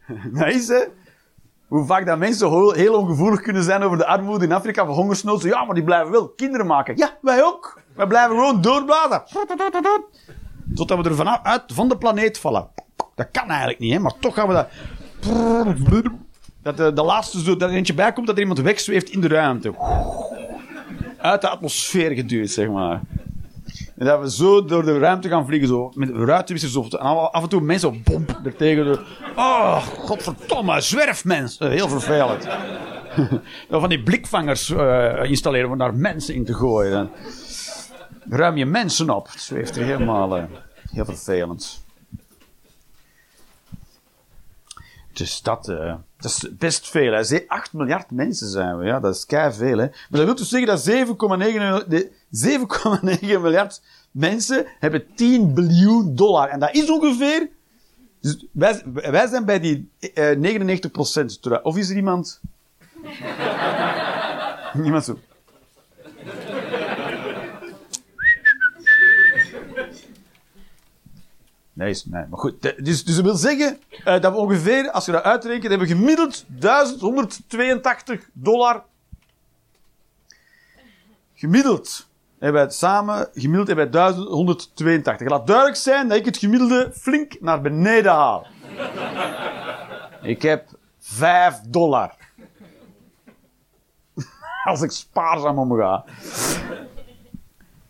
Nice, 0.32 0.73
hè? 0.73 0.84
Hoe 1.67 1.86
vaak 1.86 2.06
dat 2.06 2.17
mensen 2.17 2.73
heel, 2.73 2.99
ongevoelig 2.99 3.41
kunnen 3.41 3.63
zijn 3.63 3.84
over 3.84 3.97
de 3.97 4.06
armoede 4.06 4.45
in 4.45 4.52
Afrika 4.52 4.88
of 4.88 4.95
hongersnood. 4.95 5.41
Ja, 5.41 5.63
maar 5.63 5.76
die 5.76 5.84
blijven 5.84 6.12
wel 6.12 6.30
kinderen 6.30 6.67
maken. 6.67 6.97
Ja, 6.97 7.17
wij 7.21 7.43
ook. 7.43 7.82
Wij 7.95 8.08
blijven 8.08 8.36
gewoon 8.36 8.62
doorblazen. 8.62 9.23
Totdat 10.76 10.97
we 10.97 11.10
er 11.10 11.15
vanaf 11.15 11.39
uit 11.43 11.63
van 11.67 11.88
de 11.88 11.97
planeet 11.97 12.38
vallen. 12.38 12.69
Dat 13.15 13.28
kan 13.32 13.49
eigenlijk 13.49 13.80
niet, 13.80 13.93
hè? 13.93 13.99
maar 13.99 14.13
toch 14.19 14.34
gaan 14.34 14.47
we 14.47 14.54
dat. 14.54 14.67
Dat 16.62 16.78
de, 16.78 16.94
de 16.94 17.04
laatste 17.04 17.44
zo, 17.44 17.58
dat 17.58 17.70
er 17.70 17.76
eentje 17.76 17.94
bij 17.94 18.14
komt 18.14 18.28
dat 18.28 18.36
er 18.36 18.42
iemand 18.42 18.60
wegzweeft 18.60 19.10
in 19.10 19.22
de 19.22 19.28
ruimte. 19.28 19.74
uit 21.18 21.42
de 21.42 21.50
atmosfeer 21.50 22.12
geduwd, 22.12 22.50
zeg 22.50 22.70
maar. 22.70 23.02
En 23.98 24.06
dat 24.06 24.22
we 24.22 24.32
zo 24.32 24.66
door 24.66 24.84
de 24.84 25.00
ruimte 25.00 25.30
gaan 25.30 25.46
vliegen, 25.46 25.68
zo, 25.68 25.92
met 25.96 26.10
ruitenwissers. 26.10 26.90
En 26.90 27.00
af 27.32 27.44
en 27.44 27.50
toe 27.50 27.62
mensen 27.62 27.90
op 27.90 27.96
bomp 28.04 28.40
er 28.46 28.56
tegen. 28.56 29.00
Oh, 29.36 29.78
godverdomme, 29.78 30.82
zwerfmensen. 30.82 31.72
Heel 31.72 31.90
vervelend. 31.90 32.48
Dan 33.70 33.80
van 33.80 33.90
die 33.90 34.04
blikvangers 34.04 34.70
eh, 34.70 35.24
installeren 35.24 35.70
om 35.70 35.78
daar 35.78 35.96
mensen 35.96 36.36
in 36.36 36.46
te 36.46 36.54
gooien. 36.54 37.10
Ruim 38.30 38.58
je 38.58 38.66
mensen 38.66 39.10
op. 39.10 39.28
Het 39.32 39.42
zweeft 39.42 39.76
er 39.76 39.84
helemaal... 39.84 40.38
eh, 40.38 40.44
heel 40.92 41.06
vervelend. 41.06 41.83
Dus 45.13 45.41
dat, 45.41 45.67
eh, 45.69 45.95
dat 46.17 46.32
is 46.32 46.49
best 46.58 46.89
veel. 46.89 47.12
Hè. 47.13 47.23
Ze- 47.23 47.43
8 47.47 47.73
miljard 47.73 48.12
mensen 48.12 48.47
zijn 48.49 48.78
we. 48.78 48.86
Ja, 48.86 48.99
dat 48.99 49.15
is 49.15 49.26
kei 49.26 49.54
veel. 49.54 49.78
Hè. 49.78 49.86
Maar 49.86 50.08
dat 50.10 50.26
wil 50.26 50.36
dus 50.36 50.49
zeggen 50.49 50.69
dat 50.69 50.82
7,9 50.82 51.89
de 51.89 52.12
7,9 52.30 53.41
miljard 53.41 53.82
mensen 54.12 54.65
hebben 54.80 55.06
10 55.15 55.54
biljoen 55.54 56.15
dollar. 56.15 56.47
En 56.49 56.60
dat 56.60 56.76
is 56.76 56.89
ongeveer... 56.89 57.49
Dus 58.21 58.45
wij, 58.52 59.28
zijn 59.28 59.45
bij 59.45 59.60
die 59.60 59.89
eh 59.99 60.36
99 60.38 60.91
procent. 60.91 61.39
Of 61.63 61.78
is 61.78 61.89
er 61.89 61.95
iemand... 61.95 62.39
Niemand 64.73 65.04
zo. 65.06 65.17
Nee, 71.74 71.90
is, 71.90 72.06
nee, 72.06 72.26
maar 72.30 72.40
goed. 72.40 72.62
De- 72.62 72.76
Dus, 72.78 73.04
dus 73.06 73.16
dat 73.16 73.24
wil 73.24 73.36
zeggen 73.36 73.80
eh, 74.04 74.22
dat 74.22 74.32
we 74.34 74.38
ongeveer, 74.38 74.92
als 74.92 75.06
je 75.06 75.12
dat 75.12 75.24
uitrekent, 75.24 75.70
hebben 75.70 75.88
we 75.88 75.94
gemiddeld 75.94 76.46
1182 76.48 78.30
dollar. 78.34 78.84
Gemiddeld 81.34 82.08
hebben 82.32 82.54
wij 82.54 82.62
het 82.64 82.74
samen, 82.74 83.30
gemiddeld 83.34 83.68
hebben 83.68 83.86
wij 83.92 83.94
1182. 84.02 85.30
Laat 85.30 85.48
duidelijk 85.48 85.78
zijn 85.78 86.08
dat 86.08 86.18
ik 86.18 86.26
het 86.26 86.38
gemiddelde 86.38 86.92
flink 86.94 87.42
naar 87.42 87.62
beneden 87.62 88.12
haal. 88.12 88.48
ik 90.22 90.42
heb 90.42 90.68
5 91.00 91.60
dollar. 91.68 92.16
als 94.70 94.82
ik 94.82 94.92
spaarzaam 94.92 95.58
omga. 95.60 96.04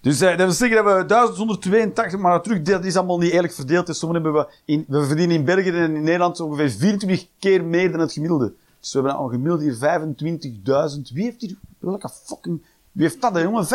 Dus 0.03 0.21
eh, 0.21 0.29
dat 0.29 0.37
wil 0.37 0.51
zeggen 0.51 0.83
dat 0.83 0.97
we 0.97 1.05
1182, 1.05 2.19
maar 2.19 2.41
terug, 2.41 2.61
dat 2.61 2.85
is 2.85 2.95
allemaal 2.95 3.17
niet 3.17 3.31
eerlijk 3.31 3.53
verdeeld. 3.53 3.85
Dus 3.85 3.99
sommigen 3.99 4.23
hebben 4.23 4.41
we, 4.41 4.53
in, 4.65 4.85
we 4.87 5.05
verdienen 5.05 5.35
in 5.35 5.45
België 5.45 5.69
en 5.69 5.95
in 5.95 6.03
Nederland 6.03 6.39
ongeveer 6.39 6.69
24 6.69 7.27
keer 7.39 7.63
meer 7.63 7.91
dan 7.91 7.99
het 7.99 8.13
gemiddelde. 8.13 8.53
Dus 8.79 8.93
we 8.93 8.99
hebben 8.99 9.17
al 9.17 9.27
gemiddeld 9.27 9.61
hier 9.61 9.75
25.000. 9.75 11.13
Wie 11.13 11.23
heeft 11.23 11.41
hier, 11.41 11.55
welke 11.79 12.09
fucking, 12.23 12.61
wie 12.91 13.03
heeft 13.03 13.21
dat, 13.21 13.39
jongen? 13.41 13.67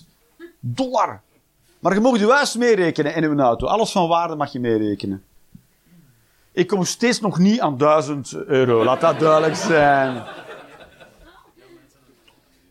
25.000 0.00 0.06
dollar. 0.60 1.20
Maar 1.78 1.94
je 1.94 2.00
mag 2.00 2.18
je 2.18 2.30
huis 2.30 2.56
meerekenen 2.56 3.14
en 3.14 3.24
uw 3.24 3.38
auto. 3.38 3.66
Alles 3.66 3.92
van 3.92 4.08
waarde 4.08 4.36
mag 4.36 4.52
je 4.52 4.60
meerekenen. 4.60 5.22
Ik 6.52 6.66
kom 6.66 6.84
steeds 6.84 7.20
nog 7.20 7.38
niet 7.38 7.60
aan 7.60 7.78
1000 7.78 8.34
euro, 8.34 8.84
laat 8.84 9.00
dat 9.00 9.18
duidelijk 9.18 9.56
zijn. 9.56 10.22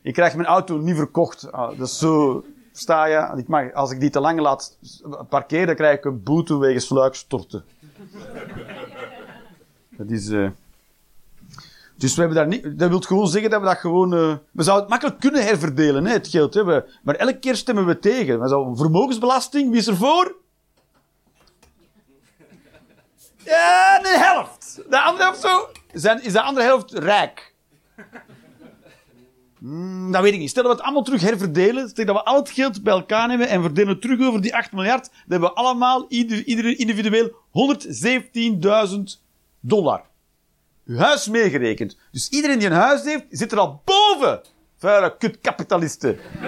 Ik 0.07 0.13
krijg 0.13 0.35
mijn 0.35 0.47
auto 0.47 0.77
niet 0.77 0.95
verkocht. 0.95 1.49
Is 1.79 1.97
zo, 1.97 2.43
sta 2.71 3.05
je, 3.05 3.33
ik 3.37 3.47
mag, 3.47 3.73
als 3.73 3.91
ik 3.91 3.99
die 3.99 4.09
te 4.09 4.19
lang 4.19 4.39
laat 4.39 4.77
parkeren, 5.29 5.75
krijg 5.75 5.97
ik 5.97 6.05
een 6.05 6.23
boete 6.23 6.57
wegens 6.57 6.89
luikstorten. 6.89 7.65
Dat 9.89 10.09
is, 10.09 10.29
eh 10.29 10.49
Dus 11.95 12.15
we 12.15 12.19
hebben 12.19 12.37
daar 12.37 12.47
niet, 12.47 12.79
dat 12.79 12.89
wil 12.89 12.99
gewoon 12.99 13.27
zeggen 13.27 13.49
dat 13.49 13.59
we 13.59 13.65
dat 13.65 13.77
gewoon, 13.77 14.13
eh 14.13 14.35
we 14.51 14.63
zouden 14.63 14.83
het 14.83 14.89
makkelijk 14.89 15.19
kunnen 15.19 15.43
herverdelen, 15.43 16.05
hè, 16.05 16.13
het 16.13 16.27
geld. 16.27 16.53
Hè, 16.53 16.63
maar 17.03 17.15
elke 17.15 17.39
keer 17.39 17.55
stemmen 17.55 17.85
we 17.85 17.99
tegen. 17.99 18.39
We 18.39 18.47
zouden 18.47 18.77
vermogensbelasting, 18.77 19.69
wie 19.69 19.79
is 19.79 19.87
er 19.87 19.95
voor? 19.95 20.35
Ja, 23.43 23.99
de 23.99 24.15
helft. 24.19 24.81
De 24.89 25.01
andere 25.01 25.23
helft 25.23 25.41
zo. 25.41 25.67
Zijn, 25.93 26.23
is 26.23 26.33
de 26.33 26.41
andere 26.41 26.65
helft 26.65 26.91
rijk? 26.91 27.55
Hmm, 29.59 30.11
dat 30.11 30.21
weet 30.21 30.33
ik 30.33 30.39
niet. 30.39 30.49
Stel 30.49 30.63
dat 30.63 30.71
we 30.71 30.77
het 30.77 30.85
allemaal 30.85 31.03
terug 31.03 31.21
herverdelen. 31.21 31.89
Stel 31.89 32.05
dat 32.05 32.15
we 32.15 32.23
al 32.23 32.35
het 32.35 32.49
geld 32.49 32.83
bij 32.83 32.93
elkaar 32.93 33.27
nemen 33.27 33.47
en 33.47 33.61
verdelen 33.61 33.89
het 33.89 34.01
terug 34.01 34.27
over 34.27 34.41
die 34.41 34.55
8 34.55 34.71
miljard. 34.71 35.03
Dan 35.03 35.21
hebben 35.27 35.49
we 35.49 35.55
allemaal, 35.55 36.05
ieder, 36.09 36.43
ieder 36.43 36.79
individueel, 36.79 37.31
117.000 38.89 39.21
dollar. 39.59 40.01
Uw 40.85 40.97
huis 40.97 41.27
meegerekend. 41.27 41.97
Dus 42.11 42.29
iedereen 42.29 42.59
die 42.59 42.67
een 42.67 42.73
huis 42.73 43.03
heeft, 43.03 43.25
zit 43.29 43.51
er 43.51 43.59
al 43.59 43.81
boven. 43.85 44.41
Vuile 44.77 45.17
kutkapitalisten. 45.17 46.19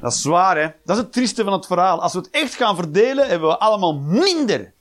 Dat 0.00 0.12
is 0.12 0.22
zwaar, 0.22 0.56
hè? 0.56 0.68
Dat 0.84 0.96
is 0.96 1.02
het 1.02 1.12
trieste 1.12 1.44
van 1.44 1.52
het 1.52 1.66
verhaal. 1.66 2.02
Als 2.02 2.12
we 2.12 2.18
het 2.18 2.30
echt 2.30 2.54
gaan 2.54 2.76
verdelen, 2.76 3.28
hebben 3.28 3.48
we 3.48 3.58
allemaal 3.58 3.94
minder. 3.94 4.72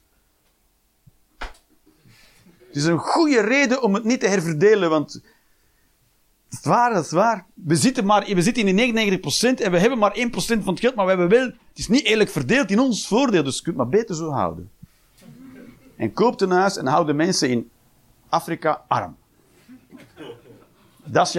Het 2.67 2.77
is 2.77 2.85
een 2.85 2.97
goede 2.97 3.41
reden 3.41 3.81
om 3.81 3.93
het 3.93 4.03
niet 4.03 4.19
te 4.19 4.27
herverdelen, 4.27 4.89
want... 4.89 5.21
Dat 6.49 6.59
is 6.59 6.65
waar, 6.65 6.93
dat 6.93 7.05
is 7.05 7.11
waar. 7.11 7.45
We 7.53 7.75
zitten, 7.75 8.05
maar, 8.05 8.25
we 8.25 8.41
zitten 8.41 8.67
in 8.67 8.75
die 8.75 9.19
99% 9.19 9.21
en 9.61 9.71
we 9.71 9.79
hebben 9.79 9.99
maar 9.99 10.15
1% 10.17 10.31
van 10.31 10.63
het 10.65 10.79
geld, 10.79 10.95
maar 10.95 11.05
we 11.05 11.11
hebben 11.11 11.29
wel... 11.29 11.45
Het 11.45 11.77
is 11.77 11.87
niet 11.87 12.05
eerlijk 12.05 12.29
verdeeld 12.29 12.71
in 12.71 12.79
ons 12.79 13.07
voordeel, 13.07 13.43
dus 13.43 13.57
je 13.57 13.63
kunt 13.63 13.77
het 13.77 13.85
maar 13.85 13.99
beter 13.99 14.15
zo 14.15 14.29
houden. 14.29 14.71
En 15.95 16.13
koop 16.13 16.41
een 16.41 16.51
huis 16.51 16.77
en 16.77 16.87
hou 16.87 17.05
de 17.05 17.13
mensen 17.13 17.49
in 17.49 17.69
Afrika 18.29 18.83
arm. 18.87 19.17
Dat 21.03 21.27
is. 21.27 21.33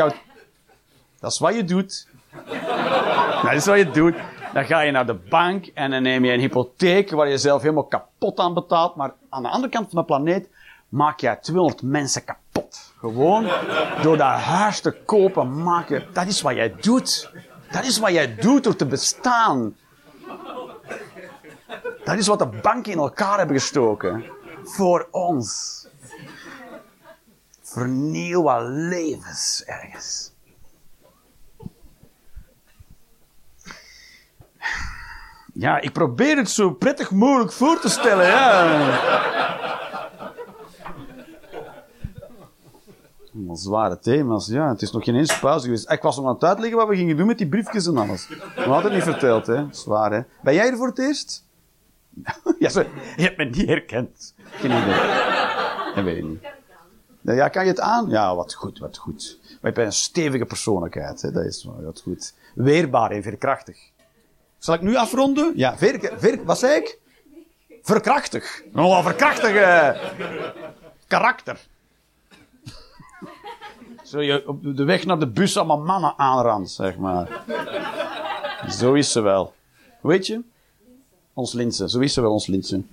Dat 1.20 1.32
is 1.32 1.38
wat 1.38 1.54
je 1.54 1.64
doet. 1.64 2.08
Dat 3.42 3.52
is 3.52 3.66
wat 3.66 3.78
je 3.78 3.90
doet. 3.90 4.14
Dan 4.52 4.64
ga 4.64 4.80
je 4.80 4.90
naar 4.90 5.06
de 5.06 5.14
bank 5.14 5.66
en 5.66 5.90
dan 5.90 6.02
neem 6.02 6.24
je 6.24 6.32
een 6.32 6.40
hypotheek 6.40 7.10
waar 7.10 7.28
je 7.28 7.38
zelf 7.38 7.62
helemaal 7.62 7.86
kapot 7.86 8.38
aan 8.38 8.54
betaalt. 8.54 8.96
Maar 8.96 9.14
aan 9.28 9.42
de 9.42 9.48
andere 9.48 9.72
kant 9.72 9.90
van 9.90 9.98
de 9.98 10.04
planeet 10.04 10.48
maak 10.90 11.20
jij 11.20 11.36
200 11.36 11.82
mensen 11.82 12.24
kapot. 12.24 12.92
Gewoon 12.98 13.50
door 14.02 14.16
dat 14.16 14.28
huis 14.28 14.80
te 14.80 14.92
kopen, 14.92 15.62
maak 15.62 15.88
je... 15.88 16.06
Dat 16.12 16.26
is 16.26 16.40
wat 16.40 16.54
jij 16.54 16.74
doet. 16.80 17.32
Dat 17.70 17.84
is 17.84 17.98
wat 17.98 18.12
jij 18.12 18.34
doet 18.34 18.64
door 18.64 18.76
te 18.76 18.86
bestaan. 18.86 19.76
Dat 22.04 22.18
is 22.18 22.26
wat 22.26 22.38
de 22.38 22.46
banken 22.62 22.92
in 22.92 22.98
elkaar 22.98 23.38
hebben 23.38 23.56
gestoken. 23.56 24.24
Voor 24.64 25.08
ons. 25.10 25.78
Vernieuw 27.62 28.42
wat 28.42 28.62
levens 28.62 29.64
ergens. 29.66 30.32
Ja, 35.52 35.80
ik 35.80 35.92
probeer 35.92 36.36
het 36.36 36.50
zo 36.50 36.70
prettig 36.70 37.10
mogelijk 37.10 37.52
voor 37.52 37.80
te 37.80 37.88
stellen. 37.88 38.26
Ja. 38.26 39.89
Zware 43.52 43.98
thema's, 43.98 44.46
ja. 44.46 44.68
Het 44.68 44.82
is 44.82 44.90
nog 44.92 45.04
geen 45.04 45.14
eens 45.16 45.38
pauze 45.38 45.64
geweest. 45.64 45.90
Ik 45.90 46.02
was 46.02 46.16
nog 46.16 46.26
aan 46.26 46.34
het 46.34 46.44
uitleggen 46.44 46.78
wat 46.78 46.88
we 46.88 46.96
gingen 46.96 47.16
doen 47.16 47.26
met 47.26 47.38
die 47.38 47.48
briefjes 47.48 47.86
en 47.86 47.96
alles. 47.96 48.28
We 48.56 48.62
hadden 48.62 48.92
niet 48.92 49.02
verteld, 49.02 49.46
hè. 49.46 49.64
Zwaar, 49.70 50.12
hè. 50.12 50.20
Ben 50.42 50.54
jij 50.54 50.70
er 50.70 50.76
voor 50.76 50.86
het 50.86 50.98
eerst? 50.98 51.44
ja, 52.58 52.68
zo, 52.68 52.80
je 53.16 53.22
hebt 53.22 53.36
me 53.36 53.44
niet 53.44 53.66
herkend. 53.68 54.34
Geen 54.44 54.70
idee. 54.70 55.94
Dat 55.94 56.04
weet 56.04 56.24
niet. 56.24 56.42
Ja, 57.20 57.48
kan 57.48 57.62
je 57.64 57.70
het 57.70 57.80
aan? 57.80 58.08
Ja, 58.08 58.34
wat 58.34 58.54
goed, 58.54 58.78
wat 58.78 58.96
goed. 58.98 59.38
Maar 59.42 59.70
je 59.70 59.76
bent 59.76 59.86
een 59.86 59.92
stevige 59.92 60.44
persoonlijkheid, 60.44 61.22
hè. 61.22 61.30
Dat 61.32 61.44
is 61.44 61.68
wat 61.80 62.00
goed. 62.00 62.34
Weerbaar 62.54 63.10
en 63.10 63.22
veerkrachtig. 63.22 63.78
Zal 64.58 64.74
ik 64.74 64.80
nu 64.80 64.96
afronden? 64.96 65.52
Ja, 65.56 65.76
ver, 65.78 66.12
ver, 66.16 66.44
wat 66.44 66.58
zei 66.58 66.74
ik? 66.76 66.98
Verkrachtig. 67.82 68.62
Oh, 68.74 69.04
verkrachtig. 69.04 69.54
eh. 69.54 70.00
Karakter. 71.06 71.66
Zo 74.10 74.20
je 74.20 74.48
op 74.48 74.76
de 74.76 74.84
weg 74.84 75.06
naar 75.06 75.18
de 75.18 75.26
bus 75.26 75.56
allemaal 75.56 75.80
mannen 75.80 76.18
aanrandt, 76.18 76.70
zeg 76.70 76.96
maar. 76.96 77.44
Zo 78.68 78.92
is 78.92 79.12
ze 79.12 79.20
wel. 79.20 79.54
Weet 80.00 80.26
je? 80.26 80.40
Ons 81.32 81.52
Linsen. 81.52 81.90
Zo 81.90 81.98
is 81.98 82.12
ze 82.12 82.20
wel, 82.20 82.32
ons 82.32 82.46
Linsen. 82.46 82.88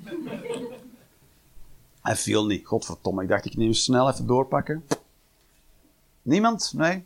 Hij 2.01 2.15
viel 2.15 2.45
niet. 2.45 2.65
Godverdomme. 2.65 3.23
Ik 3.23 3.29
dacht, 3.29 3.45
ik 3.45 3.57
neem 3.57 3.73
snel 3.73 4.09
even 4.09 4.27
doorpakken. 4.27 4.85
Niemand? 6.21 6.73
Nee? 6.75 7.05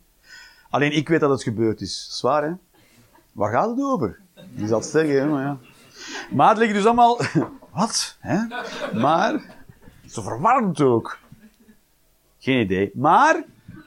Alleen 0.69 0.91
ik 0.91 1.07
weet 1.07 1.19
dat 1.19 1.29
het 1.29 1.43
gebeurd 1.43 1.81
is. 1.81 2.07
Zwaar, 2.09 2.43
hè? 2.43 2.51
Waar 3.31 3.51
gaat 3.51 3.69
het 3.69 3.81
over? 3.81 4.19
Je 4.55 4.67
zal 4.67 4.79
het 4.79 4.87
zeggen, 4.87 5.15
hè, 5.15 5.27
maar 5.27 5.43
ja. 5.43 5.57
Maar 6.31 6.49
het 6.49 6.57
liggen 6.57 6.75
dus 6.75 6.85
allemaal... 6.85 7.19
Wat? 7.73 8.17
Hè? 8.19 8.37
Maar... 8.93 9.55
Zo 10.05 10.21
verwarmd 10.21 10.81
ook. 10.81 11.19
Geen 12.39 12.59
idee. 12.59 12.91
Maar... 12.93 13.43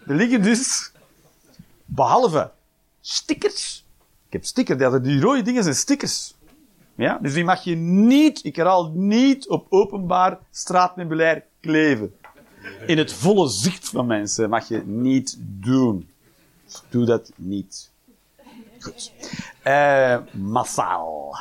Er 0.06 0.14
liggen 0.14 0.42
dus... 0.42 0.92
Behalve 1.84 2.50
stickers... 3.00 3.84
Ik 4.26 4.32
heb 4.32 4.44
stickers. 4.44 5.02
Die, 5.02 5.20
rode 5.20 5.42
dingen 5.42 5.62
zijn 5.62 5.74
stickers. 5.74 6.34
Ja? 6.94 7.18
Dus 7.22 7.32
die 7.34 7.44
mag 7.44 7.64
je 7.64 7.74
niet... 7.76 8.44
Ik 8.44 8.56
herhaal 8.56 8.90
niet 8.94 9.48
op 9.48 9.66
openbaar 9.68 10.38
straatmeubilair 10.50 11.44
kleven. 11.60 12.14
In 12.86 12.98
het 12.98 13.12
volle 13.12 13.48
zicht 13.48 13.88
van 13.88 14.06
mensen 14.06 14.50
mag 14.50 14.68
je 14.68 14.82
niet 14.86 15.36
doen. 15.40 16.08
Doe 16.88 17.04
dat 17.04 17.32
niet. 17.36 17.90
Goed. 18.80 19.12
Eh, 19.62 20.18
massaal. 20.32 21.38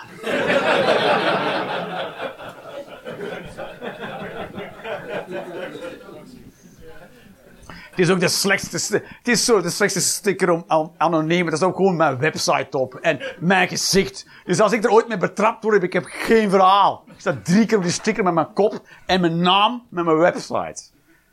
Het 7.94 8.00
is 8.02 8.10
ook 8.10 8.20
de 8.20 8.28
slechtste, 8.28 8.78
st- 8.78 8.92
het 8.92 9.28
is 9.28 9.46
zo 9.46 9.62
de 9.62 9.70
slechtste 9.70 10.02
sticker 10.02 10.50
om 10.50 10.64
an- 10.68 10.92
anoniem. 10.98 11.46
Dat 11.46 11.54
is 11.54 11.62
ook 11.64 11.76
gewoon 11.76 11.96
mijn 11.96 12.18
website 12.18 12.78
op. 12.78 12.94
En 12.96 13.20
mijn 13.40 13.68
gezicht. 13.68 14.26
Dus 14.46 14.60
als 14.60 14.72
ik 14.72 14.84
er 14.84 14.92
ooit 14.92 15.08
mee 15.08 15.18
betrapt 15.18 15.64
word, 15.64 15.76
heb 15.76 15.84
ik 15.84 15.94
heb 15.94 16.04
geen 16.08 16.50
verhaal. 16.50 17.04
Ik 17.08 17.14
sta 17.20 17.38
drie 17.44 17.66
keer 17.66 17.78
op 17.78 17.84
die 17.84 17.92
sticker 17.92 18.24
met 18.24 18.34
mijn 18.34 18.54
kop 18.54 18.82
en 19.06 19.22
mijn 19.22 19.38
naam 19.40 19.84
met 19.90 20.06
mijn 20.06 20.18
website. 20.18 20.84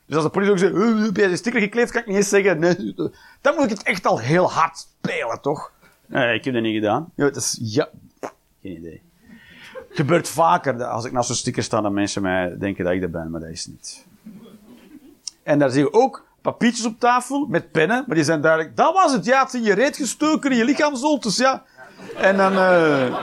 Dus 0.07 0.15
als 0.15 0.25
de 0.25 0.31
politie 0.31 0.53
ook 0.53 0.59
zegt, 0.59 0.75
"Eh, 0.75 1.03
heb 1.05 1.17
jij 1.17 1.29
de 1.29 1.37
sticker 1.37 1.61
gekleefd, 1.61 1.91
kan 1.93 2.01
ik 2.01 2.07
niet 2.07 2.17
eens 2.17 2.29
zeggen. 2.29 2.59
Nee, 2.59 2.95
dan 3.41 3.55
moet 3.55 3.65
ik 3.65 3.71
het 3.71 3.83
echt 3.83 4.07
al 4.07 4.19
heel 4.19 4.51
hard 4.53 4.79
spelen, 5.01 5.41
toch? 5.41 5.73
Nee, 6.07 6.35
ik 6.35 6.45
heb 6.45 6.55
dat 6.55 6.63
niet 6.63 6.75
gedaan. 6.75 7.13
Ja, 7.15 7.25
het 7.25 7.37
is, 7.37 7.59
ja, 7.63 7.89
geen 8.63 8.77
idee. 8.77 9.03
Het 9.89 9.97
gebeurt 9.99 10.29
vaker 10.29 10.79
dat 10.79 10.89
als 10.89 11.05
ik 11.05 11.13
naast 11.13 11.27
zo'n 11.27 11.37
sticker 11.37 11.63
sta, 11.63 11.81
dat 11.81 11.93
mensen 11.93 12.23
mij 12.23 12.57
denken 12.59 12.85
dat 12.85 12.93
ik 12.93 13.01
dat 13.01 13.11
ben, 13.11 13.31
maar 13.31 13.41
dat 13.41 13.51
is 13.51 13.67
niet. 13.67 14.07
En 15.43 15.59
daar 15.59 15.71
zie 15.71 15.83
je 15.83 15.93
ook 15.93 16.25
papiertjes 16.43 16.87
op 16.87 16.99
tafel 16.99 17.47
met 17.49 17.71
pennen, 17.71 18.05
maar 18.07 18.17
die 18.17 18.25
zijn 18.25 18.41
duidelijk. 18.41 18.77
Dat 18.77 18.95
was 18.95 19.13
het, 19.13 19.25
ja, 19.25 19.43
het 19.43 19.55
in 19.55 19.63
je 19.63 19.75
reet 19.75 19.97
gestoken, 19.97 20.51
in 20.51 20.57
je 20.57 20.65
lichaamzoltes, 20.65 21.37
ja. 21.37 21.63
En 22.17 22.37
dan. 22.37 22.53
eh 22.53 23.15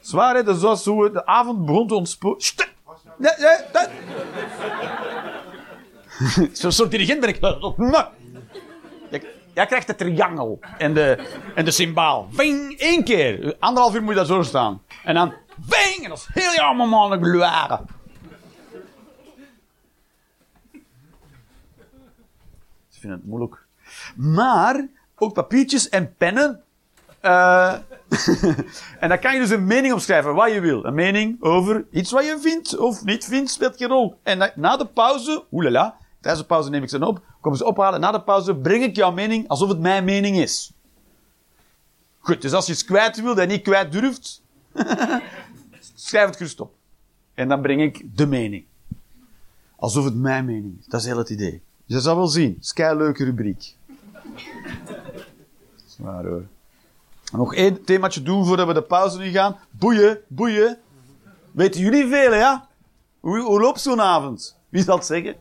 zwaar, 0.00 0.44
dat 0.44 0.58
was 0.60 0.84
hoe 0.84 1.10
de 1.10 1.26
avond 1.26 1.66
begon 1.66 1.86
te 1.88 1.94
ontsporen. 1.94 2.38
Nee, 3.16 3.32
nee, 3.38 3.56
dat. 3.72 3.88
Zo'n 6.52 6.72
soort 6.72 6.90
dirigent 6.90 7.20
ben 7.20 7.28
ik. 7.28 7.38
Jij- 9.54 9.66
krijgt 9.66 9.86
de 9.86 9.94
triangel 9.94 10.58
en 10.78 10.94
de, 10.94 11.28
en 11.54 11.64
de 11.64 11.70
symbaal. 11.70 12.28
Ving, 12.32 12.78
één 12.78 13.04
keer. 13.04 13.56
Anderhalf 13.58 13.94
uur 13.94 14.00
moet 14.02 14.10
je 14.10 14.16
daar 14.16 14.26
zo 14.26 14.42
staan. 14.42 14.82
En 15.04 15.14
dan, 15.14 15.32
ving, 15.68 16.02
en 16.04 16.08
dat 16.08 16.18
is 16.18 16.42
heel 16.42 16.74
gloire. 17.20 17.74
Ik 17.74 18.01
vind 23.02 23.12
het 23.12 23.26
moeilijk. 23.26 23.64
Maar, 24.16 24.86
ook 25.16 25.32
papiertjes 25.32 25.88
en 25.88 26.14
pennen. 26.16 26.62
eh, 27.20 27.72
en 29.02 29.08
dan 29.08 29.18
kan 29.18 29.34
je 29.34 29.40
dus 29.40 29.50
een 29.50 29.66
mening 29.66 29.92
opschrijven, 29.92 30.34
wat 30.34 30.52
je 30.52 30.60
wil. 30.60 30.84
Een 30.84 30.94
mening 30.94 31.42
over 31.42 31.84
iets 31.90 32.10
wat 32.10 32.24
je 32.24 32.38
vindt 32.40 32.78
of 32.78 33.04
niet 33.04 33.24
vindt, 33.24 33.50
speelt 33.50 33.76
geen 33.76 33.88
rol. 33.88 34.18
En 34.22 34.52
na, 34.54 34.76
de 34.76 34.86
pauze, 34.86 35.44
oelala, 35.52 35.96
tijdens 36.20 36.42
de 36.42 36.48
pauze 36.48 36.70
neem 36.70 36.82
ik 36.82 36.88
ze 36.88 37.06
op, 37.06 37.22
kom 37.40 37.54
ze 37.54 37.64
ophalen. 37.64 38.00
Na 38.00 38.10
de 38.10 38.22
pauze 38.22 38.56
breng 38.56 38.84
ik 38.84 38.96
jouw 38.96 39.12
mening 39.12 39.48
alsof 39.48 39.68
het 39.68 39.78
mijn 39.78 40.04
mening 40.04 40.36
is. 40.36 40.72
Goed, 42.18 42.42
dus 42.42 42.52
als 42.52 42.66
je 42.66 42.72
iets 42.72 42.84
kwijt 42.84 43.22
wil 43.22 43.40
je 43.40 43.46
niet 43.46 43.62
kwijt 43.62 43.92
durft, 43.92 44.42
schrijf 45.94 46.26
het 46.26 46.36
gerust 46.36 46.60
op. 46.60 46.74
En 47.34 47.48
dan 47.48 47.62
breng 47.62 47.80
ik 47.80 48.16
de 48.16 48.26
mening. 48.26 48.64
Alsof 49.76 50.04
het 50.04 50.14
mijn 50.14 50.44
mening 50.44 50.78
is. 50.78 50.86
Dat 50.86 51.00
is 51.00 51.06
heel 51.06 51.18
het 51.18 51.30
idee. 51.30 51.62
Je 51.92 52.00
zal 52.00 52.16
wel 52.16 52.26
zien. 52.26 52.54
Het 52.54 52.64
is 52.64 52.72
een 52.76 52.96
leuke 52.96 53.24
rubriek. 53.24 53.76
Zwaar 55.86 56.24
hoor. 56.24 56.46
Nog 57.32 57.54
één 57.54 57.84
themaatje 57.84 58.22
doen 58.22 58.46
voordat 58.46 58.66
we 58.66 58.72
de 58.72 58.82
pauze 58.82 59.24
in 59.24 59.32
gaan. 59.32 59.58
Boeien, 59.70 60.20
boeien. 60.28 60.78
Weten 61.50 61.80
jullie 61.80 62.06
veel, 62.06 62.34
ja? 62.34 62.68
Hoe, 63.20 63.40
hoe 63.40 63.60
loopt 63.60 63.80
zo'n 63.80 64.00
avond? 64.00 64.56
Wie 64.68 64.82
zal 64.82 64.96
het 64.96 65.06
zeggen? 65.06 65.36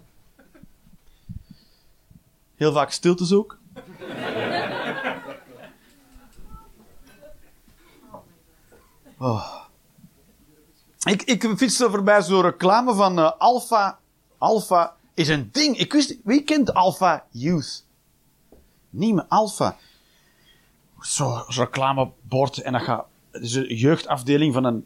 Heel 2.56 2.74
vaak 2.74 2.92
stiltes 2.92 3.34
ook. 3.34 3.58
Oh. 9.18 9.56
Ik, 11.04 11.22
ik 11.22 11.54
fiets 11.58 11.80
er 11.80 11.90
voorbij 11.90 12.22
zo'n 12.22 12.42
reclame 12.42 12.94
van 12.94 13.20
eh, 13.20 13.32
Alpha. 13.38 14.00
Alpha 14.38 14.96
is 15.14 15.28
een 15.28 15.50
ding. 15.52 15.78
Ik 15.78 15.94
wist, 15.94 16.18
wie 16.24 16.44
kent 16.44 16.74
Alpha 16.74 17.26
Youth? 17.32 17.86
Niemand. 18.90 19.30
Alpha. 19.30 19.78
Zo'n 21.00 21.44
reclamebord. 21.48 22.58
En 22.58 22.72
dat 22.74 22.82
gaat. 22.82 23.06
Het 23.32 23.42
is 23.44 23.54
een 23.54 23.76
jeugdafdeling 23.76 24.54
van 24.54 24.64
een 24.64 24.86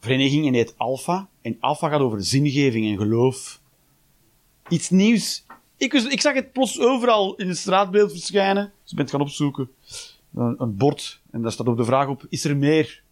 vereniging 0.00 0.46
en 0.46 0.52
die 0.52 0.60
heet 0.60 0.74
Alpha. 0.76 1.28
En 1.42 1.56
Alpha 1.60 1.88
gaat 1.88 2.00
over 2.00 2.24
zingeving 2.24 2.86
en 2.90 2.96
geloof. 2.96 3.60
Iets 4.68 4.90
nieuws. 4.90 5.44
Ik, 5.76 5.92
wist- 5.92 6.12
ik 6.12 6.20
zag 6.20 6.34
het 6.34 6.52
plots 6.52 6.80
overal 6.80 7.34
in 7.34 7.48
het 7.48 7.58
straatbeeld 7.58 8.10
verschijnen. 8.10 8.72
Dus 8.82 8.90
ik 8.90 8.96
ben 8.96 9.04
het 9.04 9.14
gaan 9.14 9.20
opzoeken. 9.24 9.70
Een, 10.34 10.54
een 10.58 10.76
bord. 10.76 11.20
En 11.30 11.42
daar 11.42 11.52
staat 11.52 11.66
ook 11.66 11.76
de 11.76 11.84
vraag 11.84 12.08
op: 12.08 12.26
is 12.28 12.44
er 12.44 12.56
meer? 12.56 13.02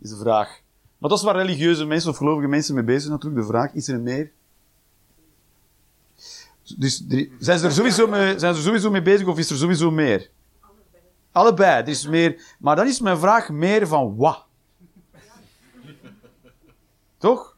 Is 0.00 0.10
de 0.10 0.16
vraag. 0.16 0.60
Maar 0.98 1.10
dat 1.10 1.18
is 1.18 1.24
waar 1.24 1.36
religieuze 1.36 1.84
mensen 1.84 2.10
of 2.10 2.16
gelovige 2.16 2.48
mensen 2.48 2.74
mee 2.74 2.84
bezig 2.84 3.00
zijn 3.02 3.12
natuurlijk. 3.12 3.42
De 3.42 3.48
vraag: 3.48 3.72
is 3.72 3.88
er 3.88 4.00
meer? 4.00 4.32
Dus 6.76 7.04
zijn 7.38 7.58
ze 7.58 7.66
er 7.66 7.72
sowieso 7.72 8.06
mee, 8.06 8.38
zijn 8.38 8.54
sowieso 8.54 8.90
mee 8.90 9.02
bezig 9.02 9.26
of 9.26 9.38
is 9.38 9.50
er 9.50 9.56
sowieso 9.56 9.90
meer? 9.90 10.30
Allebei. 11.32 11.82
Er 11.82 11.88
is 11.88 12.06
meer. 12.06 12.42
Maar 12.58 12.76
dan 12.76 12.86
is 12.86 13.00
mijn 13.00 13.18
vraag 13.18 13.48
meer 13.48 13.86
van 13.86 14.16
wat? 14.16 14.44
Toch? 17.18 17.56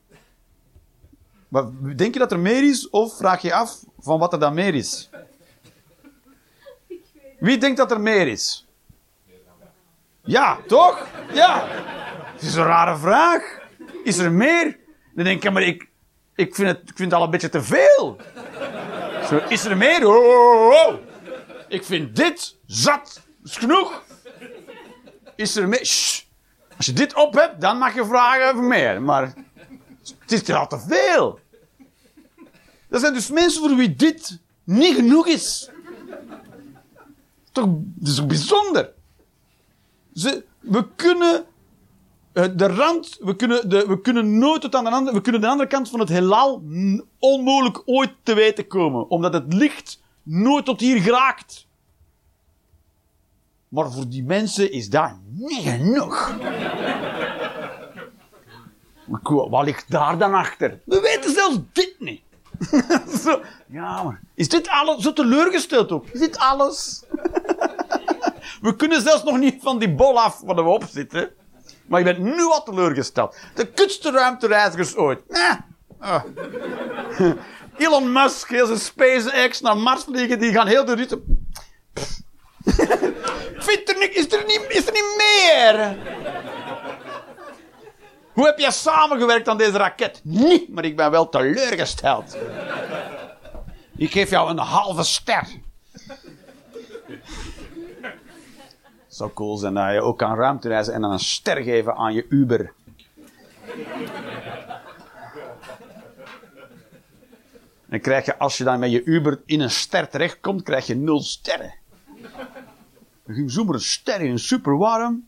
Maar 1.48 1.64
denk 1.96 2.12
je 2.12 2.18
dat 2.18 2.32
er 2.32 2.38
meer 2.38 2.68
is 2.68 2.90
of 2.90 3.16
vraag 3.16 3.42
je 3.42 3.54
af 3.54 3.84
van 3.98 4.18
wat 4.18 4.32
er 4.32 4.38
dan 4.38 4.54
meer 4.54 4.74
is? 4.74 5.10
Wie 7.38 7.58
denkt 7.58 7.76
dat 7.76 7.90
er 7.90 8.00
meer 8.00 8.28
is? 8.28 8.66
Ja, 10.24 10.58
toch? 10.66 11.06
Ja. 11.32 11.66
Het 12.32 12.42
is 12.42 12.54
een 12.54 12.64
rare 12.64 12.96
vraag. 12.96 13.58
Is 14.04 14.18
er 14.18 14.32
meer? 14.32 14.78
Dan 15.14 15.24
denk 15.24 15.44
ik, 15.44 15.52
maar 15.52 15.62
ik, 15.62 15.88
ik, 16.34 16.54
vind, 16.54 16.68
het, 16.68 16.78
ik 16.78 16.96
vind 16.96 17.10
het 17.10 17.20
al 17.20 17.24
een 17.24 17.30
beetje 17.30 17.48
te 17.48 17.62
veel. 17.62 18.20
Is 19.48 19.64
er 19.64 19.76
meer? 19.76 20.08
Oh. 20.08 20.94
Ik 21.68 21.84
vind 21.84 22.16
dit 22.16 22.56
zat. 22.66 23.20
is 23.44 23.56
genoeg. 23.56 24.02
Is 25.36 25.56
er 25.56 25.68
meer? 25.68 25.80
Als 26.76 26.86
je 26.86 26.92
dit 26.92 27.14
op 27.14 27.34
hebt, 27.34 27.60
dan 27.60 27.78
mag 27.78 27.94
je 27.94 28.04
vragen 28.04 28.48
over 28.48 28.62
meer. 28.62 29.02
Maar 29.02 29.34
het 30.18 30.32
is 30.32 30.50
al 30.50 30.66
te 30.66 30.78
veel. 30.78 31.40
Er 32.88 32.98
zijn 32.98 33.12
dus 33.12 33.30
mensen 33.30 33.60
voor 33.62 33.76
wie 33.76 33.96
dit 33.96 34.38
niet 34.64 34.94
genoeg 34.94 35.26
is. 35.26 35.70
Toch, 37.52 37.66
dat 37.80 38.08
is 38.08 38.26
bijzonder. 38.26 38.92
Ze, 40.14 40.44
we 40.60 40.86
kunnen 40.96 41.44
de 42.32 42.66
rand, 42.66 43.18
we 43.20 43.36
kunnen, 43.36 43.68
de, 43.68 43.86
we 43.86 44.00
kunnen 44.00 44.38
nooit 44.38 44.60
tot 44.60 44.74
aan 44.74 44.84
de 44.84 44.90
andere, 44.90 45.16
we 45.16 45.22
kunnen 45.22 45.40
de 45.40 45.46
andere 45.46 45.68
kant 45.68 45.90
van 45.90 46.00
het 46.00 46.08
heelal 46.08 46.62
onmogelijk 47.18 47.82
ooit 47.84 48.12
te 48.22 48.34
weten 48.34 48.66
komen. 48.66 49.10
Omdat 49.10 49.32
het 49.32 49.54
licht 49.54 50.00
nooit 50.22 50.64
tot 50.64 50.80
hier 50.80 51.00
geraakt. 51.00 51.66
Maar 53.68 53.92
voor 53.92 54.08
die 54.08 54.24
mensen 54.24 54.72
is 54.72 54.90
dat 54.90 55.12
niet 55.24 55.62
genoeg. 55.62 56.34
Wat 59.50 59.64
ligt 59.64 59.90
daar 59.90 60.18
dan 60.18 60.34
achter? 60.34 60.80
We 60.84 61.00
weten 61.00 61.34
zelfs 61.34 61.58
dit 61.72 61.94
niet. 61.98 62.22
Zo, 63.24 63.40
ja, 63.66 64.02
maar 64.02 64.20
is 64.34 64.48
dit 64.48 64.68
alles? 64.68 65.02
Zo 65.02 65.12
teleurgesteld 65.12 65.92
ook. 65.92 66.06
Is 66.06 66.20
dit 66.20 66.38
alles? 66.38 67.04
we 68.66 68.76
kunnen 68.76 69.02
zelfs 69.02 69.22
nog 69.22 69.38
niet 69.38 69.62
van 69.62 69.78
die 69.78 69.94
bol 69.94 70.20
af 70.20 70.40
waar 70.40 70.54
we 70.54 70.62
op 70.62 70.84
zitten. 70.84 71.30
Maar 71.90 71.98
je 71.98 72.04
bent 72.04 72.18
nu 72.18 72.44
al 72.44 72.62
teleurgesteld. 72.62 73.36
De 73.54 73.66
kutste 73.66 74.10
ruimtereizigers 74.10 74.96
ooit. 74.96 75.20
Ah. 75.98 76.22
Elon 77.76 78.12
Musk, 78.12 78.48
heel 78.48 78.66
zijn 78.66 78.78
SpaceX 78.78 79.60
naar 79.60 79.76
Mars 79.76 80.04
vliegen, 80.04 80.38
die 80.38 80.52
gaan 80.52 80.66
heel 80.66 80.84
de 80.84 80.94
rit. 80.94 81.16
Vindt 83.66 83.88
er 83.88 84.16
is, 84.16 84.32
er 84.32 84.44
niet, 84.46 84.66
is 84.68 84.86
er 84.86 84.92
niet 84.92 85.14
meer? 85.16 85.96
Hoe 88.32 88.46
heb 88.46 88.58
jij 88.58 88.70
samengewerkt 88.70 89.48
aan 89.48 89.58
deze 89.58 89.78
raket? 89.78 90.20
Niet, 90.24 90.68
maar 90.68 90.84
ik 90.84 90.96
ben 90.96 91.10
wel 91.10 91.28
teleurgesteld. 91.28 92.36
Ik 93.96 94.10
geef 94.10 94.30
jou 94.30 94.50
een 94.50 94.58
halve 94.58 95.02
ster. 95.02 95.46
Zou 99.20 99.32
cool 99.32 99.56
zijn 99.56 99.74
dat 99.74 99.92
je 99.92 100.00
ook 100.00 100.18
kan 100.18 100.36
ruimtereizen 100.36 100.94
en 100.94 101.00
dan 101.00 101.12
een 101.12 101.18
ster 101.18 101.62
geven 101.62 101.96
aan 101.96 102.14
je 102.14 102.26
Uber. 102.28 102.72
En 107.88 108.00
krijg 108.00 108.24
je, 108.24 108.38
als 108.38 108.58
je 108.58 108.64
dan 108.64 108.78
met 108.78 108.90
je 108.90 109.04
Uber 109.04 109.42
in 109.44 109.60
een 109.60 109.70
ster 109.70 110.08
terechtkomt, 110.08 110.62
krijg 110.62 110.86
je 110.86 110.94
nul 110.94 111.20
sterren. 111.20 111.74
Dan 113.24 113.34
ging 113.34 113.50
zomaar 113.50 113.74
een 113.74 113.80
ster 113.80 114.20
in, 114.20 114.38
super 114.38 114.76
warm. 114.76 115.26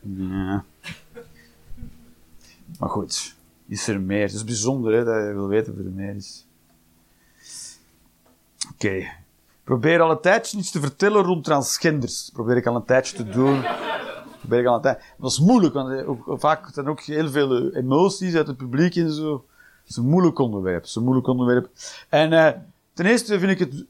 Ja. 0.00 0.64
Maar 2.78 2.88
goed. 2.88 3.34
is 3.68 3.88
er 3.88 4.00
meer. 4.00 4.22
Het 4.22 4.32
is 4.32 4.44
bijzonder 4.44 4.92
hè, 4.92 5.04
dat 5.04 5.14
je 5.14 5.32
wil 5.34 5.48
weten 5.48 5.72
of 5.72 5.78
er 5.78 5.84
meer 5.84 6.14
is. 6.14 6.47
Ik 8.78 9.12
Probeer 9.64 10.00
al 10.00 10.10
een 10.10 10.20
tijdje 10.20 10.58
iets 10.58 10.70
te 10.70 10.80
vertellen 10.80 11.22
rond 11.22 11.44
transgenders. 11.44 12.30
Probeer 12.32 12.56
ik 12.56 12.66
al 12.66 12.74
een 12.74 12.84
tijdje 12.84 13.16
te 13.16 13.28
doen. 13.28 13.64
Probeer 14.38 14.60
ik 14.60 14.66
al 14.66 14.74
een 14.74 14.80
tijd. 14.80 15.02
Dat 15.18 15.30
is 15.30 15.38
moeilijk, 15.38 15.74
want 15.74 15.92
eh, 15.92 16.08
ook, 16.08 16.40
vaak 16.40 16.68
zijn 16.72 16.88
ook 16.88 17.00
heel 17.00 17.30
veel 17.30 17.56
eh, 17.56 17.76
emoties 17.76 18.34
uit 18.34 18.46
het 18.46 18.56
publiek 18.56 18.96
en 18.96 19.12
zo. 19.12 19.44
Het 19.80 19.90
is 19.90 19.96
een 19.96 20.08
moeilijk 20.08 20.38
onderwerp. 20.38 20.80
Het 20.80 20.88
is 20.88 20.94
een 20.94 21.02
moeilijk 21.02 21.26
onderwerp. 21.26 21.68
En 22.08 22.32
eh, 22.32 22.60
ten 22.92 23.06
eerste 23.06 23.38
vind 23.38 23.50
ik 23.50 23.58
het... 23.58 23.84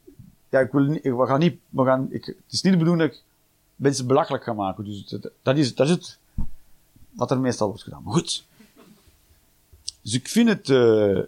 Ja, 0.49 0.61
ik 0.61 0.73
wil 0.73 0.83
niet... 0.83 1.03
We 1.03 1.27
gaan 1.27 1.39
niet... 1.39 1.59
We 1.69 1.85
gaan, 1.85 2.09
ik, 2.11 2.25
het 2.25 2.37
is 2.51 2.63
niet 2.63 2.73
de 2.73 2.79
bedoeling 2.79 3.09
dat 3.09 3.19
ik 3.19 3.25
mensen 3.77 4.07
belachelijk 4.07 4.45
ga 4.45 4.53
maken. 4.53 4.85
Dus 4.85 5.17
dat, 5.43 5.57
is, 5.57 5.75
dat 5.75 5.87
is 5.87 5.93
het... 5.93 6.19
Wat 7.11 7.31
er 7.31 7.41
meestal 7.41 7.69
wordt 7.69 7.83
gedaan. 7.83 8.03
Maar 8.03 8.15
goed. 8.15 8.45
Dus 10.03 10.15
ik 10.15 10.29
vind 10.29 10.49
het... 10.49 10.69
eh, 10.69 11.19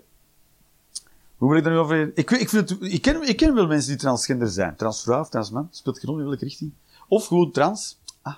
hoe 1.40 1.48
wil 1.48 1.59
ik 1.59 1.64
daar 1.64 1.72
nu 1.72 1.79
over... 1.79 2.11
Ik, 2.14 2.31
ik, 2.31 2.48
vind 2.48 2.70
het, 2.70 2.83
ik, 2.83 3.03
ken, 3.03 3.29
ik 3.29 3.37
ken 3.37 3.55
wel 3.55 3.66
mensen 3.66 3.88
die 3.90 3.98
transgender 3.98 4.48
zijn. 4.48 4.76
Transvrouw 4.76 5.20
of 5.20 5.29
transman. 5.29 5.68
Speelt 5.70 5.98
geen 5.98 6.11
rol 6.11 6.18
in 6.18 6.26
welke 6.26 6.44
richting. 6.44 6.72
Of 7.09 7.26
gewoon 7.26 7.50
trans. 7.50 7.98
Ah. 8.22 8.35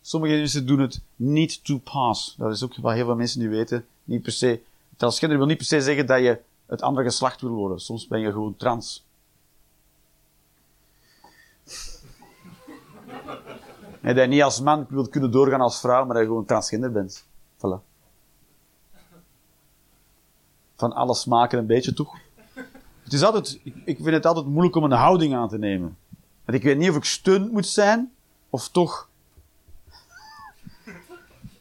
Sommige 0.00 0.34
mensen 0.34 0.66
doen 0.66 0.78
het 0.78 1.00
niet 1.16 1.64
to 1.64 1.78
pass. 1.78 2.34
Dat 2.38 2.52
is 2.52 2.62
ook 2.64 2.76
wat 2.76 2.94
heel 2.94 3.04
veel 3.04 3.16
mensen 3.16 3.40
die 3.40 3.48
weten. 3.48 3.86
Niet 4.04 4.22
per 4.22 4.32
se... 4.32 4.60
Transgender 4.96 5.38
wil 5.38 5.46
niet 5.46 5.56
per 5.56 5.66
se 5.66 5.80
zeggen 5.80 6.06
dat 6.06 6.20
je 6.20 6.40
het 6.66 6.82
andere 6.82 7.06
geslacht 7.06 7.40
wil 7.40 7.50
worden. 7.50 7.80
Soms 7.80 8.06
ben 8.06 8.20
je 8.20 8.32
gewoon 8.32 8.56
trans. 8.56 9.04
En 14.00 14.14
dat 14.14 14.24
je 14.24 14.30
niet 14.30 14.42
als 14.42 14.60
man 14.60 14.86
wilt 14.88 15.08
kunnen 15.08 15.30
doorgaan 15.30 15.60
als 15.60 15.80
vrouw, 15.80 16.04
maar 16.04 16.14
dat 16.14 16.22
je 16.22 16.28
gewoon 16.28 16.44
transgender 16.44 16.92
bent. 16.92 17.24
Voilà. 17.56 17.84
Van 20.76 20.92
alles 20.92 21.24
maken 21.24 21.58
een 21.58 21.66
beetje, 21.66 21.92
toch? 21.92 22.16
Het 23.08 23.16
is 23.16 23.22
altijd, 23.22 23.60
ik, 23.84 23.96
vind 23.96 24.10
het 24.10 24.26
altijd 24.26 24.46
moeilijk 24.46 24.76
om 24.76 24.84
een 24.84 24.90
houding 24.90 25.34
aan 25.34 25.48
te 25.48 25.58
nemen. 25.58 25.96
Want 26.44 26.58
ik 26.58 26.64
weet 26.64 26.78
niet 26.78 26.90
of 26.90 26.96
ik 26.96 27.04
steun 27.04 27.48
moet 27.52 27.66
zijn, 27.66 28.12
of 28.50 28.68
toch 28.68 29.08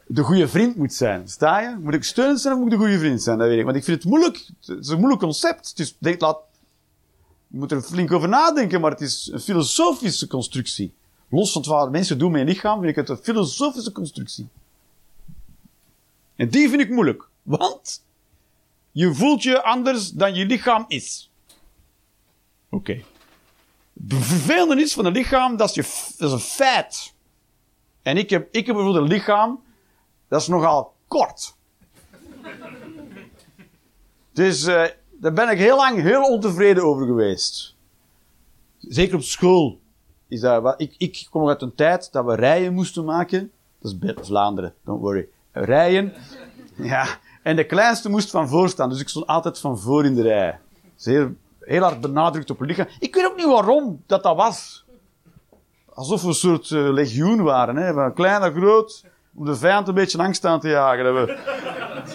de 0.07 0.23
goede 0.23 0.47
vriend 0.47 0.75
moet 0.75 0.93
zijn. 0.93 1.29
Sta 1.29 1.60
je? 1.60 1.77
Moet 1.81 1.93
ik 1.93 2.03
steunend 2.03 2.41
zijn 2.41 2.53
of 2.53 2.60
moet 2.60 2.71
ik 2.71 2.77
de 2.77 2.83
goede 2.83 2.99
vriend 2.99 3.23
zijn? 3.23 3.38
Dat 3.38 3.47
weet 3.47 3.57
ik. 3.57 3.65
Want 3.65 3.77
ik 3.77 3.83
vind 3.83 3.97
het 3.97 4.12
moeilijk. 4.12 4.49
Het 4.65 4.79
is 4.79 4.88
een 4.88 4.97
moeilijk 4.97 5.21
concept. 5.21 5.69
Het 5.69 5.79
is, 5.79 5.95
denk, 5.97 6.21
laat, 6.21 6.39
je 7.47 7.57
moet 7.57 7.71
er 7.71 7.81
flink 7.81 8.12
over 8.12 8.29
nadenken, 8.29 8.81
maar 8.81 8.91
het 8.91 9.01
is 9.01 9.29
een 9.33 9.39
filosofische 9.39 10.27
constructie. 10.27 10.93
Los 11.29 11.51
van 11.51 11.63
wat 11.63 11.91
mensen 11.91 12.17
doen 12.17 12.31
met 12.31 12.41
je 12.41 12.47
lichaam, 12.47 12.79
vind 12.79 12.89
ik 12.89 12.95
het 12.95 13.10
een 13.10 13.23
filosofische 13.23 13.91
constructie. 13.91 14.47
En 16.36 16.49
die 16.49 16.69
vind 16.69 16.81
ik 16.81 16.89
moeilijk. 16.89 17.27
Want 17.43 18.03
je 18.91 19.13
voelt 19.13 19.43
je 19.43 19.63
anders 19.63 20.12
dan 20.12 20.36
je 20.36 20.45
lichaam 20.45 20.86
is. 20.88 21.27
Oké. 22.69 23.03
Het 24.08 24.23
vervelende 24.23 24.82
is 24.82 24.93
van 24.93 25.06
een 25.06 25.13
lichaam, 25.13 25.58
dat 25.58 25.69
is, 25.69 25.75
je, 25.75 26.25
een 26.25 26.39
feit. 26.39 27.13
En 28.01 28.17
ik 28.17 28.30
heb, 28.30 28.47
ik 28.51 28.65
heb 28.65 28.75
bijvoorbeeld 28.75 29.03
een 29.03 29.12
lichaam, 29.12 29.63
dat 30.27 30.41
is 30.41 30.47
nogal 30.47 30.93
kort. 31.08 31.56
Dus 34.32 34.65
eh, 34.65 34.84
daar 35.12 35.34
ben 35.34 35.49
ik 35.49 35.58
heel 35.58 35.75
lang 35.75 36.01
heel 36.01 36.23
ontevreden 36.23 36.84
over 36.84 37.06
geweest. 37.06 37.75
Zeker 38.77 39.15
op 39.15 39.21
school. 39.21 39.80
Is 40.27 40.39
dat, 40.39 40.73
ik, 40.82 40.95
ik 40.97 41.27
kom 41.30 41.47
uit 41.47 41.62
een 41.62 41.75
tijd 41.75 42.12
dat 42.12 42.25
we 42.25 42.36
rijen 42.36 42.73
moesten 42.73 43.06
maken. 43.06 43.51
Dat 43.80 43.95
is 44.01 44.27
Vlaanderen, 44.27 44.73
don't 44.84 45.01
worry. 45.01 45.27
Rijen. 45.51 46.13
Ja. 46.75 47.08
En 47.43 47.56
de 47.56 47.65
kleinste 47.65 48.10
moest 48.10 48.30
van 48.30 48.47
voor 48.47 48.69
staan, 48.69 48.89
dus 48.89 48.99
ik 48.99 49.10
stond 49.10 49.27
altijd 49.27 49.60
van 49.60 49.80
voor 49.80 50.06
in 50.06 50.15
de 50.15 50.21
rij. 50.21 50.60
Zeer, 50.95 51.36
heel 51.67 51.82
hard 51.82 52.01
benadrukt 52.01 52.49
op 52.49 52.62
lichaam. 52.62 52.88
Ik 52.99 53.15
weet 53.15 53.25
ook 53.25 53.36
niet 53.36 53.45
waarom 53.45 54.03
dat 54.06 54.23
dat 54.23 54.36
was. 54.36 54.86
Alsof 55.93 56.21
we 56.21 56.27
een 56.27 56.34
soort 56.34 56.71
eh, 56.71 56.91
legioen 56.91 57.43
waren, 57.43 57.75
hè? 57.75 57.93
van 57.93 58.13
klein 58.13 58.41
naar 58.41 58.51
groot, 58.51 59.06
om 59.36 59.45
de 59.45 59.56
vijand 59.56 59.88
een 59.88 59.93
beetje 59.93 60.17
angst 60.17 60.45
aan 60.45 60.60
te 60.60 60.69
jagen. 60.69 61.03
Dat 61.03 61.13
we 61.13 61.38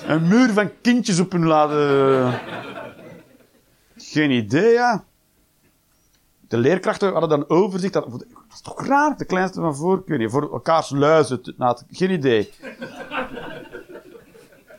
een 0.07 0.29
muur 0.29 0.53
van 0.53 0.71
kindjes 0.81 1.21
op 1.21 1.33
hun 1.33 1.47
laten. 1.47 2.41
Geen 3.97 4.31
idee, 4.31 4.73
ja. 4.73 5.05
De 6.49 6.57
leerkrachten 6.57 7.13
hadden 7.13 7.29
dan 7.29 7.49
overzicht. 7.49 7.93
Dat, 7.93 8.11
dat 8.11 8.25
is 8.53 8.61
toch 8.61 8.87
raar, 8.87 9.17
de 9.17 9.25
kleinste 9.25 9.61
van 9.61 9.77
voor. 9.77 10.03
Ik 10.07 10.31
voor 10.31 10.53
elkaars 10.53 10.91
luizen. 10.91 11.41
geen 11.91 12.11
idee. 12.11 12.53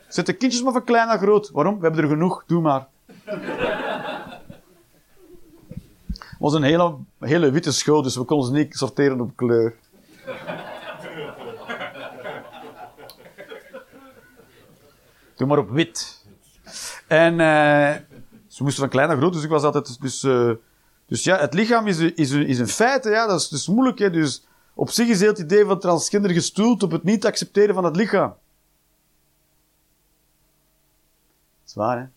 Zet 0.08 0.26
de 0.26 0.32
kindjes 0.32 0.62
maar 0.62 0.72
van 0.72 0.84
klein 0.84 1.06
naar 1.06 1.18
groot. 1.18 1.50
Waarom? 1.50 1.76
We 1.78 1.86
hebben 1.86 2.02
er 2.02 2.10
genoeg. 2.10 2.44
Doe 2.46 2.60
maar. 2.60 2.86
Was 6.44 6.54
een 6.54 6.62
hele, 6.62 6.96
hele 7.18 7.50
witte 7.50 7.72
school, 7.72 8.02
dus 8.02 8.16
we 8.16 8.24
konden 8.24 8.46
ze 8.46 8.52
niet 8.52 8.76
sorteren 8.76 9.20
op 9.20 9.36
kleur. 9.36 9.74
Doe 15.36 15.46
maar 15.46 15.58
op 15.58 15.70
wit. 15.70 16.24
En 17.06 17.40
eh, 17.40 17.94
ze 18.46 18.62
moesten 18.62 18.82
van 18.82 18.88
klein 18.88 19.08
naar 19.08 19.16
groot, 19.16 19.32
dus 19.32 19.42
ik 19.42 19.48
was 19.48 19.62
altijd... 19.62 20.00
Dus, 20.00 20.22
eh, 20.22 20.50
dus 21.06 21.24
ja, 21.24 21.38
het 21.38 21.54
lichaam 21.54 21.86
is, 21.86 21.98
is, 21.98 22.30
is 22.30 22.58
een 22.58 22.68
feit, 22.68 23.04
ja, 23.04 23.26
dat 23.26 23.40
is 23.40 23.48
dus 23.48 23.68
moeilijk. 23.68 23.98
Hè, 23.98 24.10
dus 24.10 24.46
op 24.74 24.90
zich 24.90 25.08
is 25.08 25.20
het 25.20 25.38
idee 25.38 25.64
van 25.64 25.78
transgender 25.78 26.30
gestoeld 26.30 26.82
op 26.82 26.90
het 26.90 27.02
niet 27.04 27.26
accepteren 27.26 27.74
van 27.74 27.84
het 27.84 27.96
lichaam. 27.96 28.28
Dat 31.60 31.66
is 31.66 31.74
waar, 31.74 31.98
hè? 31.98 32.13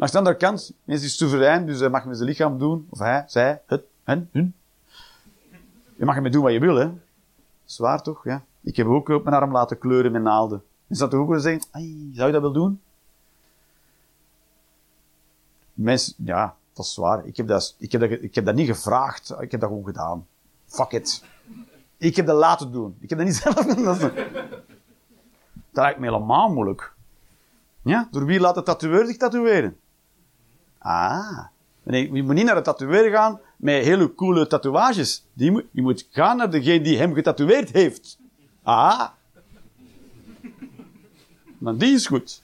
Maar 0.00 0.08
aan 0.08 0.24
de 0.24 0.30
andere 0.30 0.46
kant, 0.46 0.72
mens 0.84 1.02
is 1.02 1.16
soeverein, 1.16 1.66
dus 1.66 1.80
hij 1.80 1.88
mag 1.88 2.04
met 2.04 2.16
zijn 2.16 2.28
lichaam 2.28 2.58
doen, 2.58 2.86
of 2.90 2.98
hij, 2.98 3.24
zij, 3.26 3.62
het, 3.66 3.82
hen, 4.04 4.28
hun. 4.32 4.54
Je 5.96 6.04
mag 6.04 6.16
ermee 6.16 6.30
doen 6.30 6.42
wat 6.42 6.52
je 6.52 6.58
wil, 6.60 6.74
hè? 6.76 6.84
Dat 6.84 6.98
is 7.66 7.78
waar 7.78 8.02
toch, 8.02 8.24
ja? 8.24 8.44
Ik 8.60 8.76
heb 8.76 8.86
ook 8.86 9.08
op 9.08 9.24
mijn 9.24 9.36
arm 9.36 9.52
laten 9.52 9.78
kleuren 9.78 10.12
met 10.12 10.22
naalden. 10.22 10.62
Is 10.86 10.98
dat 10.98 11.10
toch 11.10 11.20
ook 11.20 11.28
wel 11.28 11.40
zeggen, 11.40 11.62
zou 12.12 12.26
je 12.26 12.32
dat 12.32 12.40
wel 12.40 12.52
doen? 12.52 12.80
Mensen, 15.72 16.14
ja, 16.16 16.56
dat 16.72 16.84
is 16.84 16.96
waar. 16.96 17.26
Ik 17.26 17.36
heb 17.36 17.46
dat, 17.46 17.74
ik 17.78 17.92
heb 17.92 18.00
dat, 18.00 18.10
ik 18.10 18.34
heb 18.34 18.44
dat 18.44 18.54
niet 18.54 18.68
gevraagd. 18.68 19.30
Ik 19.40 19.50
heb 19.50 19.60
dat 19.60 19.68
gewoon 19.68 19.84
gedaan. 19.84 20.26
Fuck 20.66 20.92
it. 20.92 21.24
Ik 21.96 22.16
heb 22.16 22.26
dat 22.26 22.36
laten 22.36 22.72
doen. 22.72 22.96
Ik 23.00 23.08
heb 23.08 23.18
dat 23.18 23.26
niet 23.26 23.36
zelf 23.44 23.54
gedaan. 23.54 23.98
Dat 23.98 25.84
lijkt 25.84 25.98
me 25.98 26.06
helemaal 26.06 26.52
moeilijk. 26.52 26.92
Ja, 27.82 28.08
door 28.10 28.24
wie 28.24 28.40
laat 28.40 28.80
de 28.80 29.04
zich 29.06 29.16
tatoeëren? 29.16 29.76
Ah. 30.82 31.46
Nee, 31.82 32.12
je 32.12 32.22
moet 32.22 32.34
niet 32.34 32.44
naar 32.44 32.54
de 32.54 32.60
tatoeëer 32.60 33.10
gaan 33.10 33.40
met 33.56 33.84
hele 33.84 34.14
coole 34.14 34.46
tatoeages. 34.46 35.26
Die 35.32 35.50
moet, 35.50 35.64
je 35.70 35.82
moet 35.82 36.08
gaan 36.10 36.36
naar 36.36 36.50
degene 36.50 36.80
die 36.80 36.98
hem 36.98 37.14
getatoeëerd 37.14 37.70
heeft. 37.70 38.18
Ah. 38.62 39.08
Maar 41.58 41.76
die 41.76 41.94
is 41.94 42.06
goed. 42.06 42.42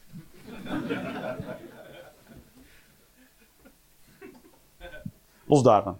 Los 5.44 5.62
daarvan. 5.62 5.98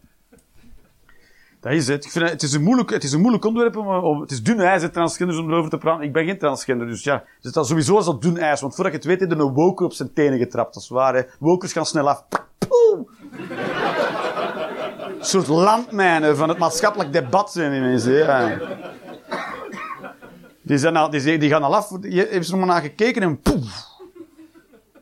Dat 1.67 1.75
is 1.75 1.89
het. 1.89 2.13
Het, 2.15 2.31
het, 2.31 2.43
is 2.43 2.53
een 2.53 2.63
moeilijk, 2.63 2.91
het 2.91 3.05
is 3.05 3.13
een 3.13 3.21
moeilijk 3.21 3.45
onderwerp 3.45 3.77
om, 3.77 3.89
om 3.89 4.21
het 4.21 4.31
is 4.31 4.43
dun 4.43 4.61
ijs, 4.61 4.83
hè, 4.83 4.89
transgenders, 4.89 5.39
om 5.39 5.51
erover 5.51 5.71
te 5.71 5.79
praten. 5.79 6.05
Ik 6.05 6.13
ben 6.13 6.25
geen 6.25 6.39
transgender, 6.39 6.87
dus 6.87 7.03
ja. 7.03 7.25
Dus 7.41 7.53
dat 7.53 7.67
sowieso 7.67 7.99
is 7.99 8.05
dat 8.05 8.23
dun 8.23 8.39
ijs, 8.39 8.61
want 8.61 8.75
voordat 8.75 8.93
je 8.93 8.99
het 8.99 9.09
weet, 9.09 9.21
heb 9.21 9.39
je 9.39 9.45
een 9.45 9.53
woker 9.53 9.87
op 9.87 9.93
zijn 9.93 10.13
tenen 10.13 10.39
getrapt. 10.39 10.77
Is 10.77 10.89
waar, 10.89 11.15
hè. 11.15 11.23
Wokers 11.39 11.73
gaan 11.73 11.87
snel 11.87 12.09
af. 12.09 12.25
Een 15.19 15.25
soort 15.25 15.47
landmijnen 15.47 16.37
van 16.37 16.49
het 16.49 16.59
maatschappelijk 16.59 17.13
debat 17.13 17.53
zijn 17.53 17.73
hè. 17.73 18.09
ja. 18.09 18.59
Die, 20.63 20.79
zijn 20.79 21.11
die, 21.41 21.49
gaan 21.49 21.63
al 21.63 21.77
af, 21.77 21.91
je 22.01 22.39
ze 22.43 22.53
er 22.53 22.59
maar 22.59 22.67
naar 22.67 22.81
gekeken 22.81 23.23
en 23.23 23.41
poef. 23.41 23.85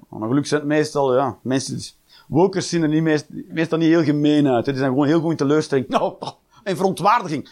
Maar 0.09 0.21
gelukkig 0.21 0.47
zijn 0.47 0.61
het 0.61 0.71
meestal, 0.71 1.17
ja, 1.17 1.37
mensen, 1.43 1.81
wokers 2.29 2.69
zien 2.69 2.83
er 2.83 2.89
niet 2.89 3.03
meest, 3.03 3.27
meestal 3.49 3.79
niet 3.79 3.89
heel 3.89 4.05
gemeen 4.05 4.49
uit. 4.49 4.67
Hè. 4.67 4.73
Die 4.73 4.81
zijn 4.81 4.93
gewoon 4.93 5.07
heel 5.07 5.21
goed 5.21 5.31
in 5.31 5.37
teleurstelling. 5.37 5.89
Nou, 5.95 6.15
en 6.65 6.77
verontwaardiging. 6.77 7.49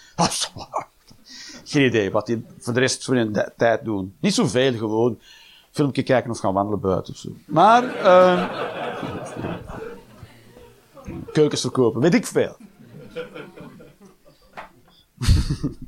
Geen 1.64 1.86
idee 1.86 2.10
wat 2.10 2.26
die 2.26 2.44
voor 2.58 2.72
de 2.72 2.80
rest 2.80 3.04
van 3.04 3.16
hun 3.16 3.52
tijd 3.56 3.84
doen. 3.84 4.14
Niet 4.20 4.34
zoveel 4.34 4.76
gewoon. 4.76 5.18
Filmpje 5.70 6.02
kijken 6.02 6.30
of 6.30 6.38
gaan 6.38 6.54
wandelen 6.54 6.80
buiten 6.80 7.12
of 7.12 7.18
zo. 7.18 7.28
Maar, 7.46 7.94
ehm 7.96 8.80
keukens 11.32 11.60
verkopen, 11.60 12.00
weet 12.00 12.14
ik 12.14 12.26
veel. 12.26 12.56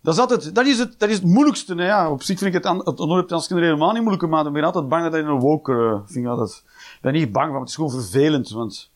Dat 0.00 0.14
is, 0.14 0.20
altijd, 0.20 0.54
dat, 0.54 0.66
is 0.66 0.78
het, 0.78 0.98
dat 0.98 1.08
is 1.08 1.14
het 1.14 1.24
moeilijkste. 1.24 1.74
Ja. 1.74 2.10
Op 2.10 2.22
zich 2.22 2.38
vind 2.38 2.54
ik 2.54 2.62
het, 2.62 2.76
het 2.84 3.00
onderwerp 3.00 3.28
transgender 3.28 3.64
helemaal 3.64 3.92
niet 3.92 4.02
moeilijk, 4.02 4.28
maar 4.28 4.46
ik 4.46 4.52
ben 4.52 4.64
altijd 4.64 4.88
bang 4.88 5.02
dat 5.02 5.14
je 5.14 5.18
een 5.18 5.38
woker 5.38 5.92
uh, 5.92 5.98
vind 6.06 6.26
ik 6.26 6.62
ben 7.00 7.12
niet 7.12 7.32
bang 7.32 7.50
maar 7.50 7.60
het 7.60 7.68
is 7.68 7.74
gewoon 7.74 7.90
vervelend. 7.90 8.50
Want 8.50 8.90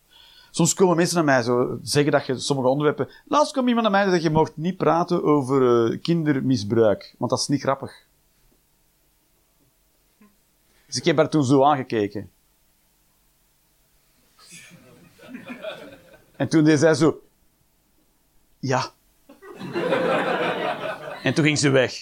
soms 0.51 0.75
komen 0.75 0.97
mensen 0.97 1.17
naar 1.17 1.25
mij 1.25 1.43
zo 1.43 1.79
zeggen 1.83 2.13
dat 2.13 2.27
je 2.27 2.39
sommige 2.39 2.69
onderwerpen. 2.69 3.09
Laatst 3.25 3.53
kwam 3.53 3.69
iemand 3.69 3.91
naar 3.91 4.05
mij 4.05 4.13
dat 4.13 4.23
je 4.23 4.31
mocht 4.31 4.57
niet 4.57 4.77
praten 4.77 5.23
over 5.25 5.91
eh, 5.93 6.01
kindermisbruik, 6.03 7.15
want 7.19 7.31
dat 7.31 7.41
is 7.41 7.49
niet 7.49 7.61
grappig. 7.63 7.93
Dus 10.87 10.97
ik 10.99 11.05
heb 11.05 11.17
haar 11.17 11.29
toen 11.29 11.45
zo 11.45 11.65
aangekeken. 11.65 12.31
En 16.37 16.49
toen 16.49 16.65
deed 16.65 16.79
zij 16.79 16.95
zo... 16.95 17.21
Ja. 18.59 18.85
En 21.23 21.35
toen 21.35 21.45
ging 21.45 21.59
ze 21.59 21.71
weg. 21.71 21.93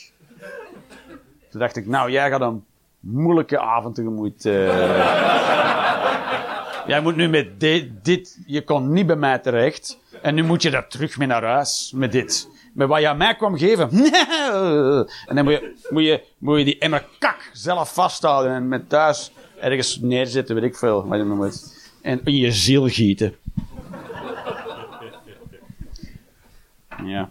Toen 1.51 1.61
dacht 1.61 1.77
ik, 1.77 1.87
nou, 1.87 2.11
jij 2.11 2.31
gaat 2.31 2.41
een 2.41 2.65
moeilijke 3.01 3.59
avond 3.59 3.95
tegemoet. 3.95 4.45
eh. 4.47 5.38
Jij 6.89 7.01
moet 7.01 7.17
nu 7.17 7.29
met 7.29 7.61
di- 7.61 7.93
dit... 8.03 8.39
Je 8.47 8.65
kon 8.65 8.93
niet 8.93 9.07
bij 9.07 9.17
mij 9.17 9.39
terecht. 9.39 9.99
En 10.23 10.35
nu 10.35 10.43
moet 10.43 10.63
je 10.63 10.71
daar 10.71 10.89
terug 10.89 11.19
mee 11.19 11.29
naar 11.29 11.45
huis. 11.45 11.93
Met 11.95 12.13
dit. 12.13 12.49
Met 12.73 12.89
wat 12.89 13.01
jij 13.01 13.15
mij 13.15 13.37
kwam 13.37 13.57
geven. 13.59 13.91
En 15.27 15.35
dan 15.35 15.45
moet 15.45 15.53
je, 15.53 15.75
moet 15.89 16.03
je, 16.03 16.25
moet 16.39 16.59
je 16.59 16.65
die 16.65 16.79
emmer 16.79 17.07
kak 17.19 17.51
zelf 17.53 17.93
vasthouden. 17.93 18.53
En 18.53 18.69
met 18.69 18.89
thuis 18.89 19.33
ergens 19.61 19.99
neerzetten, 20.01 20.55
weet 20.55 20.65
ik 20.65 20.77
veel. 20.77 21.05
Moet. 21.05 21.91
En 22.03 22.21
in 22.25 22.37
je 22.37 22.53
ziel 22.53 22.89
gieten. 22.89 23.35
Ja. 27.05 27.31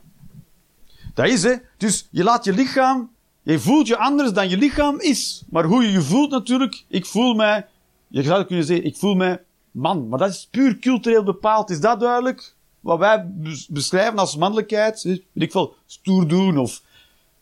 Dat 1.14 1.28
is, 1.28 1.44
hè. 1.44 1.56
Dus 1.78 2.08
je 2.12 2.24
laat 2.24 2.46
je 2.46 2.54
lichaam... 2.54 3.10
Je 3.44 3.60
voelt 3.60 3.88
je 3.88 3.98
anders 3.98 4.32
dan 4.32 4.50
je 4.50 4.58
lichaam 4.58 5.00
is. 5.00 5.44
Maar 5.50 5.64
hoe 5.64 5.84
je 5.84 5.92
je 5.92 6.02
voelt 6.02 6.32
natuurlijk... 6.32 6.84
Ik 6.88 7.06
voel 7.06 7.34
mij... 7.34 7.66
Je 8.08 8.24
zou 8.24 8.44
kunnen 8.46 8.66
zeggen, 8.66 8.86
ik 8.86 8.96
voel 8.96 9.16
mij 9.16 9.42
man. 9.78 10.08
Maar 10.08 10.20
dat 10.20 10.30
is 10.30 10.48
puur 10.52 10.80
cultureel 10.80 11.24
bepaald. 11.24 11.70
Is 11.70 11.80
dat 11.80 12.00
duidelijk? 12.00 12.54
Wat 12.80 13.00
wij 13.00 13.28
bes- 13.28 13.68
beschrijven 13.68 14.18
als 14.20 14.36
mannelijkheid. 14.38 15.04
Weet 15.04 15.24
ik 15.34 15.52
veel, 15.52 15.76
stoer 15.86 16.28
doen 16.28 16.58
of 16.58 16.82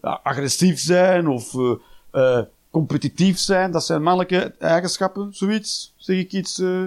agressief 0.02 0.80
zijn 0.80 1.28
of 1.28 1.54
eh, 1.56 1.72
eh, 2.12 2.44
competitief 2.72 3.38
zijn. 3.40 3.72
Dat 3.72 3.86
zijn 3.86 4.04
mannelijke 4.04 4.54
eigenschappen. 4.60 5.34
Zoiets. 5.34 5.94
Zeg 5.98 6.18
ik 6.18 6.32
iets... 6.32 6.60
eh? 6.60 6.84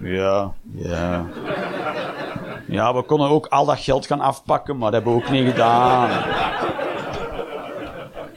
Ja, 0.00 0.52
ja. 0.74 1.26
Ja, 2.68 2.94
we 2.94 3.02
konden 3.02 3.28
ook 3.28 3.46
al 3.46 3.64
dat 3.64 3.78
geld 3.78 4.06
gaan 4.06 4.20
afpakken, 4.20 4.78
maar 4.78 4.90
dat 4.90 5.02
hebben 5.02 5.20
we 5.20 5.24
ook 5.24 5.30
niet 5.32 5.50
gedaan. 5.50 6.10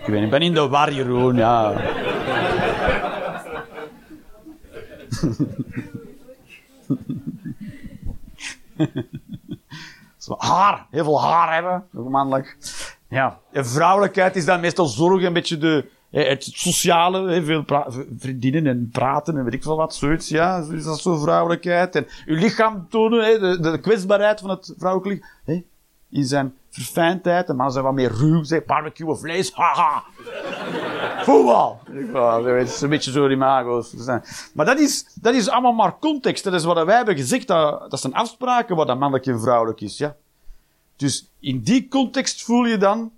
Ik 0.05 0.07
ik 0.23 0.29
ben 0.29 0.41
in 0.41 0.53
de 0.53 0.67
war, 0.67 0.93
Jeroen, 0.93 1.35
ja. 1.35 1.73
Zo, 10.17 10.35
haar, 10.37 10.87
heel 10.91 11.03
veel 11.03 11.21
haar 11.21 11.53
hebben, 11.53 11.85
mannelijk. 11.91 12.57
Ja, 13.09 13.39
vrouwelijkheid 13.53 14.35
is 14.35 14.45
dan 14.45 14.59
meestal 14.59 14.85
zorg, 14.85 15.23
een 15.23 15.33
beetje 15.33 15.57
de, 15.57 15.89
het 16.09 16.43
sociale, 16.43 17.43
veel 17.43 17.65
vriendinnen 18.17 18.67
en 18.67 18.89
praten 18.91 19.37
en 19.37 19.43
weet 19.43 19.53
ik 19.53 19.63
veel 19.63 19.75
wat, 19.75 19.95
zoiets, 19.95 20.29
ja, 20.29 20.65
is 20.71 20.83
dat 20.83 20.99
zo 20.99 21.17
vrouwelijkheid. 21.17 21.95
En 21.95 22.07
uw 22.25 22.35
lichaam 22.35 22.87
tonen, 22.89 23.39
de, 23.41 23.59
de 23.71 23.79
kwetsbaarheid 23.79 24.39
van 24.39 24.49
het 24.49 24.73
vrouwelijk 24.77 25.23
lichaam, 25.45 25.63
in 26.09 26.23
zijn 26.23 26.55
verfijndheid. 26.69 27.47
De 27.47 27.53
mannen 27.53 27.73
zijn 27.73 27.85
wat 27.85 27.93
meer 27.93 28.11
ruw, 28.11 28.43
zeg, 28.43 28.65
barbecue 28.65 29.07
of 29.07 29.19
vlees, 29.19 29.53
haha. 29.53 30.03
Voetbal! 31.23 31.79
Het 32.43 32.67
is 32.67 32.81
een 32.81 32.89
beetje 32.89 33.11
zo 33.11 33.29
imago's. 33.29 33.93
Maar 34.53 34.65
dat 34.65 34.79
is, 34.79 35.07
dat 35.21 35.33
is 35.33 35.49
allemaal 35.49 35.73
maar 35.73 35.99
context. 35.99 36.43
Dat 36.43 36.53
is 36.53 36.63
wat 36.63 36.85
wij 36.85 36.95
hebben 36.95 37.15
gezegd. 37.15 37.47
Dat, 37.47 37.91
dat 37.91 37.99
zijn 37.99 38.13
afspraken 38.13 38.75
wat 38.75 38.87
dat 38.87 38.99
mannelijk 38.99 39.27
en 39.27 39.41
vrouwelijk 39.41 39.81
is. 39.81 39.97
Ja. 39.97 40.15
Dus 40.95 41.31
in 41.39 41.61
die 41.61 41.87
context 41.87 42.43
voel 42.43 42.65
je 42.65 42.77
dan 42.77 43.11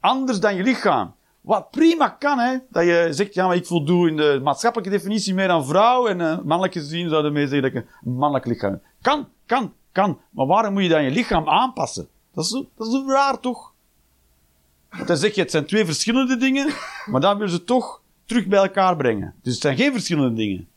anders 0.00 0.40
dan 0.40 0.54
je 0.54 0.62
lichaam. 0.62 1.14
Wat 1.40 1.70
prima 1.70 2.08
kan, 2.08 2.38
hè. 2.38 2.56
Dat 2.68 2.84
je 2.84 3.08
zegt, 3.10 3.34
ja, 3.34 3.46
maar 3.46 3.56
ik 3.56 3.66
voldoe 3.66 4.08
in 4.08 4.16
de 4.16 4.40
maatschappelijke 4.42 4.96
definitie 4.96 5.34
meer 5.34 5.48
aan 5.48 5.66
vrouw. 5.66 6.06
En 6.06 6.20
uh, 6.20 6.38
mannelijk 6.38 6.72
gezien 6.72 7.08
zouden 7.08 7.32
we 7.32 7.40
zeggen 7.40 7.62
dat 7.62 7.70
ik 7.70 7.88
een 8.04 8.12
mannelijk 8.12 8.46
lichaam 8.46 8.70
heb. 8.70 8.82
Kan, 9.00 9.28
kan, 9.46 9.72
kan. 9.92 10.20
Maar 10.30 10.46
waarom 10.46 10.72
moet 10.72 10.82
je 10.82 10.88
dan 10.88 11.02
je 11.04 11.10
lichaam 11.10 11.48
aanpassen? 11.48 12.08
Dat 12.34 12.44
is, 12.44 12.50
zo- 12.50 12.68
dat 12.76 12.86
is 12.86 13.02
raar, 13.06 13.40
toch? 13.40 13.72
Want 14.90 15.06
dan 15.06 15.16
zeg 15.16 15.34
je, 15.34 15.40
het 15.40 15.50
zijn 15.50 15.66
twee 15.66 15.84
verschillende 15.84 16.36
dingen, 16.36 16.72
maar 17.10 17.20
dan 17.20 17.34
willen 17.38 17.52
ze 17.52 17.64
toch 17.64 18.00
terug 18.24 18.46
bij 18.46 18.58
elkaar 18.58 18.96
brengen. 18.96 19.34
Dus 19.42 19.52
het 19.52 19.62
zijn 19.62 19.76
geen 19.76 19.92
verschillende 19.92 20.34
dingen. 20.34 20.68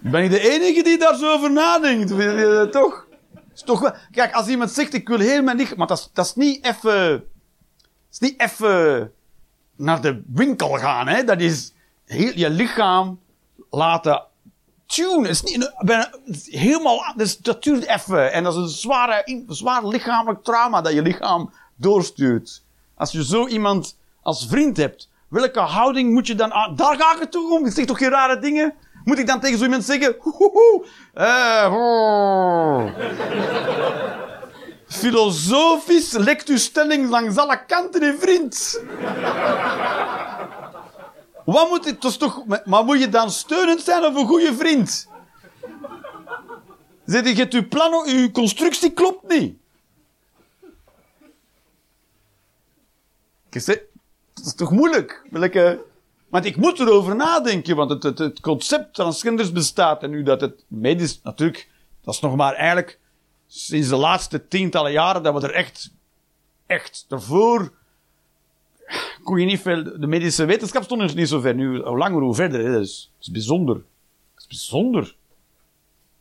Ben 0.00 0.24
ik 0.24 0.30
de 0.30 0.50
enige 0.50 0.82
die 0.82 0.98
daar 0.98 1.16
zo 1.16 1.32
over 1.32 1.52
nadenkt? 1.52 2.08
Toch? 2.72 3.06
Is 3.54 3.62
toch 3.62 3.80
wel... 3.80 3.94
Kijk, 4.10 4.34
als 4.34 4.48
iemand 4.48 4.70
zegt, 4.70 4.94
ik 4.94 5.08
wil 5.08 5.18
heel 5.18 5.42
mijn 5.42 5.56
lichaam... 5.56 5.78
Maar 5.78 5.86
dat 5.86 5.98
is, 5.98 6.10
dat 6.12 6.24
is 6.24 6.34
niet 6.34 6.64
even... 6.64 7.10
Dat 7.10 8.10
is 8.10 8.18
niet 8.18 8.40
even 8.40 9.12
naar 9.76 10.00
de 10.00 10.22
winkel 10.26 10.68
gaan, 10.68 11.08
hè. 11.08 11.24
Dat 11.24 11.40
is 11.40 11.72
heel 12.04 12.32
je 12.34 12.50
lichaam 12.50 13.20
laten 13.70 14.22
tune. 14.86 15.28
Is 15.28 15.42
niet 15.42 15.72
een- 15.76 16.06
is 16.24 16.50
helemaal, 16.50 17.12
dus 17.16 17.38
dat 17.38 17.62
duurt 17.62 17.86
even. 17.86 18.32
En 18.32 18.42
dat 18.44 18.52
is 18.54 18.58
een 18.60 18.68
zware, 18.68 19.22
een 19.24 19.44
zwaar 19.48 19.86
lichamelijk 19.86 20.44
trauma 20.44 20.80
dat 20.80 20.92
je 20.92 21.02
lichaam 21.02 21.52
doorstuurt. 21.76 22.62
Als 22.96 23.12
je 23.12 23.24
zo 23.24 23.46
iemand 23.46 23.96
als 24.22 24.46
vriend 24.48 24.76
hebt, 24.76 25.08
welke 25.28 25.60
houding 25.60 26.12
moet 26.12 26.26
je 26.26 26.34
dan 26.34 26.52
aan? 26.52 26.76
Daar 26.76 26.96
ga 26.96 27.14
ik 27.14 27.20
het 27.20 27.30
toch 27.30 27.50
om. 27.50 27.64
Je 27.64 27.70
zegt 27.70 27.88
toch 27.88 27.98
geen 27.98 28.10
rare 28.10 28.38
dingen? 28.38 28.74
Moet 29.04 29.18
ik 29.18 29.26
dan 29.26 29.40
tegen 29.40 29.58
zo 29.58 29.64
iemand 29.64 29.84
zeggen, 29.84 30.16
hoehoe, 30.18 30.86
eh, 31.14 31.72
oh. 31.72 32.84
Filosofisch 34.86 36.12
lekt 36.12 36.50
stelling 36.60 37.08
langs 37.08 37.36
alle 37.36 37.64
kanten 37.66 38.02
in 38.02 38.16
vriend. 38.18 38.82
Wat 41.44 41.68
moet 41.68 41.86
toch, 42.18 42.44
maar 42.64 42.84
moet 42.84 43.00
je 43.00 43.08
dan 43.08 43.30
steunend 43.30 43.80
zijn 43.80 44.04
of 44.04 44.14
een 44.14 44.26
goede 44.26 44.54
vriend? 44.54 45.08
Zeg 47.06 47.36
je, 47.36 47.46
je, 47.50 47.66
plan, 47.66 48.06
uw 48.06 48.30
constructie 48.30 48.92
klopt 48.92 49.28
niet. 49.28 49.56
Ik 53.50 53.66
dat 54.34 54.46
is 54.46 54.54
toch 54.54 54.70
moeilijk? 54.70 55.26
Welke, 55.30 55.84
want 56.28 56.44
ik 56.44 56.56
moet 56.56 56.78
erover 56.78 57.16
nadenken, 57.16 57.76
want 57.76 57.90
het, 57.90 58.02
het, 58.02 58.18
het 58.18 58.40
concept 58.40 58.94
transgenders 58.94 59.52
bestaat. 59.52 60.02
En 60.02 60.10
nu 60.10 60.22
dat 60.22 60.40
het 60.40 60.64
medisch, 60.68 61.20
natuurlijk, 61.22 61.68
dat 62.02 62.14
is 62.14 62.20
nog 62.20 62.36
maar 62.36 62.54
eigenlijk 62.54 62.98
sinds 63.46 63.88
de 63.88 63.96
laatste 63.96 64.48
tientallen 64.48 64.92
jaren 64.92 65.22
dat 65.22 65.34
we 65.34 65.48
er 65.48 65.54
echt, 65.54 65.90
echt 66.66 67.06
ervoor 67.08 67.72
kon 69.22 69.38
je 69.40 69.46
niet 69.46 69.60
veel... 69.60 69.84
De 69.84 70.06
medische 70.06 70.44
wetenschap 70.44 70.82
stond 70.82 71.00
dus 71.00 71.14
niet 71.14 71.28
zo 71.28 71.40
ver. 71.40 71.54
Nu, 71.54 71.80
hoe 71.82 71.98
langer, 71.98 72.22
hoe 72.22 72.34
verder. 72.34 72.72
Dat, 72.72 72.82
is, 72.82 73.10
dat 73.16 73.26
is 73.26 73.30
bijzonder. 73.30 73.74
Dat 73.74 73.84
is 74.36 74.46
bijzonder. 74.46 75.16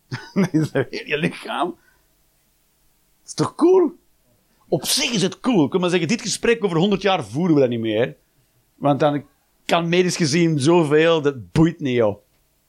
Je 1.08 1.18
lichaam. 1.18 1.68
Dat 1.68 3.28
is 3.28 3.34
toch 3.34 3.56
cool? 3.56 3.92
Op 4.68 4.86
zich 4.86 5.12
is 5.12 5.22
het 5.22 5.40
cool. 5.40 5.64
Ik 5.66 5.70
kan 5.70 5.80
maar 5.80 5.90
zeggen, 5.90 6.08
dit 6.08 6.22
gesprek 6.22 6.64
over 6.64 6.78
100 6.78 7.02
jaar 7.02 7.26
voeren 7.26 7.56
we 7.56 7.62
dat 7.62 7.70
niet 7.70 7.80
meer. 7.80 8.16
Want 8.76 9.00
dan 9.00 9.24
kan 9.66 9.90
medisch 9.90 10.16
gezien 10.16 10.60
zoveel, 10.60 11.22
dat 11.22 11.52
boeit 11.52 11.80
niet, 11.80 11.96
joh. 11.96 12.18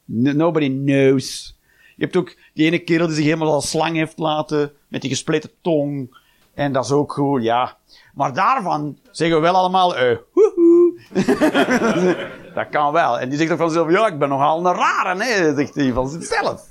No- 0.04 0.32
Nobody 0.32 0.68
knows. 0.68 1.56
Je 1.96 2.02
hebt 2.04 2.16
ook 2.16 2.36
die 2.54 2.66
ene 2.66 2.78
kerel 2.78 3.06
die 3.06 3.16
zich 3.16 3.24
helemaal 3.24 3.52
als 3.52 3.70
slang 3.70 3.96
heeft 3.96 4.18
laten, 4.18 4.72
met 4.88 5.00
die 5.00 5.10
gespleten 5.10 5.50
tong. 5.60 6.16
En 6.54 6.72
dat 6.72 6.84
is 6.84 6.90
ook 6.90 7.12
goed, 7.12 7.42
ja. 7.42 7.78
Maar 8.12 8.34
daarvan 8.34 8.98
zeggen 9.10 9.36
we 9.36 9.42
wel 9.42 9.54
allemaal, 9.54 9.96
eh, 9.96 10.16
woehoe. 10.32 11.00
dat 12.54 12.68
kan 12.68 12.92
wel. 12.92 13.18
En 13.18 13.28
die 13.28 13.38
zegt 13.38 13.50
ook 13.50 13.58
van 13.58 13.70
zichzelf, 13.70 13.92
ja, 13.92 14.06
ik 14.06 14.18
ben 14.18 14.28
nogal 14.28 14.66
een 14.66 14.74
rare, 14.74 15.24
hè, 15.24 15.54
zegt 15.54 15.74
hij 15.74 15.92
van 15.92 16.08
zichzelf. 16.08 16.70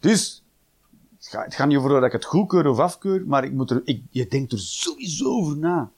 Dus, 0.00 0.42
het 1.16 1.26
gaat, 1.26 1.44
het 1.44 1.54
gaat 1.54 1.68
niet 1.68 1.78
over 1.78 1.90
dat 1.90 2.04
ik 2.04 2.12
het 2.12 2.24
goedkeur 2.24 2.66
of 2.66 2.78
afkeur, 2.78 3.26
maar 3.26 3.44
ik 3.44 3.52
moet 3.52 3.70
er, 3.70 3.80
ik, 3.84 4.02
je 4.10 4.26
denkt 4.26 4.52
er 4.52 4.58
sowieso 4.58 5.28
over 5.28 5.56
na. 5.56 5.90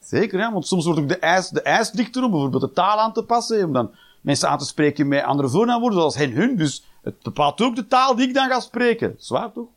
Zeker, 0.00 0.40
hè? 0.40 0.52
want 0.52 0.66
soms 0.66 0.84
wordt 0.84 1.00
ook 1.00 1.08
de 1.08 1.18
eis, 1.18 1.48
de 1.48 1.62
eis 1.62 1.90
om 1.90 2.30
bijvoorbeeld 2.30 2.62
de 2.62 2.72
taal 2.72 2.98
aan 2.98 3.12
te 3.12 3.22
passen, 3.22 3.64
om 3.64 3.72
dan 3.72 3.94
mensen 4.28 4.48
aan 4.48 4.58
te 4.58 4.64
spreken 4.64 5.08
met 5.08 5.22
andere 5.22 5.48
voornaamwoorden, 5.48 5.98
zoals 5.98 6.16
hen, 6.16 6.32
hun. 6.32 6.56
Dus 6.56 6.84
het 7.02 7.22
bepaalt 7.22 7.60
ook 7.60 7.76
de 7.76 7.86
taal 7.86 8.16
die 8.16 8.28
ik 8.28 8.34
dan 8.34 8.48
ga 8.48 8.60
spreken. 8.60 9.14
Zwaar 9.18 9.52
toch? 9.52 9.68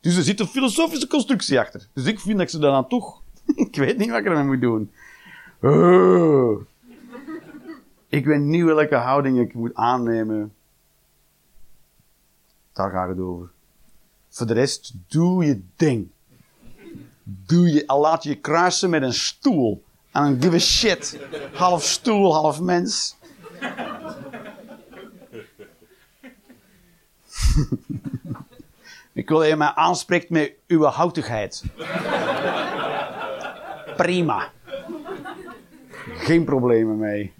Dus 0.00 0.16
er 0.16 0.22
zit 0.22 0.40
een 0.40 0.46
filosofische 0.46 1.06
constructie 1.06 1.60
achter. 1.60 1.88
Dus 1.92 2.04
ik 2.04 2.20
vind 2.20 2.36
dat 2.36 2.46
ik 2.46 2.52
ze 2.52 2.58
dan 2.58 2.88
toch... 2.88 3.22
ik 3.66 3.76
weet 3.76 3.98
niet 3.98 4.10
wat 4.10 4.18
ik 4.18 4.24
ermee 4.26 4.44
moet 4.44 4.60
doen. 4.60 4.90
Oh. 5.60 6.60
Ik 8.08 8.24
weet 8.24 8.40
niet 8.40 8.64
welke 8.64 8.94
houding 8.94 9.38
ik 9.38 9.54
moet 9.54 9.74
aannemen. 9.74 10.54
Daar 12.72 12.90
gaat 12.90 13.08
het 13.08 13.18
over. 13.18 13.50
Voor 14.28 14.46
de 14.46 14.52
rest, 14.52 14.94
doe 15.08 15.44
je 15.44 15.62
ding. 15.76 16.08
Doe 17.22 17.72
je, 17.72 17.86
al 17.86 18.00
laat 18.00 18.22
je 18.22 18.28
je 18.28 18.40
kruisen 18.40 18.90
met 18.90 19.02
een 19.02 19.14
stoel. 19.14 19.82
En 20.10 20.22
dan 20.22 20.42
give 20.42 20.54
a 20.54 20.58
shit. 20.58 21.18
Half 21.52 21.84
stoel, 21.84 22.34
half 22.34 22.60
mens. 22.60 23.16
Ik 29.12 29.28
wil 29.28 29.38
dat 29.38 29.48
je 29.48 29.56
mij 29.56 29.72
aanspreekt 29.74 30.30
met 30.30 30.52
uw 30.66 30.82
houtigheid. 30.82 31.64
Prima. 33.96 34.48
Geen 36.14 36.44
problemen 36.44 36.98
mee. 36.98 37.32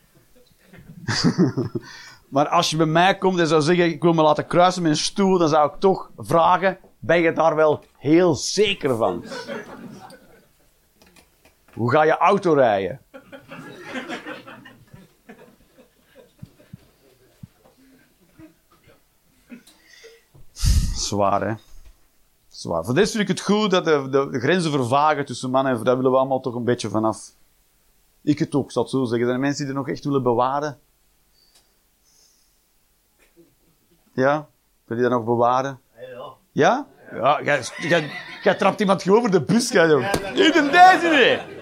maar 2.34 2.48
als 2.48 2.70
je 2.70 2.76
bij 2.76 2.86
mij 2.86 3.18
komt 3.18 3.38
en 3.38 3.46
zou 3.46 3.62
zeggen: 3.62 3.84
Ik 3.84 4.02
wil 4.02 4.12
me 4.12 4.22
laten 4.22 4.46
kruisen 4.46 4.82
met 4.82 4.90
een 4.90 4.96
stoel, 4.96 5.38
dan 5.38 5.48
zou 5.48 5.72
ik 5.72 5.80
toch 5.80 6.10
vragen: 6.16 6.78
Ben 6.98 7.20
je 7.20 7.32
daar 7.32 7.54
wel 7.54 7.84
heel 7.98 8.34
zeker 8.34 8.96
van? 8.96 9.24
Hoe 11.72 11.90
ga 11.90 12.02
je 12.02 12.16
auto 12.16 12.52
rijden? 12.52 13.00
Zwaar, 21.07 21.48
hè? 21.48 21.54
Zwaar. 22.48 22.84
Voor 22.84 22.94
dit 22.94 23.11
vind 23.11 23.22
ik 23.22 23.28
het 23.28 23.40
goed 23.40 23.70
dat 23.70 23.84
de, 23.84 24.09
de, 24.30 24.38
grenzen 24.38 24.70
vervagen 24.70 25.24
tussen 25.24 25.50
man 25.50 25.66
en 25.66 25.72
vrouw. 25.72 25.84
Daar 25.84 25.96
willen 25.96 26.11
we 26.11 26.16
allemaal 26.16 26.40
toch 26.40 26.54
een 26.54 26.64
beetje 26.64 26.88
vanaf. 26.88 27.30
Ik 28.22 28.38
het 28.38 28.54
ook, 28.54 28.72
zal 28.72 28.82
het 28.82 28.90
zo 28.90 29.04
zeggen. 29.04 29.26
Zijn 29.26 29.34
er 29.34 29.40
mensen 29.40 29.64
die 29.64 29.74
er 29.74 29.78
nog 29.78 29.88
echt 29.88 30.04
willen 30.04 30.22
bewaren? 30.22 30.78
Ja? 34.12 34.48
Wil 34.84 34.96
je 34.96 35.02
dat 35.02 35.12
nog 35.12 35.24
bewaren? 35.24 35.80
Ja? 36.52 36.86
Ja, 37.12 37.42
jij, 37.42 38.11
jij 38.42 38.54
trapt 38.54 38.80
iemand 38.80 39.02
gewoon 39.02 39.18
over 39.18 39.30
de 39.30 39.42
bus. 39.42 39.68
Jij. 39.70 39.86
Niet 40.34 40.54
in 40.54 40.70
deze 40.70 41.09
niet. 41.11 41.54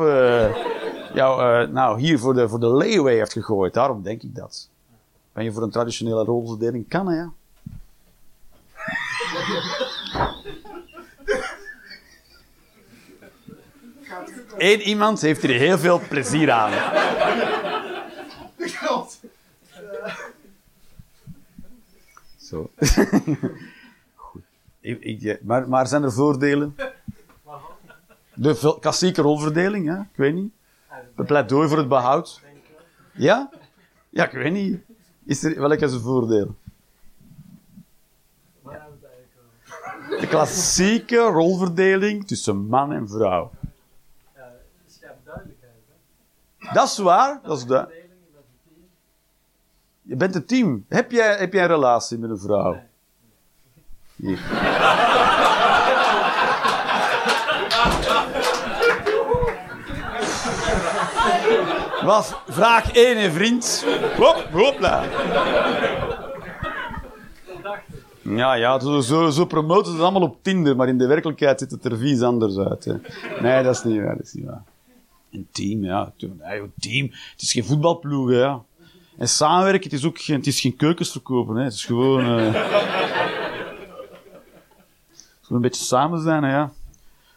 jou 1.14 1.42
eh, 1.42 1.68
nou, 1.68 2.00
hier 2.00 2.18
voor 2.18 2.34
de, 2.34 2.48
voor 2.48 2.60
de 2.60 2.76
leeuwen 2.76 3.12
heeft 3.12 3.32
gegooid. 3.32 3.74
Daarom 3.74 4.02
denk 4.02 4.22
ik 4.22 4.34
dat. 4.34 4.68
Ben 5.32 5.44
je 5.44 5.52
voor 5.52 5.62
een 5.62 5.70
traditionele 5.70 6.24
rolverdeling? 6.24 6.88
Kan, 6.88 7.08
hè, 7.08 7.16
ja. 7.16 7.32
Eén 14.56 14.80
iemand 14.80 15.20
heeft 15.20 15.42
hier 15.42 15.58
heel 15.58 15.78
veel 15.78 16.00
plezier 16.08 16.50
aan. 16.50 16.72
Zo. 22.52 22.70
Goed. 24.14 24.42
Ik, 24.80 25.00
ik, 25.00 25.22
eh, 25.22 25.36
maar, 25.42 25.68
maar 25.68 25.86
zijn 25.86 26.02
er 26.02 26.12
voordelen? 26.12 26.76
De 28.34 28.76
klassieke 28.80 29.22
rolverdeling, 29.22 29.86
hè? 29.88 30.00
Ik 30.00 30.16
weet 30.16 30.34
niet. 30.34 30.52
Een 31.14 31.24
pleidooi 31.24 31.68
voor 31.68 31.78
het 31.78 31.88
behoud. 31.88 32.40
Ja? 33.12 33.50
Ja, 34.08 34.24
ik 34.24 34.32
weet 34.32 34.52
niet. 34.52 34.80
Is 35.24 35.44
er, 35.44 35.60
welke 35.60 35.84
is 35.84 35.92
een 35.92 36.00
voordeel? 36.00 36.54
De 40.20 40.26
klassieke 40.28 41.18
rolverdeling 41.18 42.26
tussen 42.26 42.66
man 42.66 42.92
en 42.92 43.08
vrouw. 43.08 43.50
Ja, 44.34 44.52
het 44.84 44.92
schept 44.92 45.24
duidelijkheid. 45.24 45.74
Hè? 46.58 46.74
Dat 46.74 46.86
is 46.86 46.98
waar. 46.98 47.40
Dat 47.42 47.56
is 47.58 47.64
de, 47.64 47.76
Verdeling, 47.76 48.08
dat 48.34 48.42
is 48.42 48.50
een 48.66 48.74
team. 48.74 48.88
Je 50.02 50.16
bent 50.16 50.34
een 50.34 50.44
team. 50.44 50.84
Heb 50.88 51.10
jij, 51.10 51.36
heb 51.36 51.52
jij 51.52 51.62
een 51.62 51.68
relatie 51.68 52.18
met 52.18 52.30
een 52.30 52.38
vrouw? 52.38 52.80
Hier. 54.16 54.38
Was 62.04 62.34
vraag 62.46 62.92
1, 62.92 63.20
hè, 63.20 63.30
vriend. 63.30 63.86
Hop. 64.16 64.48
Ja, 68.22 68.54
ja, 68.54 68.80
zo, 68.80 69.30
zo, 69.30 69.44
promoten 69.44 69.86
ze 69.86 69.92
het 69.92 70.00
allemaal 70.00 70.22
op 70.22 70.42
Tinder, 70.42 70.76
maar 70.76 70.88
in 70.88 70.98
de 70.98 71.06
werkelijkheid 71.06 71.60
ziet 71.60 71.70
het 71.70 71.84
er 71.84 71.98
vies 71.98 72.22
anders 72.22 72.56
uit. 72.56 72.86
Nee, 73.40 73.62
dat 73.62 73.74
is 73.74 73.82
niet 73.82 74.00
waar, 74.00 74.16
dat 74.16 74.26
is 74.26 74.32
niet. 74.32 74.46
Een 75.32 75.48
team, 75.50 75.84
ja. 75.84 76.12
Nee, 76.18 76.60
een 76.60 76.72
team. 76.78 77.06
Het 77.06 77.42
is 77.42 77.52
geen 77.52 77.64
voetbalploeg, 77.64 78.30
hè. 78.30 78.54
En 79.22 79.28
samenwerken, 79.28 79.82
het 79.82 79.92
is 79.92 80.04
ook 80.04 80.18
geen, 80.18 80.36
het 80.36 80.46
is 80.46 80.60
geen 80.60 80.76
keukens 80.76 81.10
verkopen, 81.10 81.56
hè. 81.56 81.64
Het 81.64 81.72
is 81.72 81.84
gewoon... 81.84 82.24
gewoon 82.24 82.52
een 85.48 85.60
beetje 85.60 85.84
samen 85.84 86.20
zijn, 86.20 86.44
ja. 86.44 86.72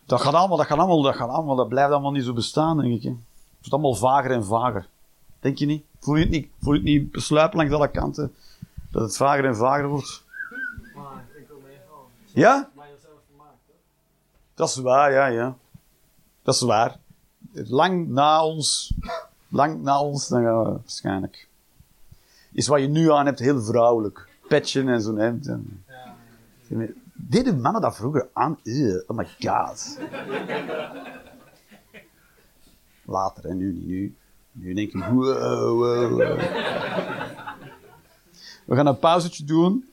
Dat 0.05 0.21
gaat 0.21 0.33
allemaal, 0.33 0.57
dat 0.57 0.65
gaat 0.65 0.77
allemaal, 0.77 1.01
dat 1.01 1.15
gaat 1.15 1.29
allemaal, 1.29 1.55
dat 1.55 1.69
blijft 1.69 1.91
allemaal 1.91 2.11
niet 2.11 2.23
zo 2.23 2.33
bestaan, 2.33 2.77
denk 2.77 2.93
ik, 2.93 3.03
hè. 3.03 3.09
Het 3.09 3.17
wordt 3.59 3.71
allemaal 3.71 3.95
vager 3.95 4.31
en 4.31 4.45
vager. 4.45 4.87
Denk 5.39 5.57
je 5.57 5.65
niet? 5.65 5.83
Voel 5.99 6.15
je 6.15 6.21
het 6.21 6.31
niet, 6.31 6.49
voel 6.61 6.73
je 6.73 6.79
het 6.79 6.87
niet 6.87 7.11
besluipen 7.11 7.57
langs 7.57 7.73
alle 7.73 7.91
kanten? 7.91 8.35
Dat 8.91 9.01
het 9.01 9.17
vager 9.17 9.45
en 9.45 9.55
vager 9.55 9.87
wordt? 9.87 10.23
Ja? 12.33 12.69
Dat 14.53 14.69
is 14.69 14.75
waar, 14.75 15.11
ja, 15.11 15.25
ja. 15.25 15.55
Dat 16.43 16.55
is 16.55 16.61
waar. 16.61 16.97
Lang 17.51 18.07
na 18.07 18.45
ons, 18.45 18.93
lang 19.47 19.81
na 19.81 20.01
ons, 20.01 20.27
dan 20.27 20.43
gaan 20.43 20.63
we 20.63 20.69
waarschijnlijk. 20.69 21.44
Is 22.55 22.67
wat 22.67 22.81
je 22.81 22.87
nu 22.87 23.11
aan 23.11 23.25
hebt 23.25 23.39
heel 23.39 23.61
vrouwelijk. 23.61 24.27
Petje 24.47 24.83
en 24.83 25.01
zo'n 25.01 25.17
hemd. 25.17 25.47
En... 25.47 25.83
Deden 27.13 27.61
mannen 27.61 27.81
dat 27.81 27.95
vroeger 27.95 28.27
aan? 28.33 28.59
Oh 29.07 29.17
my 29.17 29.27
god. 29.39 29.99
Later, 33.05 33.45
en 33.45 33.57
nu 33.57 33.71
niet 33.73 33.87
nu. 33.87 34.15
Nu 34.51 34.73
denk 34.73 34.93
ik, 34.93 35.03
wow. 35.03 36.39
We 38.65 38.75
gaan 38.75 38.87
een 38.87 38.99
pauzetje 38.99 39.43
doen, 39.43 39.89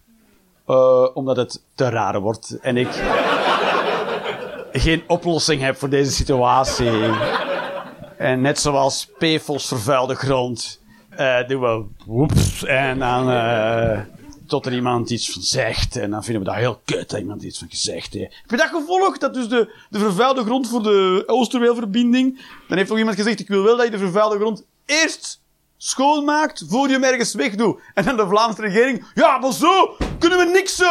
eh, 0.67 1.09
omdat 1.15 1.37
het 1.37 1.63
te 1.75 1.89
raar 1.89 2.21
wordt. 2.21 2.59
En 2.61 2.77
ik 2.77 2.89
geen 4.73 5.03
oplossing 5.07 5.61
heb 5.61 5.77
voor 5.77 5.89
deze 5.89 6.11
situatie. 6.11 7.11
En 8.17 8.41
net 8.41 8.59
zoals 8.59 9.11
PFOS 9.19 9.69
vervuilde 9.69 10.15
grond, 10.15 10.81
eh, 11.17 11.49
doen 11.49 11.61
we 11.61 11.85
woeps 12.07 12.65
en 12.65 12.99
dan 12.99 13.31
eh, 13.31 14.01
tot 14.47 14.67
er 14.67 14.75
iemand 14.75 15.11
iets 15.11 15.33
van 15.33 15.43
zegt. 15.43 15.97
En 15.97 16.11
dan 16.11 16.25
vinden 16.25 16.43
we 16.43 16.49
dat 16.49 16.59
heel 16.59 16.81
kut 16.85 17.11
dat 17.11 17.21
iemand 17.21 17.43
iets 17.43 17.59
van 17.59 17.69
gezegd 17.71 18.13
heeft. 18.13 18.35
Heb 18.43 18.51
je 18.51 18.57
dat 18.57 18.69
gevolgd? 18.69 19.21
Dat 19.21 19.35
dus 19.35 19.49
de, 19.49 19.75
de 19.91 19.99
vervuilde 19.99 20.45
grond 20.45 20.69
voor 20.69 20.83
de 20.83 21.23
Oosterweelverbinding. 21.27 22.41
Dan 22.69 22.77
heeft 22.77 22.89
nog 22.89 22.99
iemand 22.99 23.17
gezegd, 23.17 23.41
ik 23.41 23.49
wil 23.49 23.63
wel 23.63 23.77
dat 23.77 23.85
je 23.85 23.91
de 23.91 23.99
vervuilde 23.99 24.39
grond 24.39 24.65
eerst 24.87 25.41
schoonmaakt 25.77 26.65
voor 26.69 26.87
je 26.87 26.93
hem 26.93 27.05
ergens 27.05 27.35
wegdoet. 27.35 27.81
En 27.95 28.05
dan 28.05 28.17
de 28.17 28.27
Vlaamse 28.27 28.61
regering, 28.61 29.05
ja, 29.15 29.39
maar 29.39 29.53
zo 29.53 29.97
kunnen 30.19 30.39
we 30.39 30.45
niks... 30.45 30.83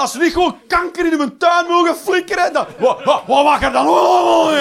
Als 0.00 0.12
we 0.12 0.22
niet 0.22 0.32
gewoon 0.32 0.56
kanker 0.66 1.12
in 1.12 1.20
uw 1.20 1.36
tuin 1.36 1.66
mogen 1.66 1.96
flikkeren, 1.96 2.52
dan... 2.52 2.66
Wat, 2.78 3.04
wat, 3.04 3.22
wat 3.26 3.44
mag 3.44 3.62
er 3.62 3.72
dan? 3.72 3.88
Oh. 3.88 4.52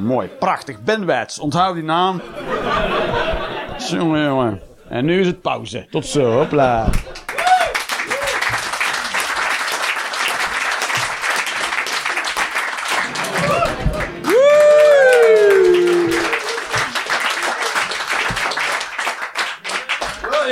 Mooi, 0.00 0.28
prachtig. 0.28 0.82
Ben 0.82 1.06
Wijts, 1.06 1.38
onthoud 1.38 1.74
die 1.74 1.84
naam. 1.84 2.20
Jongen, 3.88 4.24
jongen. 4.24 4.60
En 4.88 5.04
nu 5.04 5.20
is 5.20 5.26
het 5.26 5.40
pauze. 5.40 5.86
Tot 5.90 6.06
zo, 6.06 6.32
hopla. 6.32 6.88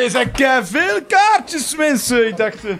Er 0.05 0.11
zijn 0.11 0.66
veel 0.66 1.05
kaartjes, 1.09 1.76
mensen. 1.76 2.28
Ik 2.28 2.36
dacht, 2.36 2.64
eh, 2.64 2.70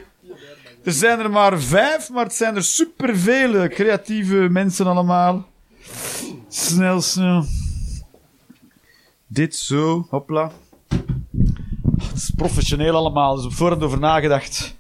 er 0.85 0.93
zijn 0.93 1.19
er 1.19 1.31
maar 1.31 1.61
vijf, 1.61 2.11
maar 2.11 2.25
het 2.25 2.35
zijn 2.35 2.57
er 2.57 2.65
superveel 2.65 3.69
creatieve 3.69 4.35
mensen 4.35 4.87
allemaal. 4.87 5.47
Snel, 6.59 7.01
snel. 7.01 7.45
Dit 9.27 9.57
zo, 9.57 10.07
hopla. 10.11 10.51
Het 11.99 12.13
is 12.15 12.31
professioneel 12.31 12.97
allemaal, 12.97 13.37
dus 13.37 13.45
op 13.45 13.53
voorhand 13.53 13.83
over 13.83 13.99
nagedacht. 13.99 14.77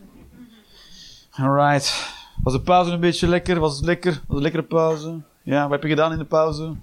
Alright. 1.30 2.14
Was 2.42 2.52
de 2.52 2.60
pauze 2.60 2.90
een 2.90 3.00
beetje 3.00 3.28
lekker? 3.28 3.60
Was 3.60 3.76
het 3.76 3.84
lekker? 3.84 4.10
Was 4.10 4.20
het 4.20 4.36
een 4.36 4.42
lekkere 4.42 4.62
pauze? 4.62 5.20
Ja, 5.42 5.62
wat 5.62 5.70
heb 5.70 5.82
je 5.82 5.88
gedaan 5.88 6.12
in 6.12 6.18
de 6.18 6.24
pauze? 6.24 6.74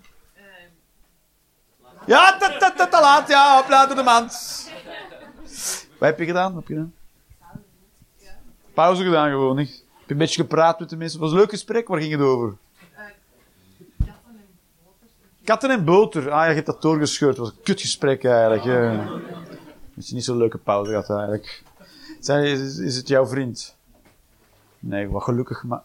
Ja, 2.05 2.37
te, 2.37 2.57
te, 2.59 2.73
te, 2.77 2.87
te 2.89 2.99
laat. 3.01 3.27
Ja, 3.27 3.55
hopla, 3.55 3.85
door 3.85 3.95
de 3.95 4.03
mand. 4.03 4.31
Wat 5.99 6.09
heb 6.09 6.19
je 6.19 6.25
gedaan? 6.25 6.53
Wat 6.53 6.63
heb 6.67 6.67
je 6.67 6.73
gedaan? 6.73 6.93
Pauze 8.73 9.03
gedaan 9.03 9.29
gewoon, 9.29 9.55
niet? 9.55 9.69
Heb 9.69 10.07
je 10.07 10.13
een 10.13 10.17
beetje 10.17 10.41
gepraat 10.41 10.79
met 10.79 10.89
de 10.89 10.97
mensen? 10.97 11.19
Was 11.19 11.29
het 11.29 11.37
een 11.37 11.43
leuk 11.43 11.53
gesprek? 11.53 11.87
Waar 11.87 11.99
ging 11.99 12.11
het 12.11 12.21
over? 12.21 12.57
Katten 15.45 15.69
en 15.69 15.85
boter. 15.85 16.31
Ah, 16.31 16.47
je 16.47 16.53
hebt 16.53 16.65
dat 16.65 16.81
doorgescheurd. 16.81 17.35
Dat 17.35 17.45
was 17.45 17.55
een 17.55 17.63
kutgesprek 17.63 18.23
eigenlijk. 18.25 18.63
Ja. 18.63 19.05
Dat 19.95 20.07
je 20.07 20.15
niet 20.15 20.23
zo'n 20.23 20.37
leuke 20.37 20.57
pauze 20.57 20.89
gehad 20.89 21.09
eigenlijk. 21.09 21.63
Zijn, 22.19 22.43
is, 22.45 22.77
is 22.77 22.95
het 22.95 23.07
jouw 23.07 23.25
vriend? 23.25 23.75
Nee, 24.79 25.09
wat 25.09 25.23
gelukkig, 25.23 25.63
maar... 25.63 25.81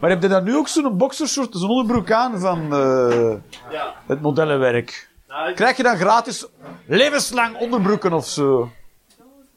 Maar 0.00 0.10
heb 0.10 0.22
je 0.22 0.28
daar 0.28 0.42
nu 0.42 0.56
ook 0.56 0.68
zo'n 0.68 0.96
boxershort, 0.96 1.54
zo'n 1.56 1.70
onderbroek 1.70 2.10
aan 2.10 2.38
van 2.40 2.72
eh, 2.74 3.34
Ja. 3.70 3.94
het 4.06 4.20
modellenwerk? 4.22 5.08
Nou, 5.28 5.48
ik- 5.48 5.54
Krijg 5.56 5.76
je 5.76 5.82
dan 5.82 5.96
gratis 5.96 6.46
levenslang 6.86 7.58
onderbroeken 7.58 8.12
of 8.12 8.26
zo? 8.28 8.70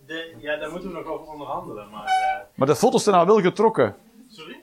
de, 0.06 0.36
ja, 0.39 0.58
daar 0.58 0.72
moeten 0.72 0.89
we 0.89 0.95
nog 0.95 1.06
over 1.06 1.28
onderhandelen. 1.28 1.89
Maar, 1.91 2.06
eh, 2.06 2.45
Maar 2.56 2.68
de 2.68 2.76
foto's 2.76 3.04
zijn 3.04 3.16
al 3.16 3.26
wel 3.26 3.41
getrokken. 3.41 3.95
sorry? 4.30 4.58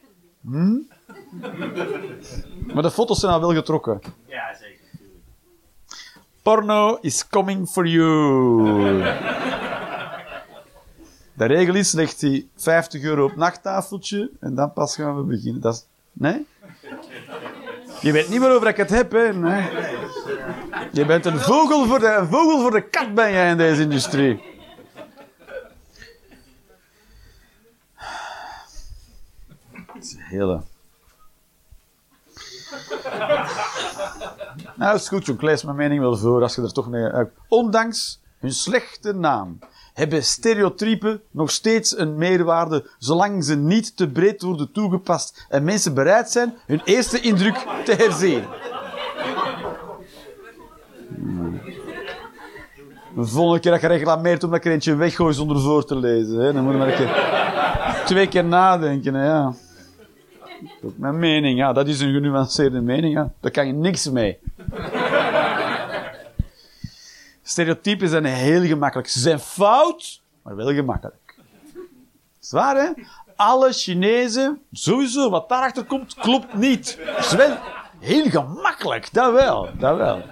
Maar 2.74 2.82
de 2.82 2.90
foto's 2.90 3.20
zijn 3.20 3.32
al 3.32 3.40
wel 3.40 3.54
getrokken. 3.54 4.00
Ja, 4.26 4.54
zeker. 4.60 4.84
Porno 6.42 6.98
is 7.00 7.28
coming 7.28 7.68
for 7.68 7.86
you. 7.86 9.02
De 11.32 11.44
regel 11.44 11.74
is, 11.74 11.92
legt 11.92 12.20
hij 12.20 12.46
50 12.56 13.02
euro 13.02 13.24
op 13.24 13.36
nachttafeltje 13.36 14.30
en 14.40 14.54
dan 14.54 14.72
pas 14.72 14.94
gaan 14.94 15.16
we 15.16 15.22
beginnen. 15.22 15.60
Dat 15.60 15.74
is... 15.74 15.86
Nee? 16.12 16.46
Je 18.00 18.12
weet 18.12 18.28
niet 18.28 18.40
waarover 18.40 18.68
ik 18.68 18.76
het 18.76 18.90
heb, 18.90 19.12
hè? 19.12 19.32
Nee. 19.32 19.70
Je 20.92 21.06
bent 21.06 21.24
een 21.24 21.38
vogel 21.38 21.86
voor 21.86 21.98
de, 21.98 22.06
een 22.06 22.28
vogel 22.28 22.60
voor 22.60 22.70
de 22.70 22.88
kat, 22.88 23.14
ben 23.14 23.32
jij 23.32 23.50
in 23.50 23.56
deze 23.56 23.82
industrie. 23.82 24.42
Het 29.92 30.04
is 30.04 30.12
een 30.12 30.20
hele... 30.20 30.62
Nou, 34.76 34.94
is 34.94 35.08
goed, 35.08 35.26
John. 35.26 35.38
Ik 35.38 35.42
lees 35.42 35.64
mijn 35.64 35.76
mening 35.76 36.00
wel 36.00 36.16
voor 36.16 36.42
als 36.42 36.54
je 36.54 36.62
er 36.62 36.72
toch 36.72 36.88
mee 36.88 37.04
uit. 37.04 37.30
Ondanks 37.48 38.20
hun 38.38 38.52
slechte 38.52 39.12
naam 39.12 39.58
hebben 39.94 40.24
stereotypen 40.24 41.22
nog 41.30 41.50
steeds 41.50 41.98
een 41.98 42.16
meerwaarde 42.16 42.90
zolang 42.98 43.44
ze 43.44 43.56
niet 43.56 43.96
te 43.96 44.08
breed 44.08 44.42
worden 44.42 44.72
toegepast 44.72 45.46
en 45.48 45.64
mensen 45.64 45.94
bereid 45.94 46.30
zijn 46.30 46.54
hun 46.66 46.80
eerste 46.84 47.20
indruk 47.20 47.66
te 47.84 47.92
herzien. 47.92 48.44
Hmm. 51.16 51.60
De 53.14 53.26
volgende 53.26 53.60
keer 53.60 53.70
dat 53.70 53.80
je 53.80 53.86
reclameert 53.86 54.44
omdat 54.44 54.58
ik 54.58 54.64
er 54.64 54.72
eentje 54.72 54.94
weggooi 54.94 55.34
zonder 55.34 55.60
voor 55.60 55.84
te 55.84 55.96
lezen, 55.96 56.38
hè, 56.38 56.52
dan 56.52 56.64
moet 56.64 56.72
je 56.72 56.78
maar 56.78 56.92
keer, 56.92 58.04
twee 58.04 58.28
keer 58.28 58.44
nadenken. 58.44 59.14
Ja. 59.14 59.54
Dat 60.82 60.90
is 60.90 60.96
mijn 60.96 61.18
mening, 61.18 61.58
ja. 61.58 61.72
Dat 61.72 61.88
is 61.88 62.00
een 62.00 62.12
genuanceerde 62.12 62.80
mening, 62.80 63.14
ja. 63.14 63.32
Daar 63.40 63.50
kan 63.50 63.66
je 63.66 63.72
niks 63.72 64.10
mee. 64.10 64.38
Stereotypen 67.42 68.08
zijn 68.08 68.24
heel 68.24 68.62
gemakkelijk. 68.62 69.08
Ze 69.08 69.20
zijn 69.20 69.38
fout, 69.38 70.20
maar 70.42 70.56
wel 70.56 70.74
gemakkelijk. 70.74 71.36
Zwaar, 72.38 72.76
hè? 72.76 73.02
Alle 73.36 73.72
Chinezen, 73.72 74.60
sowieso, 74.72 75.30
wat 75.30 75.48
daarachter 75.48 75.84
komt, 75.84 76.14
klopt 76.14 76.54
niet. 76.54 76.98
Het 77.00 77.24
is 77.24 77.48
heel 77.98 78.30
gemakkelijk, 78.30 79.12
dat 79.12 79.32
wel, 79.32 79.68
dat 79.78 79.96
wel. 79.96 80.22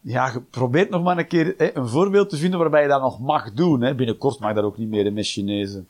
Ja, 0.00 0.26
je 0.32 0.40
probeert 0.40 0.90
nog 0.90 1.02
maar 1.02 1.18
een 1.18 1.26
keer 1.26 1.54
hè, 1.56 1.76
een 1.76 1.88
voorbeeld 1.88 2.28
te 2.30 2.36
vinden 2.36 2.58
waarbij 2.58 2.82
je 2.82 2.88
dat 2.88 3.00
nog 3.00 3.20
mag 3.20 3.52
doen. 3.52 3.80
Hè. 3.80 3.94
Binnenkort 3.94 4.38
mag 4.38 4.54
dat 4.54 4.64
ook 4.64 4.78
niet 4.78 4.88
meer 4.88 5.04
hè, 5.04 5.10
met 5.10 5.26
Chinezen. 5.26 5.88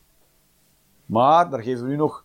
Maar 1.11 1.50
daar 1.50 1.62
geven 1.62 1.84
we 1.84 1.90
nu 1.90 1.96
nog 1.96 2.24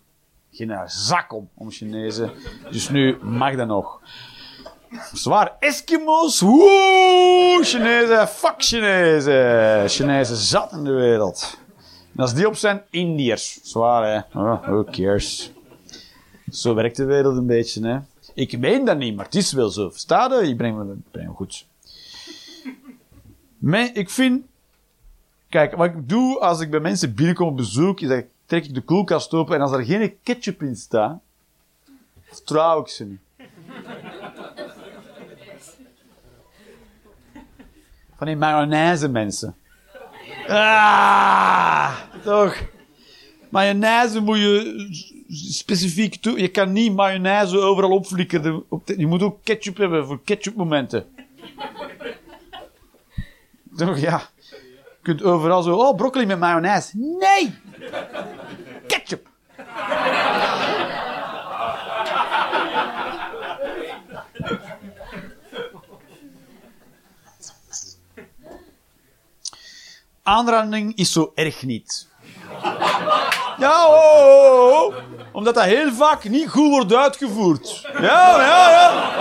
geen 0.52 0.80
zak 0.86 1.34
om, 1.34 1.50
om 1.54 1.72
Chinezen. 1.72 2.32
Dus 2.72 2.90
nu 2.90 3.18
mag 3.22 3.56
dat 3.56 3.68
nog. 3.68 4.02
Zwaar, 5.14 5.56
Eskimo's, 5.60 6.40
woe, 6.40 7.60
Chinezen, 7.64 8.28
fuck 8.28 8.56
Chinezen. 8.58 9.90
Chinezen 9.90 10.36
zat 10.36 10.72
in 10.72 10.84
de 10.84 10.92
wereld. 10.92 11.58
En 12.16 12.22
als 12.22 12.34
die 12.34 12.48
op 12.48 12.56
zijn, 12.56 12.84
Indiërs. 12.90 13.60
Zwaar, 13.64 14.14
hè. 14.14 14.40
Oh, 14.40 14.64
who. 14.64 15.18
Zo 16.52 16.74
werkt 16.74 16.98
de 16.98 17.06
wereld 17.06 17.38
een 17.38 17.46
beetje, 17.46 17.88
hè. 17.88 18.00
Ik 18.34 18.60
meen 18.60 18.86
dat 18.86 18.98
niet, 18.98 19.16
maar 19.16 19.26
het 19.26 19.36
is 19.36 19.52
wel 19.52 19.70
zo. 19.70 19.90
Versta 19.90 20.40
je? 20.42 20.48
Ik 20.48 20.58
breng 20.58 20.78
me, 20.78 20.96
breng 21.12 21.36
goed. 21.36 21.66
Maar 23.58 23.90
ik 23.94 24.10
vind... 24.10 24.46
Kijk, 25.50 25.76
wat 25.76 25.86
ik 25.86 26.10
doe 26.10 26.40
als 26.40 26.60
ik 26.60 26.70
bij 26.70 26.80
mensen 26.80 27.16
binnenkom 27.16 27.48
op 27.48 27.58
bezoek, 27.58 28.00
is 28.00 28.08
dat 28.08 28.24
trek 28.46 28.66
ik 28.66 28.74
de 28.74 28.82
koelkast 28.82 29.34
open 29.34 29.56
en 29.56 29.62
als 29.62 29.72
er 29.72 29.86
geen 29.86 30.18
ketchup 30.24 30.62
in 30.62 30.76
staat, 30.76 31.20
vertrouw 32.24 32.82
ik 32.82 32.88
ze 32.88 33.06
niet. 33.06 33.20
Van 38.18 38.28
die 38.28 38.36
mayonaise 38.36 39.08
mensen. 39.08 39.56
Ah, 40.48 41.96
toch. 42.24 42.56
Mayonaise 43.50 44.20
moet 44.20 44.38
je 44.38 44.88
specifiek 45.30 46.16
toe. 46.16 46.40
Je 46.40 46.48
kan 46.48 46.72
niet 46.72 46.96
mayonaise 46.96 47.60
overal 47.60 47.92
opflikkeren. 47.92 48.64
Je 48.86 49.08
moet 49.08 49.22
ook 49.22 49.44
ketchup 49.44 49.78
hebben 49.78 50.06
voor 50.06 50.22
ketchupmomenten. 50.24 51.06
Toch, 53.76 54.00
ja. 54.00 54.30
Kunt 55.06 55.24
overal 55.24 55.62
zo, 55.62 55.76
oh, 55.76 55.96
broccoli 55.96 56.26
met 56.26 56.40
mayonaise. 56.40 56.98
Nee! 56.98 57.60
Ketchup! 58.88 59.28
Aanranding 70.24 70.96
is 70.96 71.12
zo 71.12 71.32
erg 71.36 71.64
niet. 71.64 72.08
Ja, 73.58 73.88
oh, 73.88 73.94
oh, 73.94 74.82
oh. 74.82 74.96
omdat 75.32 75.54
dat 75.54 75.64
heel 75.64 75.94
vaak 75.94 76.24
niet 76.24 76.50
goed 76.50 76.70
wordt 76.70 76.94
uitgevoerd. 76.94 77.90
Ja, 78.02 78.42
ja, 78.42 78.70
ja. 78.70 79.14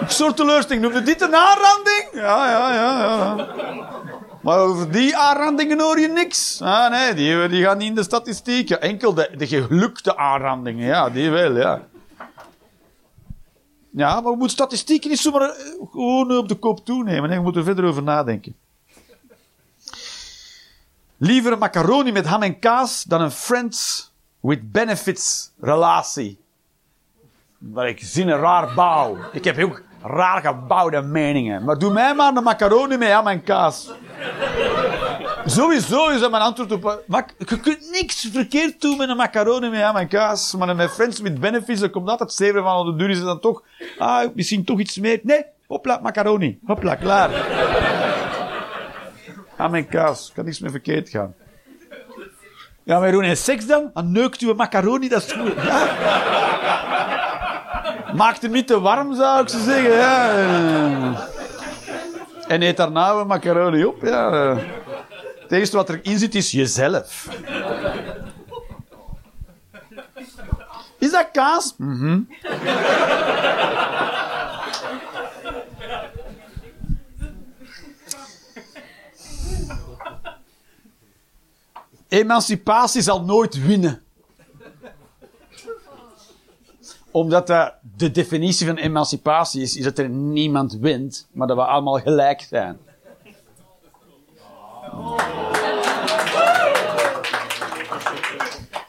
Een 0.00 0.10
soort 0.10 0.36
teleurstelling. 0.36 0.82
Noemde 0.82 1.02
dit 1.02 1.20
een 1.20 1.36
aanranding? 1.36 1.87
Ja, 2.18 2.50
ja, 2.50 2.72
ja, 2.74 3.00
ja. 3.00 3.48
Maar 4.42 4.58
over 4.58 4.90
die 4.92 5.16
aanrandingen 5.16 5.80
hoor 5.80 6.00
je 6.00 6.08
niks. 6.08 6.60
Ah, 6.62 6.90
nee, 6.90 7.14
die, 7.14 7.48
die 7.48 7.64
gaan 7.64 7.78
niet 7.78 7.88
in 7.88 7.94
de 7.94 8.02
statistieken. 8.02 8.80
Enkel 8.80 9.14
de, 9.14 9.30
de 9.36 9.46
gelukte 9.46 10.16
aanrandingen, 10.16 10.86
ja, 10.86 11.10
die 11.10 11.30
wel, 11.30 11.56
ja. 11.56 11.86
Ja, 13.90 14.14
maar 14.14 14.22
we 14.32 14.36
moeten 14.38 14.50
statistieken 14.50 15.10
niet 15.10 15.18
zomaar 15.18 15.50
eh, 15.50 15.56
gewoon 15.90 16.36
op 16.36 16.48
de 16.48 16.54
kop 16.54 16.84
toenemen. 16.84 17.30
hè. 17.30 17.36
We 17.36 17.42
moeten 17.42 17.60
er 17.60 17.66
verder 17.66 17.84
over 17.84 18.02
nadenken. 18.02 18.56
Liever 21.16 21.52
een 21.52 21.58
macaroni 21.58 22.12
met 22.12 22.26
ham 22.26 22.42
en 22.42 22.58
kaas 22.58 23.02
dan 23.02 23.20
een 23.20 23.30
friends 23.30 24.10
with 24.40 24.72
benefits 24.72 25.50
relatie. 25.60 26.38
Waar 27.58 27.88
ik 27.88 28.00
zin 28.00 28.28
een 28.28 28.38
raar 28.38 28.74
bouw. 28.74 29.16
Ik 29.32 29.44
heb 29.44 29.58
ook 29.58 29.82
raar 30.02 30.40
gebouwde 30.40 31.02
meningen. 31.02 31.64
Maar 31.64 31.78
doe 31.78 31.92
mij 31.92 32.14
maar 32.14 32.36
een 32.36 32.42
macaroni 32.42 32.96
met 32.96 33.10
ham 33.10 33.26
en 33.26 33.42
kaas. 33.42 33.90
Sowieso 35.46 36.08
is 36.08 36.20
dat 36.20 36.30
mijn 36.30 36.42
antwoord 36.42 36.72
op... 36.72 37.02
Je 37.38 37.60
kunt 37.60 37.90
niks 37.90 38.28
verkeerd 38.32 38.80
doen 38.80 38.96
met 38.96 39.08
een 39.08 39.16
macaroni 39.16 39.68
met 39.68 39.80
ham 39.80 39.96
en 39.96 40.08
kaas. 40.08 40.54
Maar 40.54 40.76
met 40.76 40.90
friends 40.90 41.20
with 41.20 41.40
benefits, 41.40 41.80
dan 41.80 41.90
komt 41.90 42.08
altijd 42.08 42.32
zeven 42.32 42.62
van 42.62 42.86
de 42.86 42.96
deur 42.96 43.10
is 43.10 43.20
dan 43.20 43.40
toch... 43.40 43.62
Ah, 43.98 44.28
misschien 44.34 44.64
toch 44.64 44.78
iets 44.78 44.98
meer. 44.98 45.20
Nee, 45.22 45.44
hopla, 45.66 45.98
macaroni. 46.02 46.58
Hopla, 46.64 46.94
klaar. 46.94 47.30
ham 49.56 49.74
en 49.74 49.88
kaas. 49.88 50.32
Kan 50.34 50.44
niks 50.44 50.58
meer 50.58 50.70
verkeerd 50.70 51.08
gaan. 51.08 51.34
Ja, 52.82 52.98
maar 52.98 53.12
doen 53.12 53.22
en 53.22 53.36
seks 53.36 53.66
dan? 53.66 53.90
Dan 53.94 54.12
neukt 54.12 54.40
u 54.40 54.48
een 54.48 54.56
macaroni, 54.56 55.08
dat 55.08 55.24
is 55.24 55.32
goed. 55.32 55.54
Maakt 58.14 58.42
hem 58.42 58.50
niet 58.50 58.66
te 58.66 58.80
warm, 58.80 59.14
zou 59.14 59.42
ik 59.42 59.48
zo 59.48 59.58
zeggen. 59.58 59.92
Ja. 59.92 61.28
En 62.48 62.62
eet 62.62 62.76
daarna 62.76 63.10
een 63.10 63.26
macaroni 63.26 63.84
op. 63.84 64.02
Ja. 64.02 64.56
Het 65.40 65.52
eerste 65.52 65.76
wat 65.76 65.88
erin 65.88 66.18
zit 66.18 66.34
is 66.34 66.50
jezelf. 66.50 67.28
Is 70.98 71.10
dat 71.10 71.28
kaas? 71.32 71.74
Mhm. 71.76 72.20
Emancipatie 82.08 83.02
zal 83.02 83.22
nooit 83.24 83.66
winnen. 83.66 84.02
Omdat 87.18 87.46
dat 87.46 87.74
de 87.96 88.10
definitie 88.10 88.66
van 88.66 88.76
emancipatie 88.76 89.62
is, 89.62 89.76
is 89.76 89.84
dat 89.84 89.98
er 89.98 90.08
niemand 90.08 90.72
wint, 90.72 91.28
maar 91.32 91.46
dat 91.46 91.56
we 91.56 91.64
allemaal 91.64 92.00
gelijk 92.00 92.40
zijn. 92.40 92.78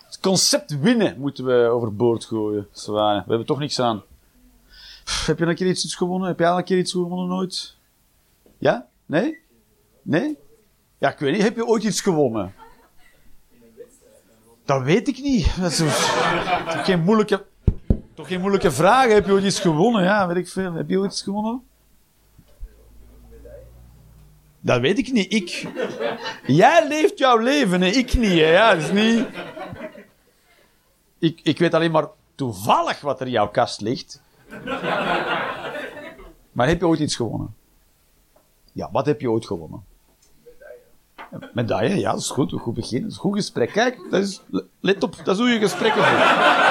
Het 0.05 0.19
concept 0.21 0.79
winnen 0.79 1.19
moeten 1.19 1.45
we 1.45 1.69
overboord 1.69 2.25
gooien. 2.25 2.67
Zwaar. 2.71 3.15
We 3.15 3.27
hebben 3.27 3.45
toch 3.45 3.59
niks 3.59 3.79
aan. 3.79 4.03
Heb 5.25 5.39
je 5.39 5.45
een 5.45 5.55
keer 5.55 5.67
iets, 5.67 5.95
gewonnen? 5.95 6.27
Heb 6.27 6.39
jij 6.39 6.49
al 6.49 6.57
een 6.57 6.63
keer 6.63 6.77
iets 6.77 6.91
gewonnen 6.91 7.27
nooit? 7.27 7.75
Ja? 8.57 8.87
Nee? 9.05 9.39
Nee? 10.01 10.37
Ja, 10.97 11.11
ik 11.11 11.19
weet 11.19 11.33
niet. 11.33 11.41
Heb 11.41 11.55
je 11.55 11.65
ooit 11.65 11.83
iets 11.83 12.01
gewonnen? 12.01 12.53
Dat 14.65 14.83
weet 14.83 15.07
ik 15.07 15.21
niet. 15.21 15.61
Dat 15.61 15.71
is 15.71 15.77
toch 15.77 16.85
geen 16.85 17.03
moeilijke, 17.03 17.45
toch 18.19 18.27
geen 18.27 18.39
moeilijke 18.39 18.71
vraag. 18.71 19.11
Heb 19.11 19.25
je 19.25 19.31
ooit 19.31 19.43
iets 19.43 19.59
gewonnen? 19.59 20.03
Ja, 20.03 20.27
weet 20.27 20.37
ik 20.37 20.47
veel. 20.47 20.73
Heb 20.73 20.89
je 20.89 20.99
ooit 20.99 21.11
iets 21.11 21.21
gewonnen? 21.21 21.63
Dat 24.59 24.81
weet 24.81 24.97
ik 24.97 25.11
niet. 25.11 25.33
Ik. 25.33 25.67
Jij 26.45 26.87
leeft 26.87 27.17
jouw 27.17 27.37
leven, 27.37 27.81
hè? 27.81 27.87
ik 27.87 28.13
niet. 28.13 28.31
Ja, 28.31 28.73
dat 28.73 28.83
is 28.83 28.91
niet. 28.91 29.27
Ik, 31.19 31.39
ik 31.43 31.59
weet 31.59 31.73
alleen 31.73 31.91
maar 31.91 32.07
toevallig 32.35 33.01
wat 33.01 33.19
er 33.19 33.25
in 33.25 33.31
jouw 33.31 33.49
kast 33.49 33.81
ligt. 33.81 34.21
Maar 36.51 36.67
heb 36.67 36.79
je 36.79 36.87
ooit 36.87 36.99
iets 36.99 37.15
gewonnen? 37.15 37.55
Ja, 38.71 38.89
wat 38.91 39.05
heb 39.05 39.21
je 39.21 39.31
ooit 39.31 39.45
gewonnen? 39.45 39.83
Medaille, 41.53 41.99
ja, 41.99 42.11
dat 42.11 42.19
is 42.19 42.29
goed. 42.29 42.51
Een 42.51 42.59
goed 42.59 42.73
begin. 42.73 43.03
Een 43.03 43.13
goed 43.13 43.35
gesprek. 43.35 43.71
Kijk, 43.71 43.99
dat 44.09 44.21
is, 44.21 44.41
let 44.79 45.03
op, 45.03 45.15
dat 45.23 45.39
is 45.39 45.53
je 45.53 45.59
gesprekken 45.59 46.03
voert. 46.03 46.68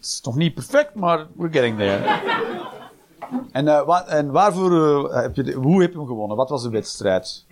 Het 0.00 0.08
is 0.08 0.20
nog 0.22 0.36
niet 0.36 0.54
perfect, 0.54 0.94
maar 0.94 1.26
we're 1.36 1.52
getting 1.52 1.76
there. 1.78 2.00
En, 3.52 3.64
wa- 3.64 4.06
en 4.06 4.30
waarvoor 4.30 4.72
eh, 5.10 5.22
heb 5.22 5.34
je 5.36 5.42
de- 5.42 5.52
hoe 5.52 5.80
heb 5.82 5.92
je 5.92 5.98
hem 5.98 6.06
gewonnen? 6.06 6.36
Wat 6.36 6.48
was 6.48 6.62
de 6.62 6.68
wedstrijd? 6.70 7.46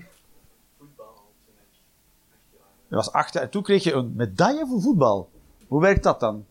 Je 2.89 2.95
was 2.97 3.13
acht 3.13 3.33
jaar. 3.33 3.43
En 3.43 3.51
toen 3.51 3.63
kreeg 3.63 3.85
je 3.85 3.93
een 3.93 4.13
medaille 4.17 4.67
voor 4.67 4.81
voetbal. 4.81 5.31
Hoe 5.69 5.81
werkt 5.81 6.03
dat 6.03 6.21
dan? 6.21 6.45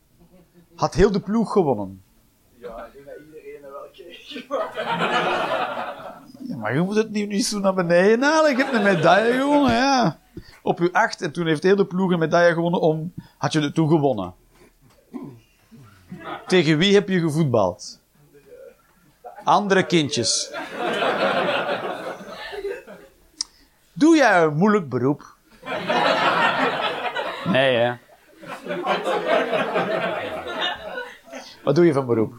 Had 0.75 0.93
heel 0.93 1.11
de 1.11 1.19
ploeg 1.19 1.51
gewonnen. 1.51 2.01
Ja, 2.59 2.85
ik 2.85 2.93
denk 2.93 3.05
dat 3.05 3.15
iedereen 3.25 3.63
er 3.63 3.71
wel 3.71 3.87
kreeg. 3.93 4.47
Ja, 6.47 6.57
maar 6.57 6.73
je 6.75 6.81
moet 6.81 6.95
het 6.95 7.11
niet, 7.11 7.29
niet 7.29 7.45
zo 7.45 7.59
naar 7.59 7.73
beneden 7.73 8.21
halen. 8.23 8.51
Je 8.51 8.63
hebt 8.63 8.73
een 8.75 8.83
medaille 8.83 9.33
gewonnen, 9.33 9.73
ja. 9.73 10.19
Op 10.63 10.79
uw 10.79 10.89
acht. 10.91 11.21
En 11.21 11.31
toen 11.31 11.47
heeft 11.47 11.63
heel 11.63 11.75
de 11.75 11.85
ploeg 11.85 12.11
een 12.11 12.19
medaille 12.19 12.53
gewonnen 12.53 12.81
om... 12.81 13.13
Had 13.37 13.53
je 13.53 13.59
het 13.61 13.73
toen 13.73 13.87
gewonnen? 13.89 14.33
Tegen 16.47 16.77
wie 16.77 16.93
heb 16.93 17.09
je 17.09 17.19
gevoetbald? 17.19 17.99
Andere 19.43 19.85
kindjes. 19.85 20.51
Doe 23.93 24.15
jij 24.15 24.43
een 24.43 24.55
moeilijk 24.55 24.89
beroep? 24.89 25.35
Nee, 27.45 27.75
hè? 27.75 27.93
Wat 31.63 31.75
doe 31.75 31.85
je 31.85 31.93
van 31.93 32.05
beroep? 32.05 32.33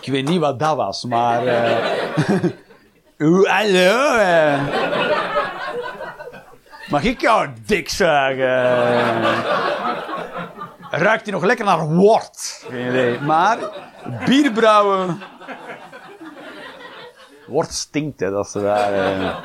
Ik 0.00 0.08
weet 0.12 0.28
niet 0.28 0.40
wat 0.40 0.58
dat 0.58 0.76
was, 0.76 1.04
maar... 1.04 1.42
Oeh, 3.18 3.48
hallo. 3.50 4.16
eh. 4.16 5.01
Mag 6.92 7.02
ik 7.04 7.20
jou 7.20 7.48
dik 7.66 7.88
zuigen? 7.88 8.46
Ruikt 10.90 11.22
hij 11.22 11.32
nog 11.32 11.44
lekker 11.44 11.64
naar 11.64 11.86
wort? 11.88 12.64
Geen 12.68 12.88
idee. 12.88 13.20
Maar 13.20 13.58
bierbrouwen... 14.26 15.20
Wort 17.46 17.72
stinkt, 17.72 18.20
hè, 18.20 18.30
dat 18.30 18.46
is 18.46 18.52
waar. 18.54 18.92
eh. 18.92 19.44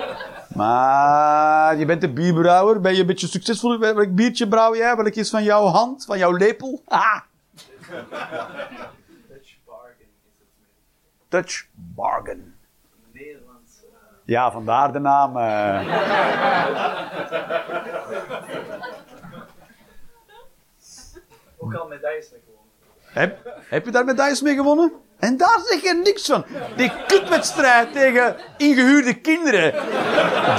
Maar 0.55 1.77
je 1.77 1.85
bent 1.85 2.03
een 2.03 2.13
bierbrouwer. 2.13 2.81
Ben 2.81 2.93
je 2.93 2.99
een 3.01 3.05
beetje 3.05 3.27
succesvol? 3.27 3.79
Welk 3.79 4.15
biertje 4.15 4.47
brouw 4.47 4.75
jij? 4.75 4.95
Welk 4.95 5.13
is 5.15 5.29
van 5.29 5.43
jouw 5.43 5.65
hand? 5.65 6.05
Van 6.05 6.17
jouw 6.17 6.31
lepel? 6.31 6.81
Ah! 6.87 7.19
Dutch 9.29 9.55
bargain 9.65 10.07
is 10.23 10.33
het 10.37 10.47
met 10.47 11.29
Dutch 11.29 11.65
Bargain. 11.73 12.55
Nederlands. 13.11 13.71
eh, 13.83 14.16
Ja, 14.27 14.51
vandaar 14.51 14.91
de 14.93 14.99
naam. 14.99 15.37
eh. 15.37 15.79
ook 21.57 21.73
al 21.73 21.87
medailles 21.87 22.31
mee 22.31 22.41
gewonnen. 22.45 22.71
Heb, 23.13 23.59
heb 23.69 23.85
je 23.85 23.91
daar 23.91 24.05
medailles 24.05 24.41
mee 24.41 24.55
gewonnen? 24.55 24.91
En 25.19 25.37
daar 25.37 25.59
zeg 25.63 25.81
je 25.81 26.01
niks 26.03 26.25
van. 26.25 26.45
Die 26.75 26.91
kutwedstrijd 27.07 27.93
tegen 27.93 28.35
ingehuurde 28.57 29.13
kinderen. 29.13 29.73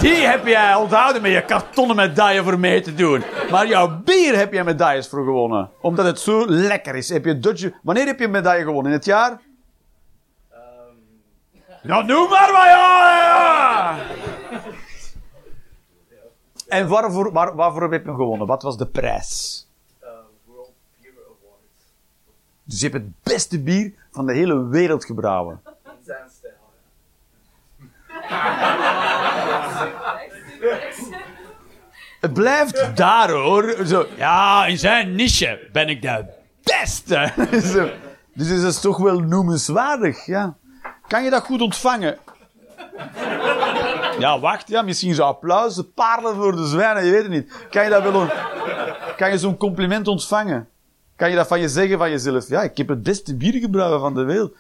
Die 0.01 0.27
heb 0.27 0.47
jij 0.47 0.75
onthouden 0.75 1.23
met 1.23 1.33
je 1.33 1.45
kartonnen 1.45 1.97
medaille 1.97 2.43
voor 2.43 2.59
mee 2.59 2.81
te 2.81 2.95
doen. 2.95 3.23
Maar 3.51 3.67
jouw 3.67 4.01
bier 4.05 4.37
heb 4.37 4.53
je 4.53 4.65
medailles 4.65 5.09
voor 5.09 5.25
gewonnen. 5.25 5.71
Omdat 5.81 6.05
het 6.07 6.21
zo 6.21 6.45
lekker 6.47 6.95
is. 6.95 7.09
Heb 7.09 7.25
je 7.25 7.39
Dutch... 7.39 7.69
Wanneer 7.83 8.07
heb 8.07 8.19
je 8.19 8.25
een 8.25 8.31
medaille 8.31 8.65
gewonnen? 8.65 8.93
In 8.93 8.97
het 8.99 9.07
jaar? 9.07 9.41
Ja, 11.89 12.03
noem 12.03 12.29
maar 12.29 12.53
maar, 12.53 12.69
ja. 12.69 13.99
En 16.67 16.89
waarvoor, 16.89 17.33
waar, 17.33 17.55
waarvoor 17.55 17.83
heb 17.83 17.91
je 17.91 18.09
hem 18.09 18.17
gewonnen? 18.17 18.47
Wat 18.47 18.63
was 18.63 18.77
de 18.77 18.87
prijs? 18.87 19.67
World 20.45 20.73
Beer 21.01 21.13
Awards. 21.13 21.95
Dus 22.65 22.81
je 22.81 22.89
hebt 22.89 23.05
het 23.05 23.23
beste 23.23 23.63
bier 23.63 23.93
van 24.11 24.27
de 24.27 24.33
hele 24.33 24.67
wereld 24.67 25.05
gebrouwen. 25.05 25.61
In 25.65 25.91
zijn 26.05 26.29
stijl. 26.37 26.53
Het 32.21 32.33
blijft 32.33 32.97
daar 32.97 33.31
hoor. 33.31 33.77
Zo, 33.87 34.07
ja, 34.17 34.67
in 34.67 34.79
zijn 34.79 35.15
niche 35.15 35.69
ben 35.73 35.89
ik 35.89 36.03
de 36.03 36.25
beste. 36.63 37.33
Dus 38.35 38.49
dat 38.49 38.73
is 38.73 38.81
toch 38.81 38.97
wel 38.99 39.21
noemenswaardig, 39.21 40.27
ja. 40.27 40.57
Kan 41.09 41.25
je 41.25 41.31
dat 41.31 41.45
goed 41.45 41.61
ontvangen? 41.61 42.19
Ja, 44.19 44.41
wacht, 44.41 44.69
ja, 44.69 44.83
misschien 44.83 45.15
zo 45.15 45.23
applaus, 45.25 45.83
paarden 45.95 46.35
voor 46.35 46.57
de 46.57 46.67
zwijnen, 46.67 47.05
je 47.05 47.11
weet 47.11 47.23
het 47.23 47.31
niet. 47.31 47.53
Kan 47.71 47.85
je 47.85 47.91
dat 47.91 48.03
wel 48.03 48.15
on- 48.15 48.31
Kan 49.17 49.31
je 49.31 49.39
zo'n 49.39 49.57
compliment 49.57 50.09
ontvangen? 50.09 50.69
Kan 51.17 51.31
je 51.31 51.37
dat 51.37 51.47
van 51.47 51.61
je 51.61 51.69
zeggen 51.69 51.99
van 51.99 52.11
jezelf? 52.11 52.49
Ja, 52.49 52.63
ik 52.63 52.77
heb 52.77 52.89
het 52.89 53.03
beste 53.03 53.37
bier 53.37 53.53
gebrouwen 53.61 54.01
van 54.01 54.15
de 54.15 54.23
wereld. 54.23 54.53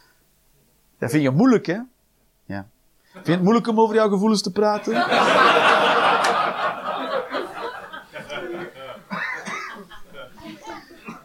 Dat 0.98 1.10
vind 1.10 1.22
je 1.22 1.30
moeilijk, 1.30 1.66
hè? 1.66 1.78
Ja. 2.44 2.66
Vind 3.12 3.26
je 3.26 3.32
het 3.32 3.42
moeilijk 3.42 3.66
om 3.66 3.80
over 3.80 3.94
jouw 3.94 4.08
gevoelens 4.08 4.42
te 4.42 4.52
praten? 4.52 4.92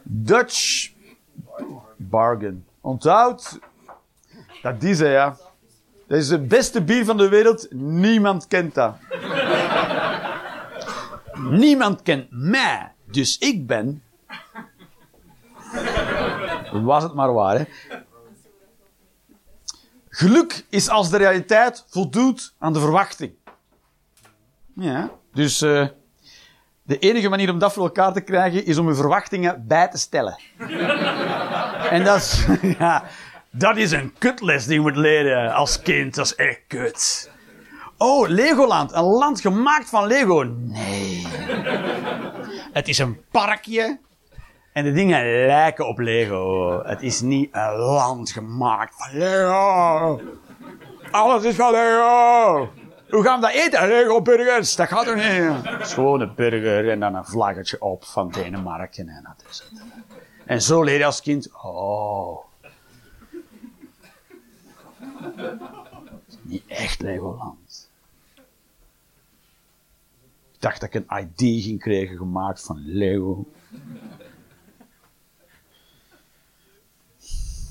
Dutch 0.03 0.91
Bargain. 1.97 2.65
Onthoud, 2.81 3.59
dat 4.63 4.83
is 4.83 4.99
hij, 4.99 5.11
ja. 5.11 5.37
Dat 6.07 6.17
is 6.17 6.29
het 6.29 6.47
beste 6.47 6.83
bier 6.83 7.05
van 7.05 7.17
de 7.17 7.29
wereld. 7.29 7.67
Niemand 7.71 8.47
kent 8.47 8.73
dat. 8.73 8.95
Niemand 11.33 12.01
kent 12.01 12.27
mij. 12.29 12.91
Dus 13.05 13.37
ik 13.37 13.67
ben... 13.67 14.03
Was 16.71 17.03
het 17.03 17.13
maar 17.13 17.33
waar, 17.33 17.57
hè? 17.57 17.65
Geluk 20.09 20.65
is 20.69 20.89
als 20.89 21.09
de 21.09 21.17
realiteit 21.17 21.85
voldoet 21.89 22.53
aan 22.59 22.73
de 22.73 22.79
verwachting. 22.79 23.33
Ja, 24.75 25.09
dus 25.33 25.61
eh, 25.61 25.87
de 26.83 26.99
enige 26.99 27.29
manier 27.29 27.49
om 27.49 27.59
dat 27.59 27.73
voor 27.73 27.83
elkaar 27.83 28.13
te 28.13 28.21
krijgen 28.21 28.65
is 28.65 28.77
om 28.77 28.87
je 28.87 28.95
verwachtingen 28.95 29.67
bij 29.67 29.87
te 29.87 29.97
stellen. 29.97 30.39
en 31.89 32.03
dat 32.03 32.17
is, 32.17 32.45
ja, 32.79 33.03
dat 33.55 33.77
is 33.77 33.91
een 33.91 34.13
kutles 34.17 34.65
die 34.65 34.73
je 34.73 34.81
moet 34.81 34.95
leren 34.95 35.53
als 35.53 35.81
kind. 35.81 36.15
Dat 36.15 36.25
is 36.25 36.35
echt 36.35 36.61
kut. 36.67 37.31
Oh, 37.97 38.27
Legoland. 38.27 38.93
Een 38.93 39.03
land 39.03 39.41
gemaakt 39.41 39.89
van 39.89 40.07
Lego. 40.07 40.43
Nee. 40.43 41.27
Het 42.73 42.87
is 42.87 42.97
een 42.97 43.21
parkje. 43.31 43.99
En 44.73 44.83
de 44.83 44.91
dingen 44.91 45.45
lijken 45.45 45.87
op 45.87 45.99
Lego. 45.99 46.81
Het 46.83 47.01
is 47.01 47.21
niet 47.21 47.49
een 47.51 47.75
land 47.75 48.31
gemaakt 48.31 48.93
van 48.97 49.17
Lego. 49.17 50.21
Alles 51.11 51.43
is 51.43 51.55
van 51.55 51.71
Lego. 51.71 52.69
Hoe 53.09 53.23
gaan 53.23 53.39
we 53.39 53.45
dat 53.45 53.55
eten? 53.55 53.87
Lego 53.87 54.21
burgers. 54.21 54.75
Dat 54.75 54.87
gaat 54.87 55.07
er 55.07 55.15
niet. 55.15 55.69
Het 55.69 55.97
een 55.97 56.35
burger 56.35 56.89
en 56.89 56.99
dan 56.99 57.15
een 57.15 57.25
vlaggetje 57.25 57.81
op 57.81 58.05
van 58.05 58.29
Denemarken. 58.29 59.07
En 59.07 59.23
dat 59.23 59.49
is 59.49 59.59
het. 59.69 59.83
En 60.45 60.61
zo 60.61 60.83
leer 60.83 60.97
je 60.97 61.05
als 61.05 61.21
kind. 61.21 61.49
Oh. 61.63 62.52
Niet 66.41 66.63
echt 66.67 67.01
Legoland. 67.01 67.89
Ik 70.53 70.59
dacht 70.59 70.81
dat 70.81 70.93
ik 70.93 71.03
een 71.07 71.17
ID 71.19 71.63
ging 71.63 71.79
krijgen 71.79 72.17
gemaakt 72.17 72.61
van 72.61 72.81
Lego. 72.85 73.45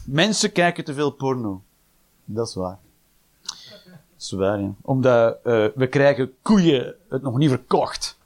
Mensen 0.04 0.52
kijken 0.52 0.84
te 0.84 0.94
veel 0.94 1.10
porno. 1.10 1.62
Dat 2.24 2.48
is 2.48 2.54
waar. 2.54 2.78
Dat 3.42 4.28
ja. 4.28 4.74
Omdat 4.80 5.38
eh, 5.44 5.66
we 5.74 5.86
krijgen 5.86 6.34
koeien 6.42 6.94
het 7.08 7.22
nog 7.22 7.38
niet 7.38 7.48
verkocht. 7.48 8.18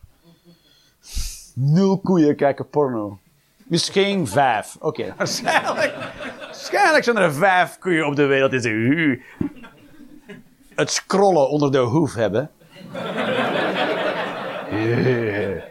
Nul 1.54 1.98
koeien 1.98 2.36
kijken 2.36 2.68
porno. 2.68 3.18
Misschien 3.56 4.26
vijf. 4.26 4.76
Oké, 4.80 5.14
waarschijnlijk, 5.16 5.95
waarschijnlijk 6.70 7.04
zijn 7.04 7.16
er 7.16 7.34
vijf 7.34 7.78
koeien 7.78 8.06
op 8.06 8.16
de 8.16 8.24
wereld 8.24 8.50
die 8.50 8.60
zeggen, 8.60 9.22
het 10.74 10.90
scrollen 10.90 11.48
onder 11.48 11.72
de 11.72 11.78
hoef 11.78 12.14
hebben. 12.14 12.50
Eh. 14.70 15.62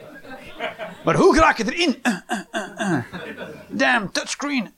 Maar 1.05 1.15
hoe 1.15 1.39
raak 1.39 1.57
je 1.57 1.73
erin? 1.73 1.99
Eh, 2.01 2.17
eh. 2.51 3.03
Damn, 3.67 4.11
touchscreen. 4.11 4.73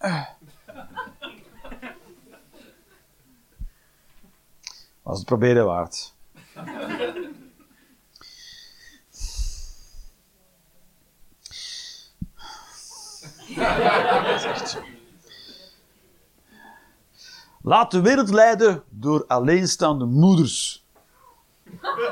Was 5.03 5.17
het 5.17 5.25
proberen 5.25 5.65
waard. 5.65 6.15
Laat 17.67 17.91
de 17.91 18.01
wereld 18.01 18.29
leiden 18.29 18.83
door 18.89 19.25
alleenstaande 19.27 20.05
moeders. 20.05 20.85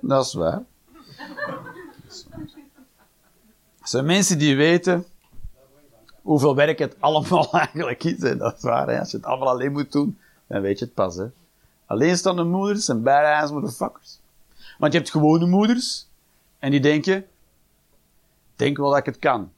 Dat 0.00 0.26
is 0.26 0.34
waar. 0.34 0.62
Er 3.78 3.88
zijn 3.88 4.04
mensen 4.04 4.38
die 4.38 4.56
weten 4.56 5.04
hoeveel 6.22 6.54
werk 6.54 6.78
het 6.78 6.96
allemaal 7.00 7.52
eigenlijk 7.62 8.04
is. 8.04 8.18
Dat 8.18 8.56
is 8.56 8.62
waar. 8.62 8.88
Hè? 8.88 8.98
Als 8.98 9.10
je 9.10 9.16
het 9.16 9.26
allemaal 9.26 9.48
alleen 9.48 9.72
moet 9.72 9.92
doen, 9.92 10.18
dan 10.46 10.60
weet 10.60 10.78
je 10.78 10.84
het 10.84 10.94
pas. 10.94 11.16
Hè? 11.16 11.26
Alleenstaande 11.86 12.44
moeders 12.44 12.84
zijn 12.84 13.02
badass 13.02 13.52
motherfuckers. 13.52 14.18
Want 14.78 14.92
je 14.92 14.98
hebt 14.98 15.10
gewone 15.10 15.46
moeders 15.46 16.06
en 16.58 16.70
die 16.70 16.80
denken, 16.80 17.26
denk 18.56 18.76
wel 18.76 18.88
dat 18.88 18.98
ik 18.98 19.06
het 19.06 19.18
kan. 19.18 19.50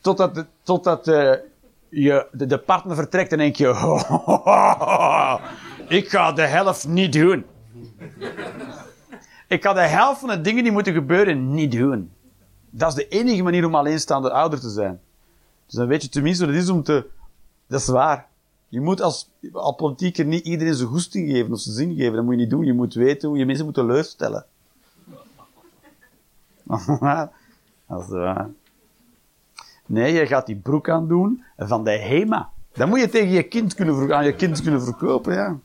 Totdat, 0.00 0.34
de- 0.34 0.46
totdat 0.62 1.08
eh, 1.08 1.32
je, 1.88 2.26
de, 2.32 2.46
de 2.46 2.58
partner 2.58 2.96
vertrekt 2.96 3.32
en 3.32 3.38
denk 3.38 3.56
je, 3.56 3.66
ik 5.88 6.08
ga 6.08 6.32
de 6.32 6.42
helft 6.42 6.88
niet 6.88 7.12
doen. 7.12 7.44
Ik 9.48 9.62
ga 9.62 9.72
de 9.72 9.80
helft 9.80 10.20
van 10.20 10.28
de 10.28 10.40
dingen 10.40 10.62
die 10.62 10.72
moeten 10.72 10.92
gebeuren 10.92 11.54
niet 11.54 11.72
doen. 11.72 12.10
Dat 12.70 12.88
is 12.88 12.94
de 12.94 13.08
enige 13.08 13.42
manier 13.42 13.66
om 13.66 13.74
alleenstaande 13.74 14.30
ouder 14.32 14.60
te 14.60 14.70
zijn. 14.70 15.00
Dus 15.66 15.74
dan 15.74 15.86
weet 15.86 16.02
je 16.02 16.08
tenminste 16.08 16.44
wat 16.46 16.54
het 16.54 16.62
is 16.62 16.70
om 16.70 16.82
te... 16.82 17.06
Dat 17.66 17.80
is 17.80 17.86
waar. 17.88 18.26
Je 18.68 18.80
moet 18.80 19.00
als, 19.00 19.30
als 19.52 19.76
politieker 19.76 20.24
niet 20.24 20.44
iedereen 20.46 20.74
zijn 20.74 20.88
goesting 20.88 21.30
geven 21.30 21.52
of 21.52 21.60
zijn 21.60 21.74
zin 21.74 21.94
geven. 21.94 22.12
Dat 22.12 22.24
moet 22.24 22.34
je 22.34 22.40
niet 22.40 22.50
doen. 22.50 22.64
Je 22.64 22.72
moet 22.72 22.94
weten 22.94 23.28
hoe 23.28 23.38
je 23.38 23.46
mensen 23.46 23.64
moet 23.64 23.74
teleurstellen. 23.74 24.44
dat 27.88 28.00
is 28.00 28.08
waar. 28.08 28.48
Nee, 29.90 30.12
je 30.12 30.26
gaat 30.26 30.46
die 30.46 30.56
broek 30.56 30.88
aan 30.88 31.08
doen 31.08 31.44
van 31.56 31.84
de 31.84 31.90
HEMA. 31.90 32.50
Dat 32.72 32.88
moet 32.88 33.00
je 33.00 33.08
tegen 33.08 33.30
je 33.30 33.42
kind 33.42 33.74
kunnen, 33.74 34.14
aan 34.14 34.24
je 34.24 34.34
kind 34.34 34.62
kunnen 34.62 34.82
verkopen, 34.82 35.34
ja. 35.34 35.58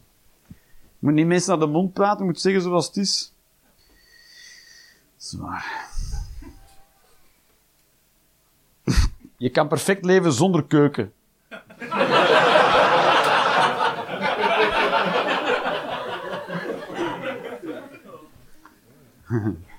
Je 0.47 0.55
moet 0.99 1.13
niet 1.13 1.28
mensen 1.28 1.49
naar 1.49 1.67
de 1.67 1.73
mond 1.73 1.93
praten, 1.93 2.19
je 2.19 2.26
moet 2.26 2.39
zeggen 2.39 2.61
zoals 2.61 2.88
het 2.88 2.97
is. 2.97 3.34
Zwaar. 5.17 5.89
Je 9.38 9.49
kan 9.49 9.67
perfect 9.67 10.05
leven 10.05 10.34
zonder 10.34 10.63
keuken. 10.63 11.13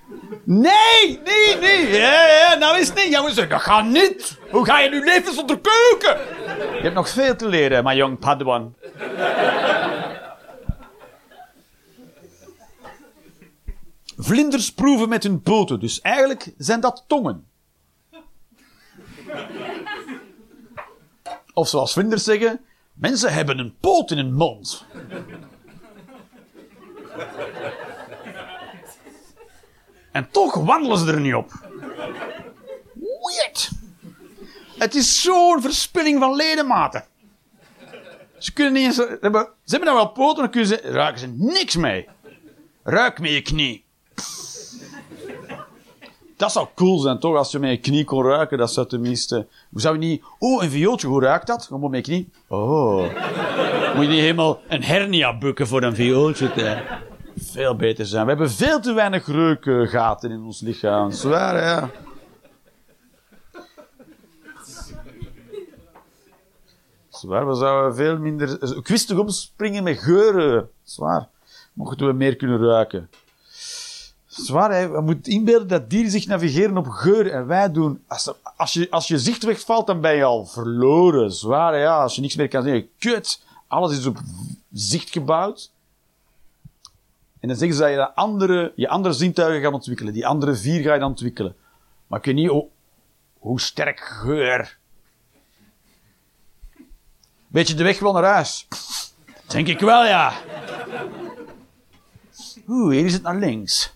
Nee, 0.49 1.21
nee, 1.25 1.57
nee. 1.61 1.89
Ja, 1.89 2.27
ja, 2.27 2.55
nou 2.55 2.79
is 2.79 2.89
het 2.89 2.97
niet. 2.97 3.13
Jongens, 3.13 3.35
dat 3.35 3.53
gaat 3.53 3.85
niet. 3.85 4.39
Hoe 4.51 4.65
ga 4.65 4.81
je 4.81 4.89
nu 4.89 5.05
leven 5.05 5.35
zonder 5.35 5.61
keuken? 5.61 6.21
Je 6.77 6.83
hebt 6.83 6.95
nog 6.95 7.09
veel 7.09 7.37
te 7.37 7.49
leren, 7.49 7.85
mijn 7.85 7.97
jong 7.97 8.19
Padawan. 8.19 8.75
Vlinders 14.17 14.73
proeven 14.73 15.09
met 15.09 15.23
hun 15.23 15.41
poten, 15.41 15.81
dus 15.81 16.01
eigenlijk 16.01 16.53
zijn 16.59 16.81
dat 16.81 17.05
tongen. 17.07 17.47
Of 21.53 21.69
zoals 21.69 21.93
vlinders 21.93 22.25
zeggen, 22.25 22.61
mensen 22.93 23.33
hebben 23.33 23.59
een 23.59 23.75
poot 23.81 24.11
in 24.11 24.17
hun 24.17 24.35
mond. 24.35 24.85
En 30.17 30.29
toch 30.31 30.55
wandelen 30.55 30.99
ze 30.99 31.13
er 31.13 31.21
niet 31.21 31.35
op. 31.35 31.53
Weird. 32.95 33.71
Het 34.79 34.95
is 34.95 35.23
zo'n 35.23 35.61
verspilling 35.61 36.19
van 36.19 36.35
ledematen. 36.35 37.05
Ze 38.39 38.53
kunnen 38.53 38.73
niet 38.73 38.85
eens... 38.85 38.95
Ze 38.95 39.19
hebben, 39.21 39.43
ze 39.43 39.71
hebben 39.71 39.89
dan 39.89 39.95
wel 39.95 40.09
poten, 40.09 40.43
dan 40.43 40.51
kunnen 40.51 40.69
ze, 40.69 40.81
raken 40.83 41.19
ze 41.19 41.27
niks 41.37 41.77
mee. 41.77 42.09
Ruik 42.83 43.21
met 43.21 43.31
je 43.31 43.43
knie. 43.43 43.85
Dat 46.37 46.53
zou 46.53 46.67
cool 46.75 46.99
zijn, 46.99 47.19
toch? 47.19 47.37
Als 47.37 47.51
je 47.51 47.59
met 47.59 47.71
je 47.71 47.81
knie 47.81 48.05
kon 48.05 48.25
ruiken, 48.25 48.59
dat 48.59 48.73
zou 48.73 48.87
tenminste... 48.87 49.47
Zou 49.75 49.99
je 49.99 50.07
niet... 50.07 50.25
Oh, 50.39 50.63
een 50.63 50.71
viooltje, 50.71 51.07
hoe 51.07 51.23
ruikt 51.23 51.47
dat? 51.47 51.65
Gewoon 51.65 51.91
met 51.91 52.07
je 52.07 52.13
knie. 52.13 52.31
Oh. 52.49 53.03
Moet 53.95 54.05
je 54.05 54.11
niet 54.11 54.21
helemaal 54.21 54.61
een 54.69 54.83
hernia 54.83 55.39
bukken 55.39 55.67
voor 55.67 55.83
een 55.83 55.95
viooltje. 55.95 56.83
Veel 57.37 57.77
beter 57.77 58.07
zijn. 58.07 58.23
We 58.23 58.29
hebben 58.29 58.51
veel 58.51 58.81
te 58.81 58.93
weinig 58.93 59.27
reukgaten 59.27 60.31
in 60.31 60.43
ons 60.43 60.61
lichaam. 60.61 61.11
Zwaar, 61.11 61.63
ja. 61.63 61.91
Zwaar, 67.09 67.49
we 67.49 67.55
zouden 67.55 67.95
veel 67.95 68.19
minder... 68.19 68.83
Kwistig 68.83 69.19
omspringen 69.19 69.83
met 69.83 69.99
geuren. 69.99 70.71
Zwaar. 70.83 71.29
Mochten 71.73 72.07
we 72.07 72.13
meer 72.13 72.37
kunnen 72.37 72.61
ruiken. 72.61 73.11
Zwaar, 74.27 74.73
hè. 74.73 74.89
We 74.89 75.01
moeten 75.01 75.33
inbeelden 75.33 75.69
dat 75.69 75.91
dieren 75.91 76.11
zich 76.11 76.27
navigeren 76.27 76.77
op 76.77 76.87
geur. 76.87 77.31
En 77.31 77.47
wij 77.47 77.73
doen... 77.73 78.05
Als, 78.07 78.33
als, 78.57 78.73
je, 78.73 78.91
als 78.91 79.09
je 79.09 79.19
zicht 79.19 79.45
wegvalt, 79.45 79.87
dan 79.87 80.01
ben 80.01 80.17
je 80.17 80.25
al 80.25 80.47
verloren. 80.47 81.33
Zwaar, 81.33 81.79
ja. 81.79 82.03
Als 82.03 82.15
je 82.15 82.21
niks 82.21 82.37
meer 82.37 82.49
kan 82.49 82.63
zien. 82.63 82.89
Kut. 82.99 83.43
Alles 83.67 83.99
is 83.99 84.07
op 84.07 84.19
zicht 84.73 85.11
gebouwd. 85.11 85.71
En 87.41 87.49
dan 87.49 87.57
zeggen 87.57 87.77
ze 87.77 87.83
dat 87.83 87.93
je 87.93 88.15
andere, 88.15 88.73
je 88.77 88.89
andere 88.89 89.15
zintuigen 89.15 89.63
gaat 89.63 89.73
ontwikkelen. 89.73 90.13
Die 90.13 90.27
andere 90.27 90.55
vier 90.55 90.83
ga 90.83 90.93
je 90.93 91.01
dan 91.01 91.09
ontwikkelen. 91.09 91.57
Maar 92.07 92.19
ik 92.19 92.25
weet 92.25 92.35
niet 92.35 92.49
hoe, 92.49 92.67
hoe 93.39 93.61
sterk 93.61 94.01
geur. 94.01 94.79
Beetje 97.49 97.75
de 97.75 97.83
weg 97.83 97.99
wel 97.99 98.13
naar 98.13 98.25
huis? 98.25 98.69
Denk 99.47 99.69
ik 99.69 99.81
wel, 99.81 100.05
ja. 100.05 100.33
Oeh, 102.69 102.95
hier 102.95 103.05
is 103.05 103.13
het 103.13 103.23
naar 103.23 103.37
links. 103.37 103.93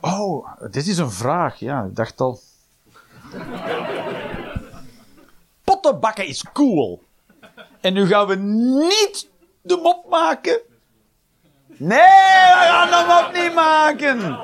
Oh, 0.00 0.48
dit 0.70 0.86
is 0.86 0.98
een 0.98 1.10
vraag. 1.10 1.58
Ja, 1.58 1.84
ik 1.84 1.96
dacht 1.96 2.20
al. 2.20 2.40
Pottenbakken 5.82 6.26
is 6.26 6.44
cool. 6.52 7.02
En 7.80 7.92
nu 7.92 8.06
gaan 8.06 8.26
we 8.26 8.34
niet 8.36 9.30
de 9.62 9.76
mop 9.76 10.08
maken. 10.10 10.60
Nee, 11.66 11.98
we 11.98 12.66
gaan 12.68 12.88
de 12.90 13.04
mop 13.08 13.42
niet 13.42 13.54
maken. 13.54 14.38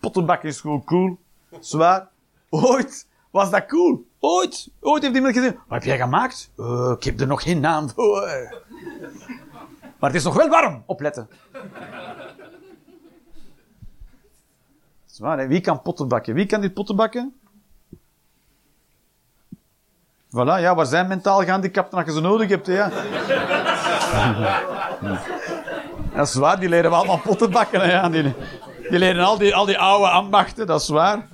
Pottenbakken 0.00 0.48
is 0.48 0.60
gewoon 0.60 0.84
cool. 0.84 1.18
Zwaar. 1.60 2.08
Ooit 2.50 3.06
was 3.30 3.50
dat 3.50 3.66
cool. 3.66 4.06
Ooit. 4.18 4.68
Ooit 4.80 5.02
heeft 5.02 5.14
iemand 5.14 5.34
gezegd. 5.34 5.54
Wat 5.54 5.64
heb 5.68 5.82
jij 5.82 5.98
gemaakt? 5.98 6.50
"Eh, 6.56 6.92
ik 6.96 7.04
heb 7.04 7.20
er 7.20 7.26
nog 7.26 7.42
geen 7.42 7.60
naam 7.60 7.88
voor. 7.90 8.28
Maar 9.98 10.10
het 10.10 10.14
is 10.18 10.24
nog 10.24 10.34
wel 10.34 10.48
warm. 10.48 10.82
Opletten. 10.86 11.28
Zwaar? 15.06 15.48
Wie 15.48 15.60
kan 15.60 15.82
potten 15.82 16.08
bakken? 16.08 16.34
Wie 16.34 16.46
kan 16.46 16.60
dit 16.60 16.74
potten 16.74 16.96
bakken? 16.96 17.37
Voilà, 20.38 20.60
ja, 20.60 20.74
waar 20.74 20.86
zijn 20.86 21.08
mentaal 21.08 21.44
gehandicapten 21.44 21.98
als 21.98 22.06
je 22.06 22.12
ze 22.12 22.20
nodig 22.20 22.48
hebt, 22.48 22.66
hè, 22.66 22.74
ja. 22.74 22.90
Dat 26.14 26.28
is 26.28 26.34
waar, 26.34 26.60
die 26.60 26.68
leren 26.68 26.90
we 26.90 26.96
allemaal 26.96 27.20
potten 27.24 27.50
bakken, 27.50 27.88
ja. 27.88 28.08
Die, 28.08 28.34
die 28.90 28.98
leren 28.98 29.24
al 29.24 29.38
die, 29.38 29.54
al 29.54 29.64
die 29.64 29.78
oude 29.78 30.08
ambachten, 30.08 30.66
dat 30.66 30.80
is 30.80 30.88
waar. 30.88 31.26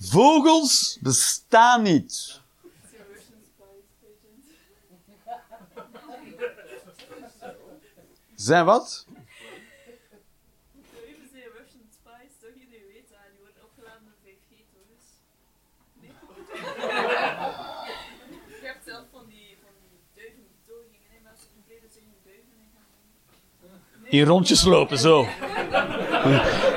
doorgingen. 20.68 21.08
hè, 21.12 21.20
Mensen 21.24 21.54
verkleden 21.54 21.90
zich 21.92 22.02
in 22.02 22.14
duiven 22.24 22.44
en. 22.44 24.10
In 24.10 24.26
rondjes 24.26 24.64
lopen, 24.64 24.98
zo. 24.98 25.28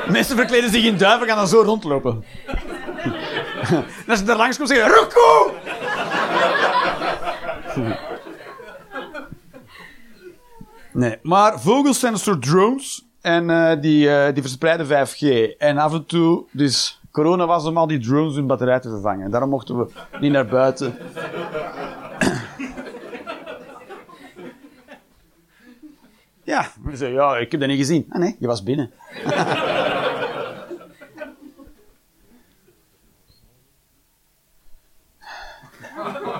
Mensen 0.09 0.37
verkleden 0.37 0.71
zich 0.71 0.85
in 0.85 0.97
duiven, 0.97 1.27
gaan 1.27 1.37
dan 1.37 1.49
zo 1.49 1.63
rondlopen. 1.63 2.25
En 3.71 3.85
als 4.09 4.19
je 4.19 4.25
daar 4.25 4.37
langs 4.37 4.57
komt, 4.57 4.69
zeg 4.69 4.79
je... 4.79 5.55
Nee, 10.93 11.19
maar 11.23 11.61
vogels 11.61 12.01
zijn 12.01 12.13
een 12.13 12.19
soort 12.19 12.43
drones. 12.43 13.05
En 13.21 13.51
eh, 13.51 13.81
die, 13.81 14.11
eh, 14.11 14.35
die 14.35 14.43
verspreiden 14.43 14.87
5G. 14.87 15.57
En 15.59 15.79
af 15.79 15.93
en 15.93 16.07
toe, 16.07 16.45
dus 16.51 17.01
corona 17.11 17.47
was 17.47 17.65
om 17.65 17.77
al 17.77 17.87
die 17.87 17.99
drones 17.99 18.35
hun 18.35 18.47
batterij 18.47 18.81
te 18.81 18.89
vervangen. 18.89 19.31
Daarom 19.31 19.51
mochten 19.51 19.79
we 19.79 19.87
niet 20.21 20.33
naar 20.33 20.47
buiten. 20.47 20.95
Ja, 26.47 26.67
ja, 26.99 27.37
ik 27.37 27.51
heb 27.51 27.61
dat 27.61 27.69
niet 27.69 27.79
gezien. 27.79 28.07
Ah 28.09 28.21
nee, 28.21 28.37
je 28.39 28.47
was 28.47 28.63
binnen. 28.63 28.91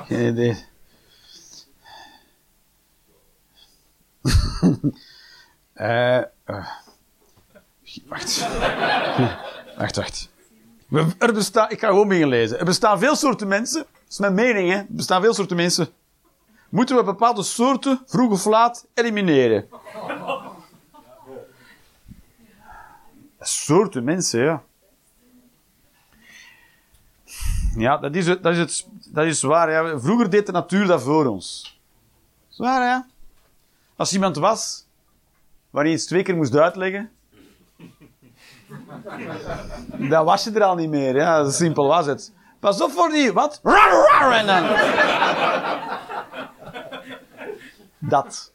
Geen 0.07 0.27
idee. 0.33 0.65
Eh, 5.73 6.17
eh. 6.19 6.27
wacht. 8.07 8.47
wacht, 9.79 9.97
wacht. 9.97 10.29
Er 11.19 11.33
bestaat, 11.33 11.73
ik 11.73 11.81
ga 11.81 11.89
gewoon 11.89 12.09
beginnen 12.09 12.39
lezen. 12.39 12.59
Er 12.59 12.65
bestaan 12.65 12.99
veel 12.99 13.17
soorten 13.17 13.49
mensen. 13.49 13.81
Dat 13.81 14.09
is 14.09 14.19
mijn 14.19 14.35
mening, 14.35 14.71
hè. 14.71 14.77
Er 14.77 14.87
bestaan 14.89 15.23
veel 15.23 15.35
soorten 15.35 15.57
mensen. 15.57 15.89
Moeten 16.69 16.97
we 16.97 17.03
bepaalde 17.05 17.43
soorten 17.43 18.03
vroeg 18.07 18.31
of 18.33 18.45
laat 18.45 18.87
elimineren? 18.95 19.69
Soorten 23.41 24.05
mensen, 24.05 24.41
ja. 24.41 24.63
Ja, 27.77 27.97
dat 27.97 28.15
is, 28.15 28.27
het, 28.27 28.43
dat 28.43 28.53
is, 28.53 28.59
het, 28.59 28.87
dat 29.13 29.25
is 29.25 29.43
waar. 29.43 29.71
Ja. 29.71 29.99
Vroeger 29.99 30.31
deed 30.31 30.47
de 30.47 30.53
natuur 30.53 30.87
dat 30.87 31.03
voor 31.03 31.27
ons. 31.27 31.79
Zwaar, 32.49 32.83
ja. 32.83 33.07
Als 33.97 34.13
iemand 34.13 34.37
was 34.37 34.87
waar 35.71 35.87
je 35.87 35.93
iets 35.93 36.07
twee 36.07 36.23
keer 36.23 36.37
moest 36.37 36.57
uitleggen, 36.57 37.11
dan 40.11 40.25
was 40.25 40.45
je 40.45 40.51
er 40.51 40.63
al 40.63 40.75
niet 40.75 40.91
meer. 40.91 41.15
Ja. 41.15 41.45
Zo 41.45 41.51
simpel 41.51 41.87
was 41.87 42.07
het. 42.07 42.33
Pas 42.61 42.83
op 42.83 42.91
voor 42.91 43.09
die, 43.09 43.33
wat? 43.33 43.61
Dat. 47.99 48.53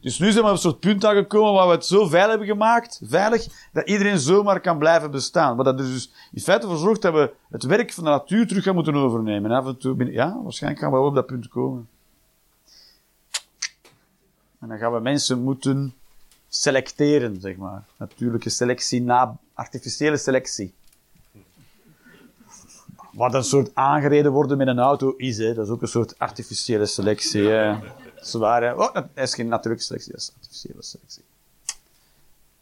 Dus 0.00 0.18
nu 0.18 0.30
zijn 0.30 0.44
we 0.44 0.50
op 0.50 0.56
een 0.56 0.60
soort 0.60 0.80
punt 0.80 1.04
aangekomen 1.04 1.52
waar 1.52 1.66
we 1.66 1.72
het 1.72 1.86
zo 1.86 2.06
veilig 2.06 2.28
hebben 2.28 2.46
gemaakt, 2.46 3.00
veilig, 3.04 3.46
dat 3.72 3.88
iedereen 3.88 4.18
zomaar 4.18 4.60
kan 4.60 4.78
blijven 4.78 5.10
bestaan. 5.10 5.56
Wat 5.56 5.64
dat 5.64 5.80
er 5.80 5.86
dus 5.86 6.12
in 6.32 6.40
feite 6.40 6.66
voor 6.66 6.76
zorgt 6.76 7.02
dat 7.02 7.12
we 7.12 7.34
het 7.50 7.62
werk 7.62 7.92
van 7.92 8.04
de 8.04 8.10
natuur 8.10 8.46
terug 8.46 8.64
gaan 8.64 8.74
moeten 8.74 8.94
overnemen. 8.94 9.50
En 9.50 9.56
af 9.56 9.66
en 9.66 9.78
toe, 9.78 10.12
ja, 10.12 10.40
waarschijnlijk 10.42 10.82
gaan 10.82 10.92
we 10.92 10.98
op 10.98 11.14
dat 11.14 11.26
punt 11.26 11.48
komen. 11.48 11.88
En 14.60 14.68
dan 14.68 14.78
gaan 14.78 14.92
we 14.92 15.00
mensen 15.00 15.42
moeten 15.42 15.94
selecteren, 16.48 17.40
zeg 17.40 17.56
maar. 17.56 17.84
Natuurlijke 17.96 18.50
selectie 18.50 19.02
na 19.02 19.36
artificiële 19.54 20.16
selectie. 20.16 20.74
Wat 23.12 23.34
een 23.34 23.44
soort 23.44 23.70
aangereden 23.74 24.32
worden 24.32 24.56
met 24.56 24.66
een 24.66 24.78
auto 24.78 25.14
is, 25.16 25.38
hè. 25.38 25.54
dat 25.54 25.66
is 25.66 25.72
ook 25.72 25.82
een 25.82 25.88
soort 25.88 26.18
artificiële 26.18 26.86
selectie. 26.86 27.48
Zwaar, 28.20 28.62
hè. 28.62 28.72
Oh, 28.72 28.94
dat 28.94 29.04
is 29.14 29.34
geen 29.34 29.48
natuurlijke 29.48 29.84
selectie, 29.84 30.12
dat 30.12 30.20
is 30.20 30.32
artificiële 30.36 30.82
selectie. 30.82 31.22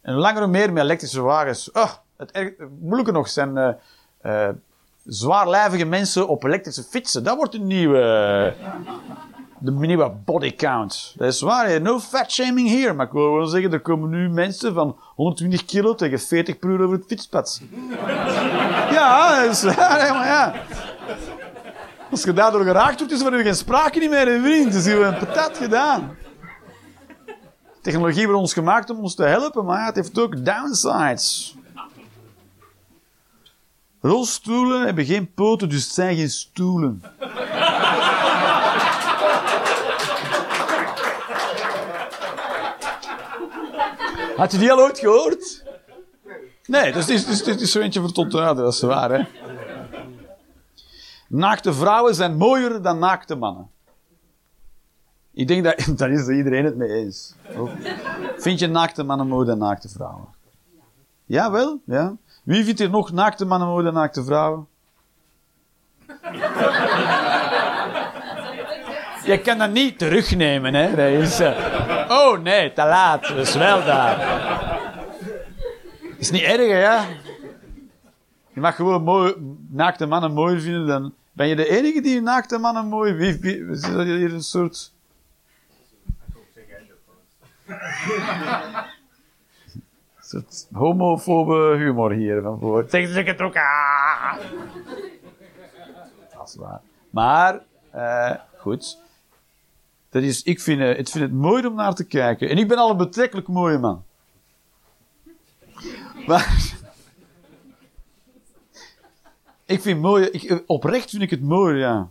En 0.01 0.13
langer 0.13 0.41
hoe 0.41 0.51
meer 0.51 0.73
met 0.73 0.83
elektrische 0.83 1.21
wagens. 1.21 1.71
Oh, 1.71 1.91
het, 2.17 2.31
erg- 2.31 2.57
het 2.57 2.69
moeilijke 2.81 3.11
nog 3.11 3.27
zijn 3.29 3.57
eh, 3.57 3.73
eh, 4.21 4.55
zwaarlijvige 5.05 5.85
mensen 5.85 6.27
op 6.27 6.43
elektrische 6.43 6.83
fietsen. 6.83 7.23
Dat 7.23 7.35
wordt 7.37 7.53
een 7.53 7.67
nieuwe, 7.67 8.53
de 9.59 9.71
nieuwe 9.71 10.09
body 10.25 10.55
count. 10.55 11.13
Dat 11.17 11.27
is 11.27 11.41
waar, 11.41 11.81
no 11.81 11.99
fat 11.99 12.31
shaming 12.31 12.69
here. 12.69 12.93
Maar 12.93 13.05
ik 13.05 13.11
wil 13.11 13.33
wel 13.33 13.45
zeggen, 13.45 13.73
er 13.73 13.79
komen 13.79 14.09
nu 14.09 14.29
mensen 14.29 14.73
van 14.73 14.97
120 15.15 15.65
kilo 15.65 15.95
tegen 15.95 16.19
40 16.19 16.59
per 16.59 16.69
uur 16.69 16.81
over 16.81 16.95
het 16.97 17.05
fietspad. 17.07 17.61
Ja, 18.91 19.41
dat 19.43 19.51
is 19.51 19.63
waar, 19.63 20.01
hè, 20.07 20.13
maar 20.13 20.27
ja. 20.27 20.53
Als 22.11 22.23
je 22.23 22.33
daardoor 22.33 22.63
geraakt 22.63 22.97
wordt, 22.97 23.13
is 23.13 23.21
er 23.21 23.43
geen 23.43 23.55
sprake 23.55 23.99
niet 23.99 24.09
meer, 24.09 24.41
vriend. 24.41 24.71
Dus 24.71 24.85
hebt 24.85 25.21
een 25.21 25.27
patat 25.27 25.57
gedaan. 25.57 26.17
Technologie 27.81 28.25
wordt 28.25 28.41
ons 28.41 28.53
gemaakt 28.53 28.89
om 28.89 28.99
ons 28.99 29.15
te 29.15 29.23
helpen, 29.23 29.65
maar 29.65 29.85
het 29.85 29.95
heeft 29.95 30.19
ook 30.19 30.45
downsides. 30.45 31.55
Rolstoelen 34.01 34.85
hebben 34.85 35.05
geen 35.05 35.33
poten, 35.33 35.69
dus 35.69 35.83
het 35.83 35.93
zijn 35.93 36.15
geen 36.15 36.29
stoelen. 36.29 37.01
Had 44.35 44.51
je 44.51 44.57
die 44.57 44.71
al 44.71 44.79
ooit 44.79 44.99
gehoord? 44.99 45.63
Nee, 46.65 46.91
is, 47.09 47.25
dus, 47.25 47.43
dit 47.43 47.61
is 47.61 47.71
zo 47.71 47.79
eentje 47.79 47.99
voor 47.99 48.11
tot 48.11 48.31
dat 48.31 48.73
is 48.73 48.81
waar, 48.81 49.11
hè. 49.11 49.25
Naakte 51.27 51.73
vrouwen 51.73 52.15
zijn 52.15 52.37
mooier 52.37 52.81
dan 52.81 52.99
naakte 52.99 53.35
mannen. 53.35 53.69
Ik 55.33 55.47
denk 55.47 55.63
dat, 55.63 55.87
daar 55.97 56.11
is 56.11 56.27
er 56.27 56.35
iedereen 56.35 56.65
het 56.65 56.75
mee 56.75 56.89
eens. 56.89 57.35
Vind 58.37 58.59
je 58.59 58.67
naakte 58.67 59.03
mannen 59.03 59.27
mooier 59.27 59.45
dan 59.47 59.57
naakte 59.57 59.89
vrouwen? 59.89 60.27
Ja, 61.25 61.51
wel? 61.51 61.81
Ja. 61.85 62.15
Wie 62.43 62.63
vindt 62.63 62.79
hier 62.79 62.89
nog 62.89 63.11
naakte 63.11 63.45
mannen 63.45 63.67
mooier 63.67 63.83
dan 63.83 63.93
naakte 63.93 64.23
vrouwen? 64.23 64.67
Je 69.25 69.39
kan 69.43 69.57
dat 69.57 69.71
niet 69.71 69.97
terugnemen, 69.97 70.73
hè. 70.73 70.95
Dat 70.95 71.21
is, 71.21 71.41
Oh, 72.09 72.39
nee, 72.39 72.73
te 72.73 72.83
laat. 72.83 73.27
Dat 73.27 73.37
is 73.37 73.55
wel 73.55 73.83
daar. 73.85 74.17
is 76.17 76.31
niet 76.31 76.41
erg, 76.41 76.67
ja. 76.67 77.05
Je 78.57 78.63
mag 78.63 78.75
gewoon 78.75 79.03
mooi, 79.03 79.35
naakte 79.69 80.05
mannen 80.05 80.33
mooier 80.33 80.61
vinden 80.61 80.87
dan... 80.87 81.13
Ben 81.31 81.47
je 81.47 81.55
de 81.55 81.69
enige 81.69 82.01
die 82.01 82.21
naakte 82.21 82.57
mannen 82.57 82.87
mooi... 82.87 83.13
Wie, 83.13 83.39
wie, 83.39 83.69
is 83.69 83.81
dat 83.81 84.05
hier 84.05 84.33
een 84.33 84.43
soort... 84.43 84.93
Een 87.65 87.75
soort 90.19 90.67
homofobe 90.71 91.75
humor 91.77 92.11
hier 92.11 92.41
van 92.41 92.59
voor. 92.59 92.85
Zeg 92.89 93.09
ze 93.09 93.19
het 93.19 93.41
ook. 93.41 93.55
Ah! 93.55 94.37
Dat 96.33 96.47
is 96.47 96.55
waar. 96.55 96.81
Maar, 97.09 97.61
eh, 97.91 98.35
goed. 98.57 98.97
Dat 100.09 100.23
is, 100.23 100.43
ik, 100.43 100.59
vind, 100.59 100.81
eh, 100.81 100.99
ik 100.99 101.07
vind 101.07 101.23
het 101.23 101.33
mooi 101.33 101.65
om 101.65 101.75
naar 101.75 101.93
te 101.93 102.05
kijken. 102.05 102.49
En 102.49 102.57
ik 102.57 102.67
ben 102.67 102.77
al 102.77 102.89
een 102.89 102.97
betrekkelijk 102.97 103.47
mooie 103.47 103.77
man. 103.77 104.03
Maar... 106.27 106.75
ik 109.67 109.81
vind 109.81 110.01
mooi... 110.01 110.25
Ik, 110.25 110.63
oprecht 110.65 111.09
vind 111.09 111.21
ik 111.21 111.29
het 111.29 111.41
mooi, 111.41 111.77
ja. 111.77 112.09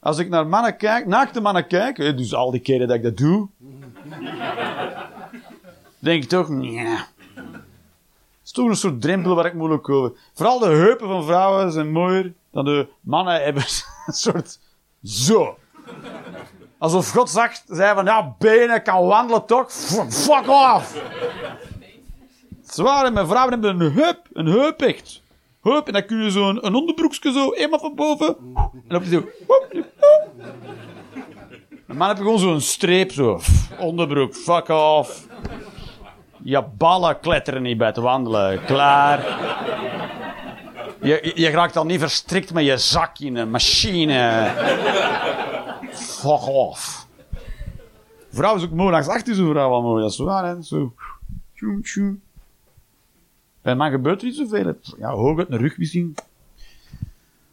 Als 0.00 0.18
ik 0.18 0.28
naar 0.28 0.46
mannen 0.46 0.76
kijk, 0.76 1.06
naakte 1.06 1.40
mannen 1.40 1.66
kijk, 1.66 1.98
eh, 1.98 2.16
dus 2.16 2.34
al 2.34 2.50
die 2.50 2.60
keren 2.60 2.88
dat 2.88 2.96
ik 2.96 3.02
dat 3.02 3.16
doe, 3.16 3.48
denk 5.98 6.22
ik 6.22 6.28
toch, 6.28 6.48
nee. 6.48 6.86
Het 6.86 8.50
is 8.50 8.52
toch 8.52 8.68
een 8.68 8.76
soort 8.76 9.00
drempel 9.00 9.34
waar 9.34 9.46
ik 9.46 9.54
moeilijk 9.54 9.88
over. 9.88 10.12
Vooral 10.34 10.58
de 10.58 10.66
heupen 10.66 11.08
van 11.08 11.24
vrouwen 11.24 11.72
zijn 11.72 11.92
mooier 11.92 12.32
dan 12.50 12.64
de 12.64 12.88
mannen 13.00 13.42
hebben 13.42 13.62
een 14.06 14.12
soort 14.12 14.58
zo. 15.04 15.58
Alsof 16.78 17.10
God 17.10 17.30
zegt, 17.30 17.64
zei 17.66 17.94
van, 17.94 18.04
ja, 18.04 18.34
benen 18.38 18.82
kan 18.82 19.06
wandelen 19.06 19.46
toch? 19.46 19.72
Fuck, 19.72 20.48
off! 20.48 21.02
Zwaar, 22.62 23.12
mijn 23.12 23.26
vrouwen 23.26 23.52
hebben 23.52 23.80
een 23.80 23.92
heup, 23.92 24.28
een 24.32 24.46
heup 24.46 24.82
Heup, 25.62 25.86
en 25.86 25.92
dan 25.92 26.06
kun 26.06 26.22
je 26.22 26.30
zo'n 26.30 26.66
een 26.66 26.74
onderbroekje 26.74 27.32
zo, 27.32 27.52
eenmaal 27.52 27.78
van 27.78 27.94
boven. 27.94 28.36
En 28.72 28.82
dan 28.88 29.04
zo... 29.04 29.24
woep. 29.46 29.66
Een 31.86 31.96
man 31.96 32.08
heb 32.08 32.16
je 32.16 32.22
gewoon 32.22 32.38
zo'n 32.38 32.60
streep 32.60 33.12
zo. 33.12 33.40
Onderbroek, 33.78 34.34
fuck 34.34 34.68
off. 34.68 35.26
Je 36.42 36.64
ballen 36.76 37.20
kletteren 37.20 37.62
niet 37.62 37.78
bij 37.78 37.86
het 37.86 37.96
wandelen. 37.96 38.64
Klaar. 38.64 39.18
Je, 41.00 41.32
je, 41.34 41.50
raakt 41.50 41.76
al 41.76 41.84
niet 41.84 42.00
verstrikt 42.00 42.52
met 42.52 42.64
je 42.64 42.76
zak 42.76 43.18
in 43.18 43.36
een 43.36 43.50
machine. 43.50 44.50
Fuck 45.92 46.46
off. 46.46 47.06
Vrouw 48.30 48.56
is 48.56 48.64
ook 48.64 48.70
mooi. 48.70 48.90
Langs 48.90 49.08
achter 49.08 49.32
is 49.32 49.38
een 49.38 49.48
vrouw 49.48 49.70
wel 49.70 49.82
mooi. 49.82 50.02
Dat 50.02 50.12
is 50.12 50.18
waar, 50.18 50.44
hè. 50.44 50.62
Zo. 50.62 50.94
Tjoem, 51.54 51.82
tjoem. 51.82 52.22
Bij 53.62 53.74
man 53.76 53.90
gebeurt 53.90 54.20
er 54.20 54.26
niet 54.26 54.36
zoveel. 54.36 54.66
Het- 54.66 54.94
Ja, 54.98 55.10
hoog 55.10 55.38
uit 55.38 55.50
een 55.50 55.58
rug 55.58 55.78
misschien. 55.78 56.14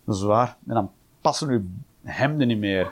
Dat 0.04 0.16
is 0.16 0.22
waar. 0.22 0.58
En 0.68 0.74
dan 0.74 0.92
passen 1.22 1.50
uw 1.50 1.64
hemden 2.04 2.48
niet 2.48 2.58
meer. 2.58 2.92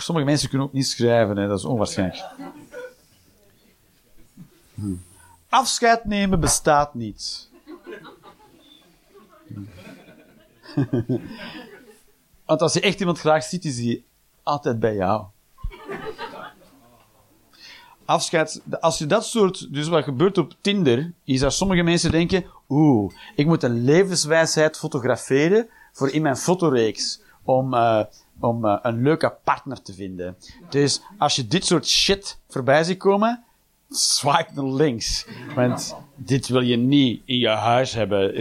Sommige 0.00 0.26
mensen 0.26 0.48
kunnen 0.48 0.66
ook 0.66 0.72
niet 0.72 0.86
schrijven, 0.86 1.36
hè. 1.36 1.48
dat 1.48 1.58
is 1.58 1.64
onwaarschijnlijk. 1.64 2.24
Hm. 4.74 4.94
Afscheid 5.48 6.04
nemen 6.04 6.40
bestaat 6.40 6.94
niet. 6.94 7.50
Want 12.46 12.62
als 12.62 12.72
je 12.72 12.80
echt 12.80 13.00
iemand 13.00 13.18
graag 13.18 13.44
ziet, 13.44 13.64
is 13.64 13.78
hij 13.78 14.02
altijd 14.42 14.80
bij 14.80 14.94
jou. 14.94 15.24
Afscheid, 18.04 18.62
als 18.80 18.98
je 18.98 19.06
dat 19.06 19.26
soort, 19.26 19.72
dus 19.74 19.88
wat 19.88 20.04
gebeurt 20.04 20.38
op 20.38 20.54
Tinder, 20.60 21.12
is 21.24 21.40
dat 21.40 21.52
sommige 21.52 21.82
mensen 21.82 22.10
denken, 22.10 22.44
oeh, 22.68 23.12
ik 23.34 23.46
moet 23.46 23.62
een 23.62 23.84
levenswijsheid 23.84 24.78
fotograferen 24.78 25.68
voor 25.92 26.10
in 26.10 26.22
mijn 26.22 26.36
fotoreeks, 26.36 27.20
om, 27.42 27.74
eh, 27.74 28.00
om 28.40 28.64
eh, 28.64 28.78
een 28.82 29.02
leuke 29.02 29.34
partner 29.44 29.82
te 29.82 29.94
vinden. 29.94 30.36
Dus 30.70 31.00
als 31.18 31.36
je 31.36 31.46
dit 31.46 31.64
soort 31.64 31.86
shit 31.86 32.38
voorbij 32.48 32.84
ziet 32.84 32.98
komen, 32.98 33.44
swipe 33.90 34.50
naar 34.54 34.64
links. 34.64 35.26
Want 35.54 35.96
dit 36.14 36.48
wil 36.48 36.60
je 36.60 36.76
niet 36.76 37.22
in 37.24 37.38
je 37.38 37.48
huis 37.48 37.92
hebben. 37.92 38.34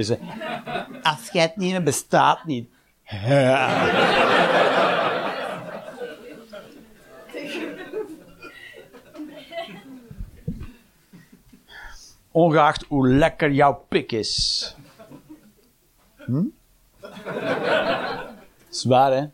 Afscheid 1.02 1.56
nemen 1.56 1.84
bestaat 1.84 2.46
niet. 2.46 2.70
Ongeacht 12.32 12.86
hoe 12.88 13.08
lekker 13.08 13.52
jouw 13.52 13.86
pik 13.88 14.12
is. 14.12 14.76
Hm? 16.18 16.44
Zwaar, 18.70 19.12
hè? 19.12 19.26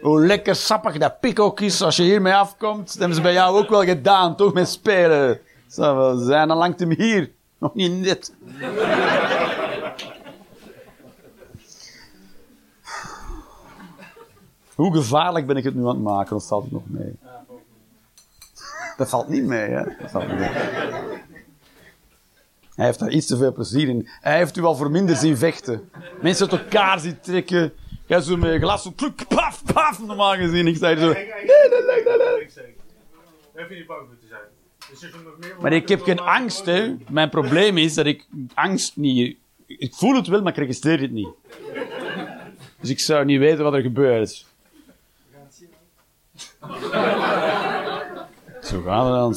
Hoe 0.00 0.26
lekker 0.26 0.56
sappig 0.56 0.98
dat 0.98 1.20
pik 1.20 1.40
ook 1.40 1.60
is 1.60 1.82
als 1.82 1.96
je 1.96 2.02
hiermee 2.02 2.34
afkomt. 2.34 2.86
Dat 2.86 2.98
hebben 2.98 3.16
ze 3.16 3.22
bij 3.22 3.32
jou 3.32 3.58
ook 3.58 3.68
wel 3.68 3.84
gedaan, 3.84 4.36
toch? 4.36 4.52
Met 4.52 4.68
spelen. 4.68 5.40
Zou 5.66 5.96
wel 5.96 6.16
zijn, 6.16 6.48
dan 6.48 6.56
langt 6.56 6.80
hem 6.80 6.90
hier. 6.90 7.30
Nog 7.58 7.74
niet 7.74 7.92
net. 7.92 8.32
Hoe 14.78 14.94
gevaarlijk 14.94 15.46
ben 15.46 15.56
ik 15.56 15.64
het 15.64 15.74
nu 15.74 15.80
aan 15.80 15.88
het 15.88 16.02
maken, 16.02 16.36
of 16.36 16.46
valt 16.46 16.62
het 16.62 16.72
nog 16.72 16.82
mee? 16.86 17.12
Dat 18.96 19.08
valt 19.08 19.28
niet 19.28 19.44
mee, 19.44 19.68
hè? 19.70 19.84
Dat 20.00 20.10
valt 20.10 20.28
niet 20.28 20.38
mee. 20.38 20.48
Hij 22.74 22.84
heeft 22.86 22.98
daar 22.98 23.10
iets 23.10 23.26
te 23.26 23.36
veel 23.36 23.52
plezier 23.52 23.88
in. 23.88 24.08
Hij 24.20 24.36
heeft 24.36 24.56
u 24.56 24.62
al 24.62 24.74
voor 24.74 24.90
minder 24.90 25.16
zien 25.16 25.36
vechten. 25.36 25.90
Mensen 26.22 26.50
uit 26.50 26.60
elkaar 26.60 27.00
zien 27.00 27.20
trekken. 27.20 27.72
Jij 28.06 28.20
zo 28.20 28.36
met 28.36 28.52
je 28.52 28.58
glas 28.58 28.82
zo 28.82 28.90
kluk, 28.96 29.28
paf, 29.28 29.62
paf, 29.72 30.02
normaal 30.06 30.34
gezien. 30.34 30.66
Ik 30.66 30.76
zei 30.76 30.98
zo... 30.98 31.12
Kijk, 31.12 31.28
kijk, 31.28 31.46
kijk, 31.46 32.04
kijk. 32.04 32.04
Daar 33.52 33.62
hoef 33.62 33.68
je 33.68 33.74
niet 33.74 33.86
bang 33.86 34.06
voor 34.06 34.18
te 34.20 34.26
zijn. 34.28 34.40
Dus 34.90 35.60
Maar 35.60 35.72
ik 35.72 35.88
heb 35.88 36.02
geen 36.02 36.20
angst, 36.20 36.64
hè. 36.66 36.96
Mijn 37.10 37.28
probleem 37.28 37.78
is 37.78 37.94
dat 37.94 38.06
ik 38.06 38.26
angst 38.54 38.96
niet... 38.96 39.36
Ik 39.66 39.94
voel 39.94 40.14
het 40.14 40.26
wel, 40.26 40.42
maar 40.42 40.52
ik 40.52 40.58
registreer 40.58 41.00
het 41.00 41.12
niet. 41.12 41.28
Dus 42.80 42.90
ik 42.90 43.00
zou 43.00 43.24
niet 43.24 43.38
weten 43.38 43.64
wat 43.64 43.74
er 43.74 43.82
gebeurt. 43.82 44.46
Zo 48.62 48.82
gaat 48.82 49.04
het 49.04 49.14
dan. 49.14 49.36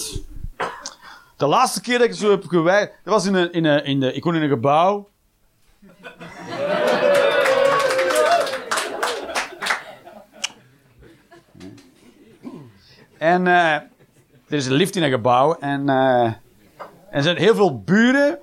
De 1.38 1.48
laatste 1.48 1.82
keer 1.82 1.98
dat 1.98 2.08
ik 2.08 2.14
zo 2.14 2.30
heb 2.30 2.48
gewijd... 2.48 2.92
Dat 3.04 3.14
was 3.14 3.26
in 3.26 3.34
een, 3.34 3.52
in 3.52 3.66
een, 3.66 3.86
in 3.86 4.00
de, 4.00 4.14
ik 4.14 4.24
woon 4.24 4.36
in 4.36 4.42
een 4.42 4.50
gebouw. 4.50 5.10
En 13.18 13.48
eh, 13.48 13.74
er 13.74 13.88
is 14.48 14.66
een 14.66 14.74
lift 14.74 14.96
in 14.96 15.04
een 15.04 15.10
gebouw. 15.12 15.58
En 15.60 15.90
eh, 15.90 16.34
er 17.10 17.24
zijn 17.24 17.38
heel 17.38 17.56
veel 17.56 17.82
buren 17.82 18.40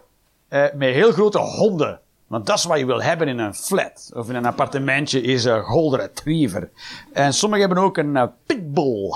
eh, 0.49 0.65
met 0.75 0.93
heel 0.93 1.13
grote 1.13 1.39
honden. 1.39 2.01
Want 2.29 2.47
dat 2.47 2.59
is 2.59 2.65
wat 2.65 2.79
je 2.79 2.87
wil 2.87 3.03
hebben 3.03 3.29
in 3.29 3.39
een 3.39 3.55
flat. 3.55 4.11
Of 4.15 4.29
in 4.29 4.35
een 4.35 4.47
appartementje 4.47 5.21
is 5.21 5.45
een 5.45 5.63
golden 5.63 6.01
retriever. 6.01 6.71
En 7.13 7.35
sommigen 7.35 7.67
hebben 7.67 7.85
ook 7.85 7.97
een 7.97 8.17
eh, 8.17 8.25
pitbull. 8.47 9.11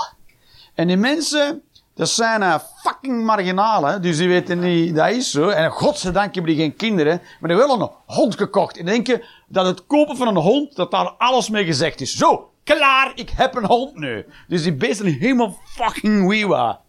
En 0.73 0.87
die 0.87 0.97
mensen, 0.97 1.61
dat 1.95 2.09
zijn 2.09 2.41
eh, 2.41 2.59
fucking 2.81 3.23
marginalen. 3.25 4.01
Dus 4.01 4.17
die 4.17 4.27
weten 4.27 4.59
niet, 4.59 4.95
dat 4.95 5.09
is 5.09 5.31
zo. 5.31 5.49
En 5.49 5.71
godzijdank 5.71 6.35
hebben 6.35 6.53
die 6.53 6.61
geen 6.61 6.75
kinderen. 6.75 7.21
Maar 7.39 7.49
die 7.49 7.59
hebben 7.59 7.77
wel 7.77 7.87
een 7.87 8.15
hond 8.15 8.37
gekocht. 8.37 8.77
En 8.77 8.85
denken 8.85 9.23
dat 9.47 9.65
het 9.65 9.85
kopen 9.85 10.17
van 10.17 10.27
een 10.27 10.41
hond, 10.41 10.75
dat 10.75 10.91
daar 10.91 11.09
alles 11.17 11.49
mee 11.49 11.65
gezegd 11.65 12.01
is. 12.01 12.15
Zo, 12.15 12.51
klaar, 12.63 13.11
ik 13.15 13.29
heb 13.29 13.55
een 13.55 13.65
hond 13.65 13.95
nu. 13.95 14.25
Dus 14.47 14.63
die 14.63 14.73
beesten 14.73 15.05
helemaal 15.05 15.57
fucking 15.65 16.27
weewa. 16.27 16.81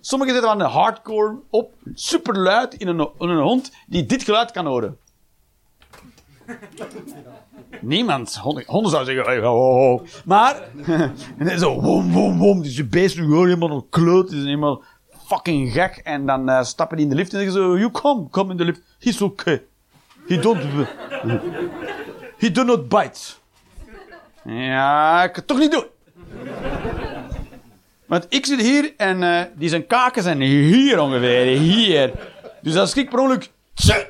Sommigen 0.00 0.34
zetten 0.34 0.50
aan 0.52 0.58
de 0.58 0.64
hardcore 0.64 1.38
op, 1.50 1.72
super 1.94 2.38
luid 2.38 2.74
in 2.74 2.88
een, 2.88 3.08
in 3.18 3.28
een 3.28 3.42
hond 3.42 3.72
die 3.86 4.06
dit 4.06 4.22
geluid 4.22 4.50
kan 4.50 4.66
horen. 4.66 4.98
Niemand. 7.80 8.36
Honden, 8.36 8.64
honden 8.66 8.90
zouden 8.90 9.14
zeggen. 9.14 10.22
Maar, 10.24 10.62
en 11.38 11.46
dan 11.46 11.58
zo, 11.58 11.80
wom, 11.80 12.12
wom, 12.12 12.38
wom. 12.38 12.62
Dus 12.62 12.76
je 12.76 12.84
beest 12.84 13.16
nu 13.16 13.22
gewoon 13.22 13.44
helemaal 13.44 13.70
een 13.70 13.88
kloot. 13.90 14.32
is 14.32 14.44
helemaal 14.44 14.82
fucking 15.26 15.72
gek. 15.72 16.00
En 16.04 16.26
dan 16.26 16.48
eh, 16.48 16.62
stappen 16.62 16.96
die 16.96 17.06
in 17.06 17.10
de 17.10 17.16
lift 17.16 17.32
en 17.32 17.38
zeggen 17.38 17.56
zo, 17.56 17.78
you 17.78 17.90
come, 17.90 18.28
come 18.30 18.50
in 18.50 18.56
the 18.56 18.64
lift. 18.64 18.80
He's 18.98 19.20
okay. 19.20 19.62
He 20.26 20.38
don't, 20.38 20.62
he 22.42 22.50
do 22.50 22.64
not 22.64 22.88
bite. 22.88 23.20
Ja, 24.44 25.22
ik 25.24 25.32
kan 25.32 25.34
het 25.34 25.46
toch 25.46 25.58
niet 25.58 25.72
doen. 25.72 25.84
Want 28.06 28.26
ik 28.28 28.46
zit 28.46 28.60
hier 28.60 28.92
en 28.96 29.22
eh, 29.22 29.44
die 29.54 29.68
zijn 29.68 29.86
kaken 29.86 30.22
zijn 30.22 30.40
hier 30.40 31.00
ongeveer, 31.00 31.58
hier. 31.58 32.12
Dus 32.62 32.76
als 32.76 32.94
ik 32.94 33.10
per 33.10 33.18
ongeluk 33.18 33.50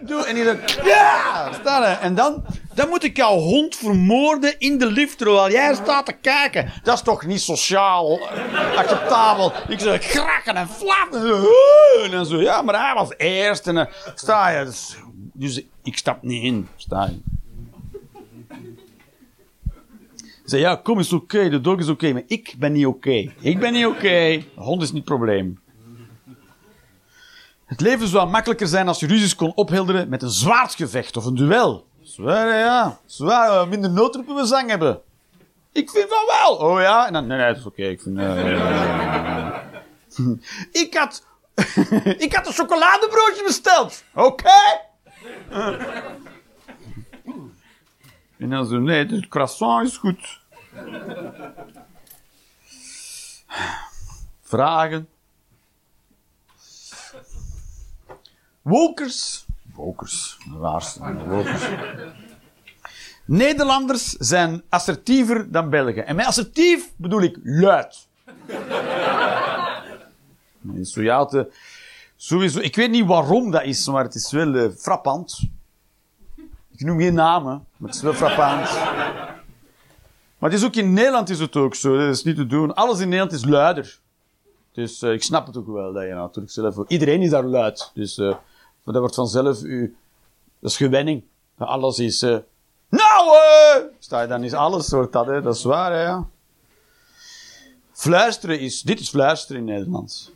doe 0.00 0.24
en 0.26 0.34
die 0.34 0.44
dan, 0.44 0.58
ja. 0.84 1.98
En 2.00 2.14
dan, 2.14 2.44
dan 2.74 2.88
moet 2.88 3.04
ik 3.04 3.16
jouw 3.16 3.36
hond 3.36 3.76
vermoorden 3.76 4.58
in 4.58 4.78
de 4.78 4.86
lift 4.86 5.18
terwijl 5.18 5.50
jij 5.50 5.74
staat 5.74 6.06
te 6.06 6.12
kijken. 6.12 6.72
Dat 6.82 6.94
is 6.94 7.02
toch 7.02 7.26
niet 7.26 7.40
sociaal 7.40 8.28
acceptabel? 8.76 9.52
Ik 9.68 9.80
zeg 9.80 10.06
krakken 10.06 10.56
en 10.56 10.68
flappen. 10.68 11.44
En 12.10 12.26
zo, 12.26 12.40
ja, 12.40 12.62
maar 12.62 12.86
hij 12.86 12.94
was 12.94 13.14
eerst. 13.16 13.66
En 13.66 13.74
dan 13.74 13.88
sta 14.14 14.48
je. 14.48 14.70
Dus, 15.32 15.62
ik 15.82 15.98
stap 15.98 16.22
niet 16.22 16.42
in. 16.42 16.68
Sta 16.76 17.04
je. 17.04 17.20
Zei, 20.44 20.62
ja, 20.62 20.74
kom 20.74 20.98
is 20.98 21.12
oké, 21.12 21.48
de 21.48 21.60
dog 21.60 21.78
is 21.78 21.88
oké, 21.88 22.12
maar 22.12 22.22
ik 22.26 22.54
ben 22.58 22.72
niet 22.72 22.86
oké. 22.86 23.32
Ik 23.40 23.58
ben 23.58 23.72
niet 23.72 23.86
oké, 23.86 24.42
hond 24.54 24.82
is 24.82 24.92
niet 24.92 25.08
het 25.08 25.16
probleem. 25.16 25.60
Het 27.70 27.80
leven 27.80 28.08
zou 28.08 28.28
makkelijker 28.28 28.66
zijn 28.66 28.88
als 28.88 29.00
je 29.00 29.06
ruzies 29.06 29.34
kon 29.34 29.52
ophelderen 29.54 30.08
met 30.08 30.22
een 30.22 30.30
zwaardgevecht 30.30 31.16
of 31.16 31.24
een 31.24 31.34
duel. 31.34 31.86
Zwaar, 32.02 32.58
ja. 32.58 32.98
Zwaar, 33.06 33.68
minder 33.68 33.90
noodroepen 33.90 34.34
we 34.34 34.46
zang 34.46 34.68
hebben. 34.68 35.00
Ik 35.72 35.90
vind 35.90 36.08
van 36.08 36.26
wel. 36.26 36.56
Oh 36.56 36.80
ja? 36.80 37.06
En 37.06 37.12
dan, 37.12 37.26
nee, 37.26 37.38
nee, 37.38 37.54
is 37.54 37.66
oké. 37.66 37.82
Ik 37.82 38.00
vind... 38.00 38.18
eh, 38.18 39.56
ik 40.82 40.94
had... 40.94 41.26
ik 42.24 42.32
had 42.34 42.46
een 42.46 42.52
chocoladebroodje 42.52 43.42
besteld. 43.46 44.04
Oké? 44.14 44.50
En 48.38 48.50
dan 48.50 48.66
zo, 48.66 48.78
nee, 48.78 49.06
het 49.06 49.28
croissant 49.28 49.86
is 49.86 49.96
goed. 49.96 50.40
Vragen. 54.42 55.08
Wokers. 58.70 59.46
Wokers. 59.74 60.38
Raarste. 60.60 61.00
Wokers. 61.28 61.62
Nederlanders 63.24 64.10
zijn 64.10 64.62
assertiever 64.68 65.50
dan 65.50 65.70
Belgen. 65.70 66.06
En 66.06 66.16
met 66.16 66.26
assertief 66.26 66.92
bedoel 66.96 67.22
ik 67.22 67.38
luid. 67.42 68.08
Eh, 70.94 71.40
sowieso, 72.16 72.58
ik 72.58 72.76
weet 72.76 72.90
niet 72.90 73.06
waarom 73.06 73.50
dat 73.50 73.62
is, 73.62 73.86
maar 73.86 74.04
het 74.04 74.14
is 74.14 74.32
wel 74.32 74.54
eh, 74.54 74.70
frappant. 74.78 75.40
Ik 76.70 76.80
noem 76.86 76.98
geen 76.98 77.14
namen, 77.14 77.66
maar 77.76 77.88
het 77.88 77.96
is 77.96 78.02
wel 78.02 78.14
frappant. 78.14 78.70
Maar 80.38 80.50
het 80.50 80.58
is 80.58 80.64
ook 80.64 80.74
in 80.74 80.92
Nederland 80.92 81.30
is 81.30 81.40
het 81.40 81.56
ook 81.56 81.74
zo. 81.74 81.98
Dat 81.98 82.08
is 82.08 82.24
niet 82.24 82.36
te 82.36 82.46
doen. 82.46 82.74
Alles 82.74 83.00
in 83.00 83.08
Nederland 83.08 83.32
is 83.32 83.44
luider. 83.44 83.98
Dus 84.72 85.02
eh, 85.02 85.12
ik 85.12 85.22
snap 85.22 85.46
het 85.46 85.56
ook 85.56 85.66
wel 85.66 85.92
dat 85.92 86.02
je 86.02 86.14
natuurlijk 86.14 86.52
zelf... 86.52 86.76
Iedereen 86.86 87.22
is 87.22 87.30
daar 87.30 87.44
luid. 87.44 87.90
Dus 87.94 88.20
eh, 88.84 88.92
dat 88.92 88.96
wordt 88.96 89.14
vanzelf... 89.14 89.62
U, 89.62 89.96
dat 90.60 90.70
is 90.70 90.76
gewenning. 90.76 91.22
Alles 91.58 91.98
is... 91.98 92.22
eh, 92.22 92.38
nou, 92.88 93.36
eh! 93.36 93.82
Sta 93.98 94.22
je 94.22 94.28
dan 94.28 94.44
is 94.44 94.52
alles 94.52 94.86
soort 94.86 95.12
dat, 95.12 95.26
hè. 95.26 95.42
Dat 95.42 95.54
is 95.54 95.64
waar, 95.64 95.92
hè, 95.92 96.02
ja. 96.02 96.28
Fluisteren 97.92 98.60
is... 98.60 98.82
Dit 98.82 99.00
is 99.00 99.08
fluisteren 99.08 99.60
in 99.60 99.66
Nederland. 99.66 100.32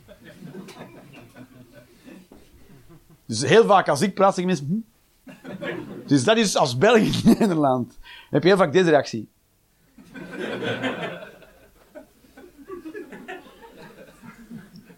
Dus 3.25 3.41
heel 3.41 3.65
vaak 3.65 3.89
als 3.89 4.01
ik 4.01 4.13
praat, 4.13 4.35
zeggen 4.35 4.45
mensen... 4.45 4.67
Hm? 4.67 4.93
Dus 6.05 6.23
dat 6.23 6.37
is 6.37 6.57
als 6.57 6.77
Belg 6.77 6.97
in 6.97 7.21
Nederland. 7.39 7.97
Heb 8.29 8.41
je 8.41 8.47
heel 8.47 8.57
vaak 8.57 8.73
deze 8.73 8.89
reactie. 8.89 9.29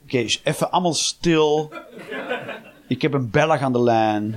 Oké, 0.03 0.22
dus 0.22 0.41
even 0.44 0.72
allemaal 0.72 0.94
stil. 0.94 1.72
Ik 2.88 3.01
heb 3.01 3.14
een 3.14 3.30
Belg 3.30 3.61
aan 3.61 3.72
de 3.73 3.81
lijn. 3.81 4.35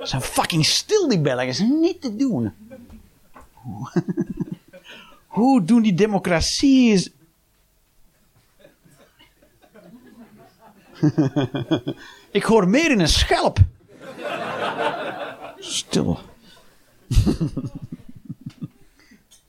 Ze 0.00 0.08
zijn 0.08 0.22
fucking 0.22 0.64
stil, 0.66 1.08
die 1.08 1.20
Belgen. 1.20 1.46
Dat 1.46 1.54
is 1.54 1.60
niet 1.60 2.00
te 2.00 2.16
doen. 2.16 2.52
Hoe- 5.26 5.64
doen 5.64 5.82
die 5.82 5.94
democratie? 5.94 6.92
is- 6.92 7.10
Ik 12.30 12.42
hoor 12.42 12.68
meer 12.68 12.90
in 12.90 13.00
een 13.00 13.08
schelp. 13.08 13.58
Stil. 15.58 16.18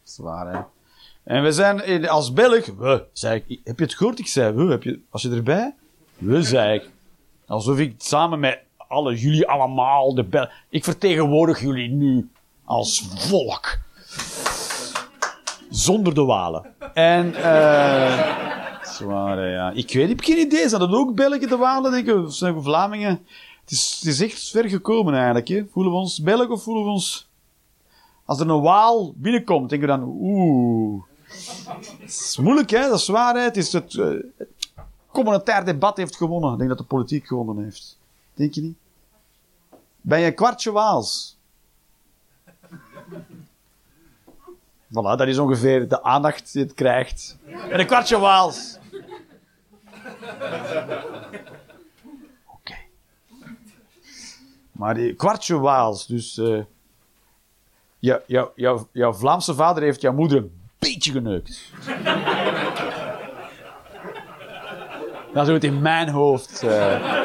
Zwaar, 0.04 0.54
hè? 0.54 0.62
En 1.24 1.44
we 1.44 1.52
zijn 1.52 2.08
als 2.10 2.34
Belg, 2.34 2.66
we, 2.66 3.06
ik. 3.14 3.60
Heb 3.64 3.78
je 3.80 3.84
het 3.86 3.94
gehoord? 3.95 4.20
Ik 4.20 4.28
zei, 4.28 4.54
we, 4.54 4.64
heb 4.72 4.84
je, 4.84 5.00
was 5.10 5.22
je 5.22 5.30
erbij? 5.30 5.76
We, 6.24 6.74
ik. 6.74 6.90
Alsof 7.48 7.78
ik 7.78 7.94
samen 7.98 8.40
met 8.40 8.60
alle, 8.78 9.16
jullie 9.16 9.48
allemaal, 9.48 10.14
de 10.14 10.24
Bel 10.24 10.50
Ik 10.70 10.84
vertegenwoordig 10.84 11.60
jullie 11.60 11.90
nu 11.90 12.30
als 12.66 13.08
volk. 13.16 13.78
Zonder 15.70 16.14
de 16.14 16.24
walen. 16.24 16.66
En, 16.94 17.36
eh. 17.36 18.41
Zwaar, 18.95 19.50
ja. 19.50 19.72
Ik 19.72 19.94
weet, 19.94 20.10
heb 20.10 20.22
geen 20.22 20.38
idee. 20.38 20.70
Zijn 20.70 20.82
dat 20.82 20.94
ook 20.94 21.16
Belgen, 21.16 21.48
de 21.48 21.58
walen, 21.58 21.91
denk 21.91 22.08
ik? 22.08 22.32
Zijn 22.32 22.56
we 22.56 22.62
Vlamingen? 22.62 23.26
Het 23.62 23.72
is, 23.72 24.04
is 24.06 24.22
echt 24.22 24.50
ver 24.50 24.70
gekomen 24.70 25.14
eigenlijk. 25.14 25.66
Voelen 25.72 25.91
we 25.91 25.98
ons 25.98 26.22
Belg 26.22 26.50
of 26.50 26.64
voelen 26.64 26.84
we 26.84 26.90
ons... 26.90 27.32
Als 28.26 28.40
er 28.40 28.50
een 28.50 28.62
waal 28.62 29.14
binnenkomt, 29.16 29.70
denken 29.70 29.88
we 29.90 29.98
dan, 29.98 30.16
oeh. 30.20 31.04
Moeilijk, 32.41 32.70
hè? 32.70 32.90
Dat 32.90 33.00
is 33.00 33.08
waar? 33.08 33.44
Het 33.44 33.58
is 33.58 33.74
het... 33.74 33.94
eh, 33.95 34.08
communautair 35.14 35.65
debat 35.65 35.98
heeft 35.98 36.15
gewonnen. 36.15 36.52
Ik 36.52 36.57
denk 36.57 36.69
dat 36.69 36.77
de 36.77 36.84
politiek 36.84 37.27
gewonnen 37.27 37.64
heeft. 37.64 37.99
Denk 38.34 38.53
je 38.53 38.61
niet? 38.61 38.77
Ben 40.02 40.19
je 40.19 40.26
een 40.26 40.35
kwartje 40.35 40.72
Waals? 40.72 41.38
Voilà, 44.95 45.15
dat 45.18 45.27
is 45.27 45.38
ongeveer 45.38 45.88
de 45.88 46.03
aandacht 46.03 46.53
die 46.53 46.64
het 46.64 46.73
krijgt. 46.73 47.38
En 47.69 47.80
een 47.80 47.85
kwartje 47.85 48.19
Waals. 48.19 48.77
Oké. 52.45 52.76
Maar 54.72 54.94
die 54.94 55.15
kwartje 55.15 55.57
Waals, 55.60 56.07
dus... 56.07 56.38
eh 56.38 56.61
jou, 58.03 58.22
jou, 58.27 58.49
jou, 58.56 58.85
jouw 58.91 59.14
Vlaamse 59.14 59.53
vader 59.53 59.84
heeft 59.84 60.02
jouw 60.02 60.14
moeder 60.14 60.38
een 60.38 60.61
beetje 60.80 61.11
geneukt. 61.11 61.72
Dat 65.34 65.48
is 65.48 65.54
het 65.54 65.64
in 65.64 65.82
mijn 65.82 66.10
hoofd. 66.10 66.64
eh. 66.64 67.22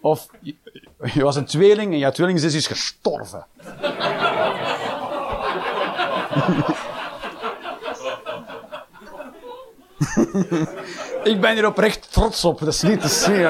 Of 0.00 0.26
je, 1.14 1.22
was 1.22 1.36
een 1.36 1.44
tweeling 1.44 1.92
en 1.92 1.98
jouw 1.98 2.10
tweelingzus 2.10 2.54
is 2.54 2.66
gestorven. 2.66 3.46
Ik 11.22 11.40
ben 11.40 11.52
hier 11.54 11.66
oprecht 11.66 12.12
trots 12.12 12.44
op, 12.44 12.58
dat 12.58 12.68
is 12.68 12.82
niet 12.82 13.00
te 13.00 13.08
zien. 13.08 13.40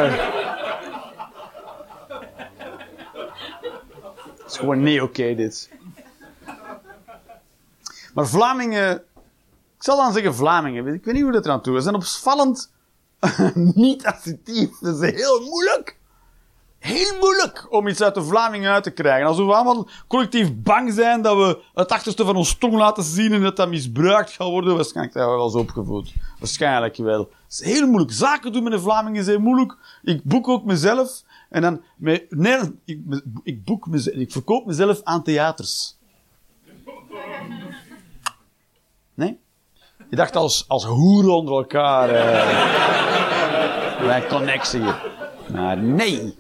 Het 4.39 4.47
is 4.47 4.57
gewoon 4.57 4.83
niet 4.83 5.01
oké, 5.01 5.35
dit. 5.35 5.71
Maar 8.15 8.27
Vlamingen... 8.27 9.05
Ik 9.81 9.87
zal 9.87 9.97
dan 9.97 10.13
zeggen 10.13 10.35
Vlamingen. 10.35 10.95
Ik 10.95 11.05
weet 11.05 11.15
niet 11.15 11.23
hoe 11.23 11.33
dat 11.33 11.45
eraan 11.45 11.63
toe 11.63 11.77
is. 11.77 11.83
Ze 11.83 11.89
zijn 11.89 11.95
opvallend 11.95 12.73
niet 13.85 14.07
assertief. 14.07 14.79
Dat 14.79 15.03
is 15.03 15.11
heel 15.11 15.41
moeilijk. 15.41 15.99
Heel 16.79 17.19
moeilijk 17.21 17.67
om 17.71 17.89
iets 17.89 18.03
uit 18.03 18.15
de 18.15 18.23
Vlamingen 18.23 18.73
uit 18.73 18.83
te 18.83 18.91
krijgen. 18.91 19.27
Alsof 19.27 19.47
we 19.47 19.55
allemaal 19.55 19.89
collectief 20.09 20.55
bang 20.55 20.93
zijn 20.93 21.23
dat 21.23 21.37
we 21.37 21.63
het 21.75 21.93
achterste 21.93 22.25
van 22.25 22.37
ons 22.37 22.59
tong 22.59 22.75
laten 22.75 23.03
zien 23.03 23.33
en 23.33 23.43
dat 23.43 23.57
dat 23.57 23.69
misbruikt 23.69 24.31
gaat 24.31 24.49
worden. 24.49 24.75
Waarschijnlijk 24.75 25.17
zijn 25.17 25.29
we 25.29 25.35
wel 25.35 25.45
eens 25.45 25.55
opgevoed. 25.55 26.13
Waarschijnlijk 26.39 26.97
wel. 26.97 27.19
Het 27.19 27.53
is 27.53 27.65
heel 27.65 27.87
moeilijk. 27.87 28.13
Zaken 28.13 28.53
doen 28.53 28.63
met 28.63 28.73
de 28.73 28.81
Vlamingen 28.81 29.21
is 29.21 29.27
heel 29.27 29.41
moeilijk. 29.41 29.77
Ik 30.03 30.23
boek 30.25 30.49
ook 30.49 30.65
mezelf. 30.65 31.23
En 31.49 31.63
dan, 31.63 31.81
nee, 32.29 32.29
ik, 32.85 33.01
ik 33.43 33.65
boek 33.65 33.87
mezelf, 33.87 34.17
ik 34.17 34.33
verkoop 34.33 34.67
mezelf 34.67 35.01
aan 35.03 35.23
theaters. 35.23 35.97
Nee? 39.15 39.39
Je 40.11 40.17
dacht 40.17 40.37
als, 40.37 40.65
als 40.69 40.85
hoeren 40.85 41.35
onder 41.35 41.55
elkaar. 41.55 42.09
Eh, 42.09 44.01
bij 44.07 44.27
connectie. 44.27 44.85
Maar 45.53 45.79
nee. 45.79 46.39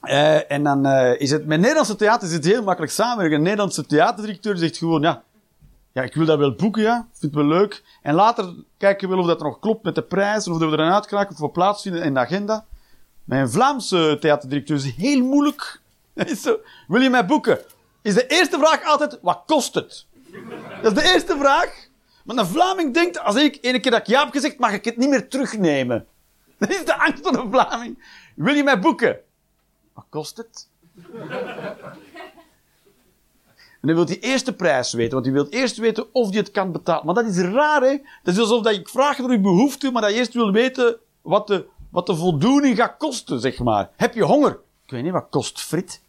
Eh, 0.00 0.50
en 0.50 0.62
dan 0.62 0.86
eh, 0.86 1.20
is 1.20 1.30
het, 1.30 1.46
met 1.46 1.60
Nederlandse 1.60 1.96
theater 1.96 2.28
is 2.28 2.34
het 2.34 2.44
heel 2.44 2.62
makkelijk 2.62 2.92
samenwerken. 2.92 3.36
Een 3.36 3.42
Nederlandse 3.42 3.86
theaterdirecteur 3.86 4.56
zegt 4.56 4.76
gewoon, 4.76 5.02
ja, 5.02 5.22
ja, 5.92 6.02
ik 6.02 6.14
wil 6.14 6.26
dat 6.26 6.38
wel 6.38 6.54
boeken, 6.54 6.82
ja. 6.82 7.06
Vind 7.12 7.34
het 7.34 7.42
wel 7.42 7.58
leuk. 7.58 7.82
En 8.02 8.14
later 8.14 8.54
kijken 8.76 9.08
we 9.08 9.14
wel 9.14 9.24
of 9.24 9.30
dat 9.30 9.42
nog 9.42 9.58
klopt 9.58 9.84
met 9.84 9.94
de 9.94 10.02
prijs, 10.02 10.48
of 10.48 10.58
dat 10.58 10.70
we 10.70 10.76
erin 10.76 10.92
uitkraken, 10.92 11.34
of 11.34 11.40
we 11.40 11.48
plaatsvinden 11.48 12.02
in 12.02 12.14
de 12.14 12.20
agenda. 12.20 12.64
Een 13.28 13.50
Vlaamse 13.50 14.16
theaterdirecteur 14.20 14.76
is 14.76 14.94
heel 14.96 15.22
moeilijk. 15.24 15.80
Hij 16.14 16.26
is 16.32 16.42
zo, 16.42 16.56
wil 16.88 17.00
je 17.00 17.10
mij 17.10 17.26
boeken? 17.26 17.58
Is 18.02 18.14
de 18.14 18.26
eerste 18.26 18.58
vraag 18.58 18.84
altijd, 18.84 19.18
wat 19.22 19.42
kost 19.46 19.74
het? 19.74 20.06
Dat 20.82 20.96
is 20.96 21.02
de 21.02 21.12
eerste 21.12 21.36
vraag. 21.38 21.86
Maar 22.24 22.36
een 22.36 22.46
Vlaming 22.46 22.94
denkt, 22.94 23.20
als 23.20 23.36
ik 23.36 23.58
ene 23.60 23.80
keer 23.80 23.90
dat 23.90 24.00
ik 24.00 24.06
ja 24.06 24.24
heb 24.24 24.32
gezegd, 24.32 24.58
mag 24.58 24.72
ik 24.72 24.84
het 24.84 24.96
niet 24.96 25.08
meer 25.08 25.28
terugnemen. 25.28 26.06
Dat 26.58 26.70
is 26.70 26.84
de 26.84 26.98
angst 26.98 27.22
van 27.22 27.32
de 27.32 27.46
Vlaming. 27.50 28.04
Wil 28.34 28.54
je 28.54 28.64
mij 28.64 28.78
boeken? 28.78 29.20
Wat 29.92 30.04
kost 30.08 30.36
het? 30.36 30.68
En 33.80 33.88
dan 33.88 33.94
wil 33.94 34.06
hij 34.06 34.20
eerst 34.20 34.46
de 34.46 34.52
prijs 34.52 34.92
weten, 34.92 35.12
want 35.12 35.24
hij 35.24 35.34
wil 35.34 35.46
eerst 35.48 35.76
weten 35.76 36.14
of 36.14 36.28
hij 36.28 36.38
het 36.38 36.50
kan 36.50 36.72
betalen. 36.72 37.06
Maar 37.06 37.14
dat 37.14 37.26
is 37.26 37.38
raar, 37.38 37.82
hè? 37.82 37.96
Dat 38.22 38.34
is 38.34 38.40
alsof 38.40 38.62
dat 38.62 38.72
ik 38.72 38.88
vraag 38.88 39.18
naar 39.18 39.30
uw 39.30 39.40
behoefte, 39.40 39.90
maar 39.90 40.02
dat 40.02 40.10
je 40.10 40.16
eerst 40.16 40.34
wil 40.34 40.52
weten 40.52 40.96
wat 41.22 41.46
de, 41.46 41.66
wat 41.90 42.06
de 42.06 42.16
voldoening 42.16 42.76
gaat 42.76 42.96
kosten, 42.96 43.40
zeg 43.40 43.58
maar. 43.58 43.90
Heb 43.96 44.14
je 44.14 44.22
honger? 44.22 44.50
Ik 44.84 44.90
weet 44.90 45.02
niet, 45.02 45.12
wat 45.12 45.26
kost 45.30 45.60
frit? 45.60 46.00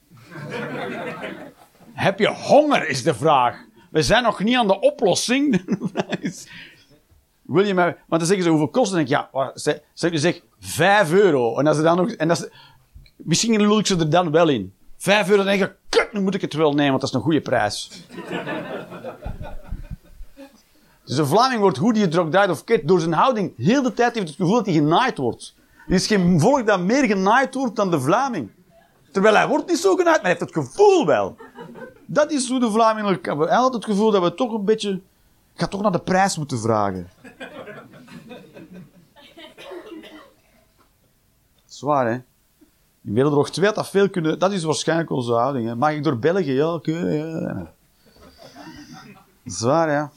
Heb 1.93 2.19
je 2.19 2.27
honger, 2.27 2.87
is 2.87 3.03
de 3.03 3.13
vraag. 3.13 3.65
We 3.89 4.03
zijn 4.03 4.23
nog 4.23 4.43
niet 4.43 4.55
aan 4.55 4.67
de 4.67 4.79
oplossing. 4.79 5.63
Wil. 7.41 7.73
Maar 7.73 7.97
dan 8.07 8.25
zeggen 8.25 8.43
ze, 8.43 8.49
hoeveel 8.49 8.67
kost 8.67 8.91
het? 8.91 8.99
Ik, 8.99 9.07
ja, 9.07 9.29
ze, 9.55 9.81
ze 9.93 10.17
zeg 10.17 10.41
5 10.59 11.11
euro. 11.11 11.57
En 11.57 11.67
als 11.67 11.77
ze 11.77 11.83
dan 11.83 11.97
nog... 11.97 12.09
En 12.11 12.51
misschien 13.15 13.61
lul 13.61 13.79
ik 13.79 13.85
ze 13.85 13.97
er 13.97 14.09
dan 14.09 14.31
wel 14.31 14.47
in. 14.47 14.73
5 14.97 15.29
euro, 15.29 15.43
dan 15.43 15.57
denk 15.57 15.63
ik, 15.63 15.75
kut, 15.89 16.13
nu 16.13 16.19
moet 16.19 16.35
ik 16.35 16.41
het 16.41 16.53
wel 16.53 16.73
nemen, 16.73 16.89
want 16.89 17.01
dat 17.01 17.09
is 17.09 17.15
een 17.15 17.21
goede 17.21 17.41
prijs. 17.41 18.03
dus 21.05 21.17
een 21.17 21.25
Vlaming 21.25 21.61
wordt 21.61 21.77
hoe 21.77 21.93
die 21.93 22.01
het 22.01 22.31
draait 22.31 22.49
of 22.49 22.63
keert, 22.63 22.87
door 22.87 22.99
zijn 22.99 23.13
houding, 23.13 23.53
heel 23.57 23.81
de 23.81 23.93
tijd 23.93 24.15
heeft 24.15 24.27
het 24.27 24.35
gevoel 24.35 24.55
dat 24.55 24.65
hij 24.65 24.75
genaaid 24.75 25.17
wordt. 25.17 25.55
Er 25.87 25.93
is 25.93 26.07
geen 26.07 26.39
volk 26.39 26.67
dat 26.67 26.79
meer 26.79 27.05
genaaid 27.05 27.53
wordt 27.53 27.75
dan 27.75 27.91
de 27.91 27.99
Vlaming. 27.99 28.49
Terwijl 29.11 29.35
hij 29.35 29.47
wordt 29.47 29.67
niet 29.67 29.77
zo 29.77 29.95
genaaid, 29.95 30.21
maar 30.21 30.31
hij 30.31 30.37
heeft 30.39 30.55
het 30.55 30.65
gevoel 30.65 31.05
wel. 31.05 31.37
Dat 32.05 32.31
is 32.31 32.49
hoe 32.49 32.59
de 32.59 32.71
Vlamingen... 32.71 33.19
Hij 33.21 33.33
had 33.33 33.49
altijd 33.49 33.73
het 33.73 33.85
gevoel 33.85 34.11
dat 34.11 34.23
we 34.23 34.33
toch 34.33 34.53
een 34.53 34.65
beetje... 34.65 34.91
Ik 35.53 35.65
ga 35.65 35.67
toch 35.67 35.81
naar 35.81 35.91
de 35.91 35.99
prijs 35.99 36.37
moeten 36.37 36.59
vragen. 36.59 37.09
Zwaar, 41.65 42.07
hè? 42.07 42.13
In 43.01 43.13
Wereldoorlog 43.13 43.49
2 43.49 43.65
had 43.65 43.75
dat 43.75 43.89
veel 43.89 44.09
kunnen... 44.09 44.39
Dat 44.39 44.51
is 44.51 44.63
waarschijnlijk 44.63 45.09
onze 45.09 45.33
houding, 45.33 45.67
hè? 45.67 45.75
Mag 45.75 45.91
ik 45.91 46.03
door 46.03 46.17
België? 46.17 46.51
Ja, 46.51 46.73
oké. 46.73 46.97
ja. 46.97 47.73
Zwaar, 49.45 49.91
ja. 49.91 50.11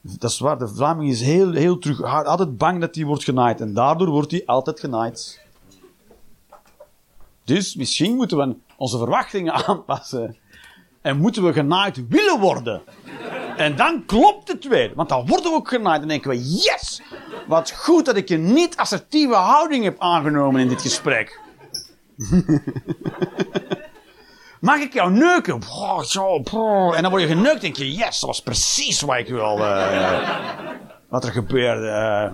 Dat 0.00 0.30
is 0.30 0.38
waar. 0.38 0.58
De 0.58 0.68
Vlaming 0.68 1.10
is 1.10 1.20
heel, 1.20 1.52
heel 1.52 1.78
terug... 1.78 2.02
Altijd 2.02 2.58
bang 2.58 2.80
dat 2.80 2.94
hij 2.94 3.04
wordt 3.04 3.24
genaaid. 3.24 3.60
En 3.60 3.74
daardoor 3.74 4.08
wordt 4.08 4.30
hij 4.30 4.42
altijd 4.46 4.80
genaaid. 4.80 5.40
Dus 7.50 7.74
misschien 7.74 8.16
moeten 8.16 8.36
we 8.36 8.56
onze 8.76 8.98
verwachtingen 8.98 9.52
aanpassen. 9.66 10.36
En 11.02 11.16
moeten 11.16 11.44
we 11.44 11.52
genaaid 11.52 12.08
willen 12.08 12.40
worden. 12.40 12.82
En 13.56 13.76
dan 13.76 14.04
klopt 14.06 14.48
het 14.48 14.68
weer. 14.68 14.92
Want 14.94 15.08
dan 15.08 15.26
worden 15.26 15.50
we 15.50 15.56
ook 15.56 15.68
genaaid. 15.68 15.98
Dan 16.00 16.08
denken 16.08 16.30
we, 16.30 16.38
yes! 16.38 17.02
Wat 17.46 17.70
goed 17.70 18.04
dat 18.04 18.16
ik 18.16 18.30
een 18.30 18.52
niet-assertieve 18.52 19.34
houding 19.34 19.84
heb 19.84 20.00
aangenomen 20.00 20.60
in 20.60 20.68
dit 20.68 20.80
gesprek. 20.80 21.40
Mag 24.60 24.80
ik 24.80 24.92
jou 24.92 25.12
neuken? 25.12 25.62
Zo. 26.04 26.42
En 26.94 27.02
dan 27.02 27.10
word 27.10 27.22
je 27.22 27.28
geneukt 27.28 27.60
denk 27.60 27.76
je, 27.76 27.92
yes, 27.92 28.20
dat 28.20 28.28
was 28.28 28.42
precies 28.42 29.00
wat 29.00 29.16
ik 29.16 29.28
wil. 29.28 29.64
eh, 29.64 30.30
wat 31.08 31.24
er 31.24 31.32
gebeurde. 31.32 32.32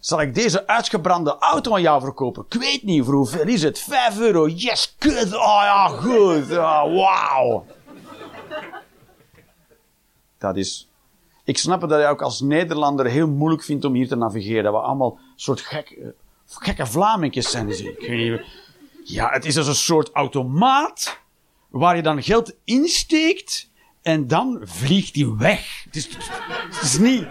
Zal 0.00 0.20
ik 0.20 0.34
deze 0.34 0.66
uitgebrande 0.66 1.36
auto 1.38 1.74
aan 1.74 1.82
jou 1.82 2.00
verkopen? 2.00 2.44
Ik 2.48 2.60
weet 2.60 2.82
niet, 2.82 3.04
voor 3.04 3.14
hoeveel 3.14 3.46
is 3.46 3.62
het? 3.62 3.78
5 3.78 4.18
euro, 4.18 4.48
yes, 4.48 4.94
kut. 4.98 5.34
Oh 5.34 5.60
ja, 5.62 5.88
goed. 5.88 6.50
Oh, 6.50 6.82
Wauw. 6.82 7.66
Dat 10.38 10.56
is... 10.56 10.88
Ik 11.44 11.58
snap 11.58 11.80
het 11.80 11.90
dat 11.90 12.00
je 12.00 12.06
ook 12.06 12.22
als 12.22 12.40
Nederlander 12.40 13.06
heel 13.06 13.28
moeilijk 13.28 13.62
vindt 13.62 13.84
om 13.84 13.94
hier 13.94 14.08
te 14.08 14.16
navigeren. 14.16 14.64
Dat 14.64 14.72
we 14.72 14.78
allemaal 14.78 15.18
soort 15.36 15.60
gek, 15.60 15.90
eh, 15.90 16.06
gekke 16.46 16.86
Vlamingjes 16.86 17.50
zijn. 17.50 17.66
Dus 17.66 17.80
ik 17.80 18.44
Ja, 19.04 19.28
het 19.30 19.44
is 19.44 19.56
als 19.56 19.66
een 19.66 19.74
soort 19.74 20.10
automaat 20.12 21.20
waar 21.68 21.96
je 21.96 22.02
dan 22.02 22.22
geld 22.22 22.54
insteekt 22.64 23.70
en 24.02 24.26
dan 24.26 24.60
vliegt 24.62 25.14
die 25.14 25.34
weg. 25.36 25.82
Het 25.84 25.96
is, 25.96 26.08
het 26.70 26.82
is 26.82 26.98
niet... 26.98 27.26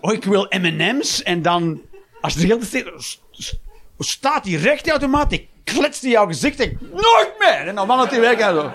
Oh, 0.00 0.12
ik 0.12 0.24
wil 0.24 0.46
M&M's 0.50 1.22
en 1.22 1.42
dan... 1.42 1.80
Als 2.26 2.34
je 2.34 2.94
s- 2.98 3.20
s- 3.30 3.56
staat 3.98 4.44
die 4.44 4.58
recht 4.58 4.82
die 4.82 4.92
automaat, 4.92 5.30
die 5.30 5.48
kletst 5.64 6.02
in 6.02 6.10
jouw 6.10 6.26
gezicht 6.26 6.60
en 6.60 6.78
nooit 6.80 7.34
meer! 7.38 7.68
En 7.68 7.74
dan 7.74 7.86
wandelt 7.86 8.10
hij 8.10 8.20
weg 8.20 8.38
en 8.38 8.54
zo. 8.54 8.70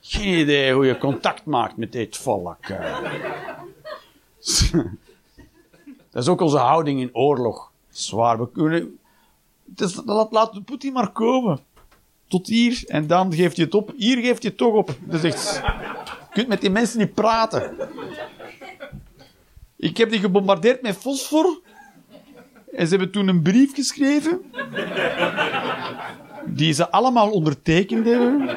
Geen 0.00 0.38
idee 0.38 0.72
hoe 0.72 0.86
je 0.86 0.98
contact 0.98 1.44
maakt 1.44 1.76
met 1.76 1.92
dit 1.92 2.16
volk. 2.16 2.56
eh. 2.66 2.98
Dat 6.10 6.22
is 6.22 6.28
ook 6.28 6.40
onze 6.40 6.58
houding 6.58 7.00
in 7.00 7.10
oorlog. 7.14 7.70
Zwaar. 7.90 8.38
We 8.38 8.50
kunnen... 8.50 8.98
Dus 9.64 10.00
laat, 10.04 10.32
laat 10.32 10.64
Poetin 10.64 10.92
maar 10.92 11.10
komen. 11.12 11.60
Tot 12.28 12.46
hier. 12.46 12.82
En 12.86 13.06
dan 13.06 13.34
geeft 13.34 13.56
hij 13.56 13.64
het 13.64 13.74
op. 13.74 13.92
Hier 13.96 14.16
geeft 14.16 14.42
hij 14.42 14.50
het 14.50 14.56
toch 14.56 14.74
op. 14.74 14.94
Echt... 15.22 15.60
Je 15.62 16.42
kunt 16.42 16.48
met 16.48 16.60
die 16.60 16.70
mensen 16.70 16.98
niet 16.98 17.14
praten. 17.14 17.76
Ik 19.76 19.96
heb 19.96 20.10
die 20.10 20.20
gebombardeerd 20.20 20.82
met 20.82 20.96
fosfor. 20.96 21.60
En 22.72 22.86
ze 22.86 22.94
hebben 22.96 23.10
toen 23.10 23.28
een 23.28 23.42
brief 23.42 23.74
geschreven. 23.74 24.40
Die 26.46 26.72
ze 26.72 26.90
allemaal 26.90 27.30
ondertekend 27.30 28.06
hebben 28.06 28.48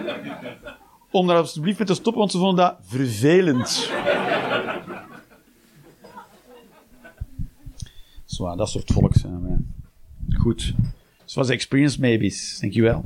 om 1.12 1.28
daar 1.28 1.38
alsjeblieft 1.38 1.78
mee 1.78 1.88
te 1.88 1.94
stoppen, 1.94 2.20
want 2.20 2.32
ze 2.32 2.38
vonden 2.38 2.66
dat 2.66 2.78
vervelend. 2.82 3.91
Zwaar, 8.26 8.58
dat 8.58 8.70
soort 8.70 8.91
volk 8.91 9.16
zijn 9.16 9.41
wij. 9.41 9.58
Goed. 10.30 10.74
The 11.26 11.54
experience, 11.54 12.00
maybes. 12.00 12.60
Dankjewel. 12.60 13.06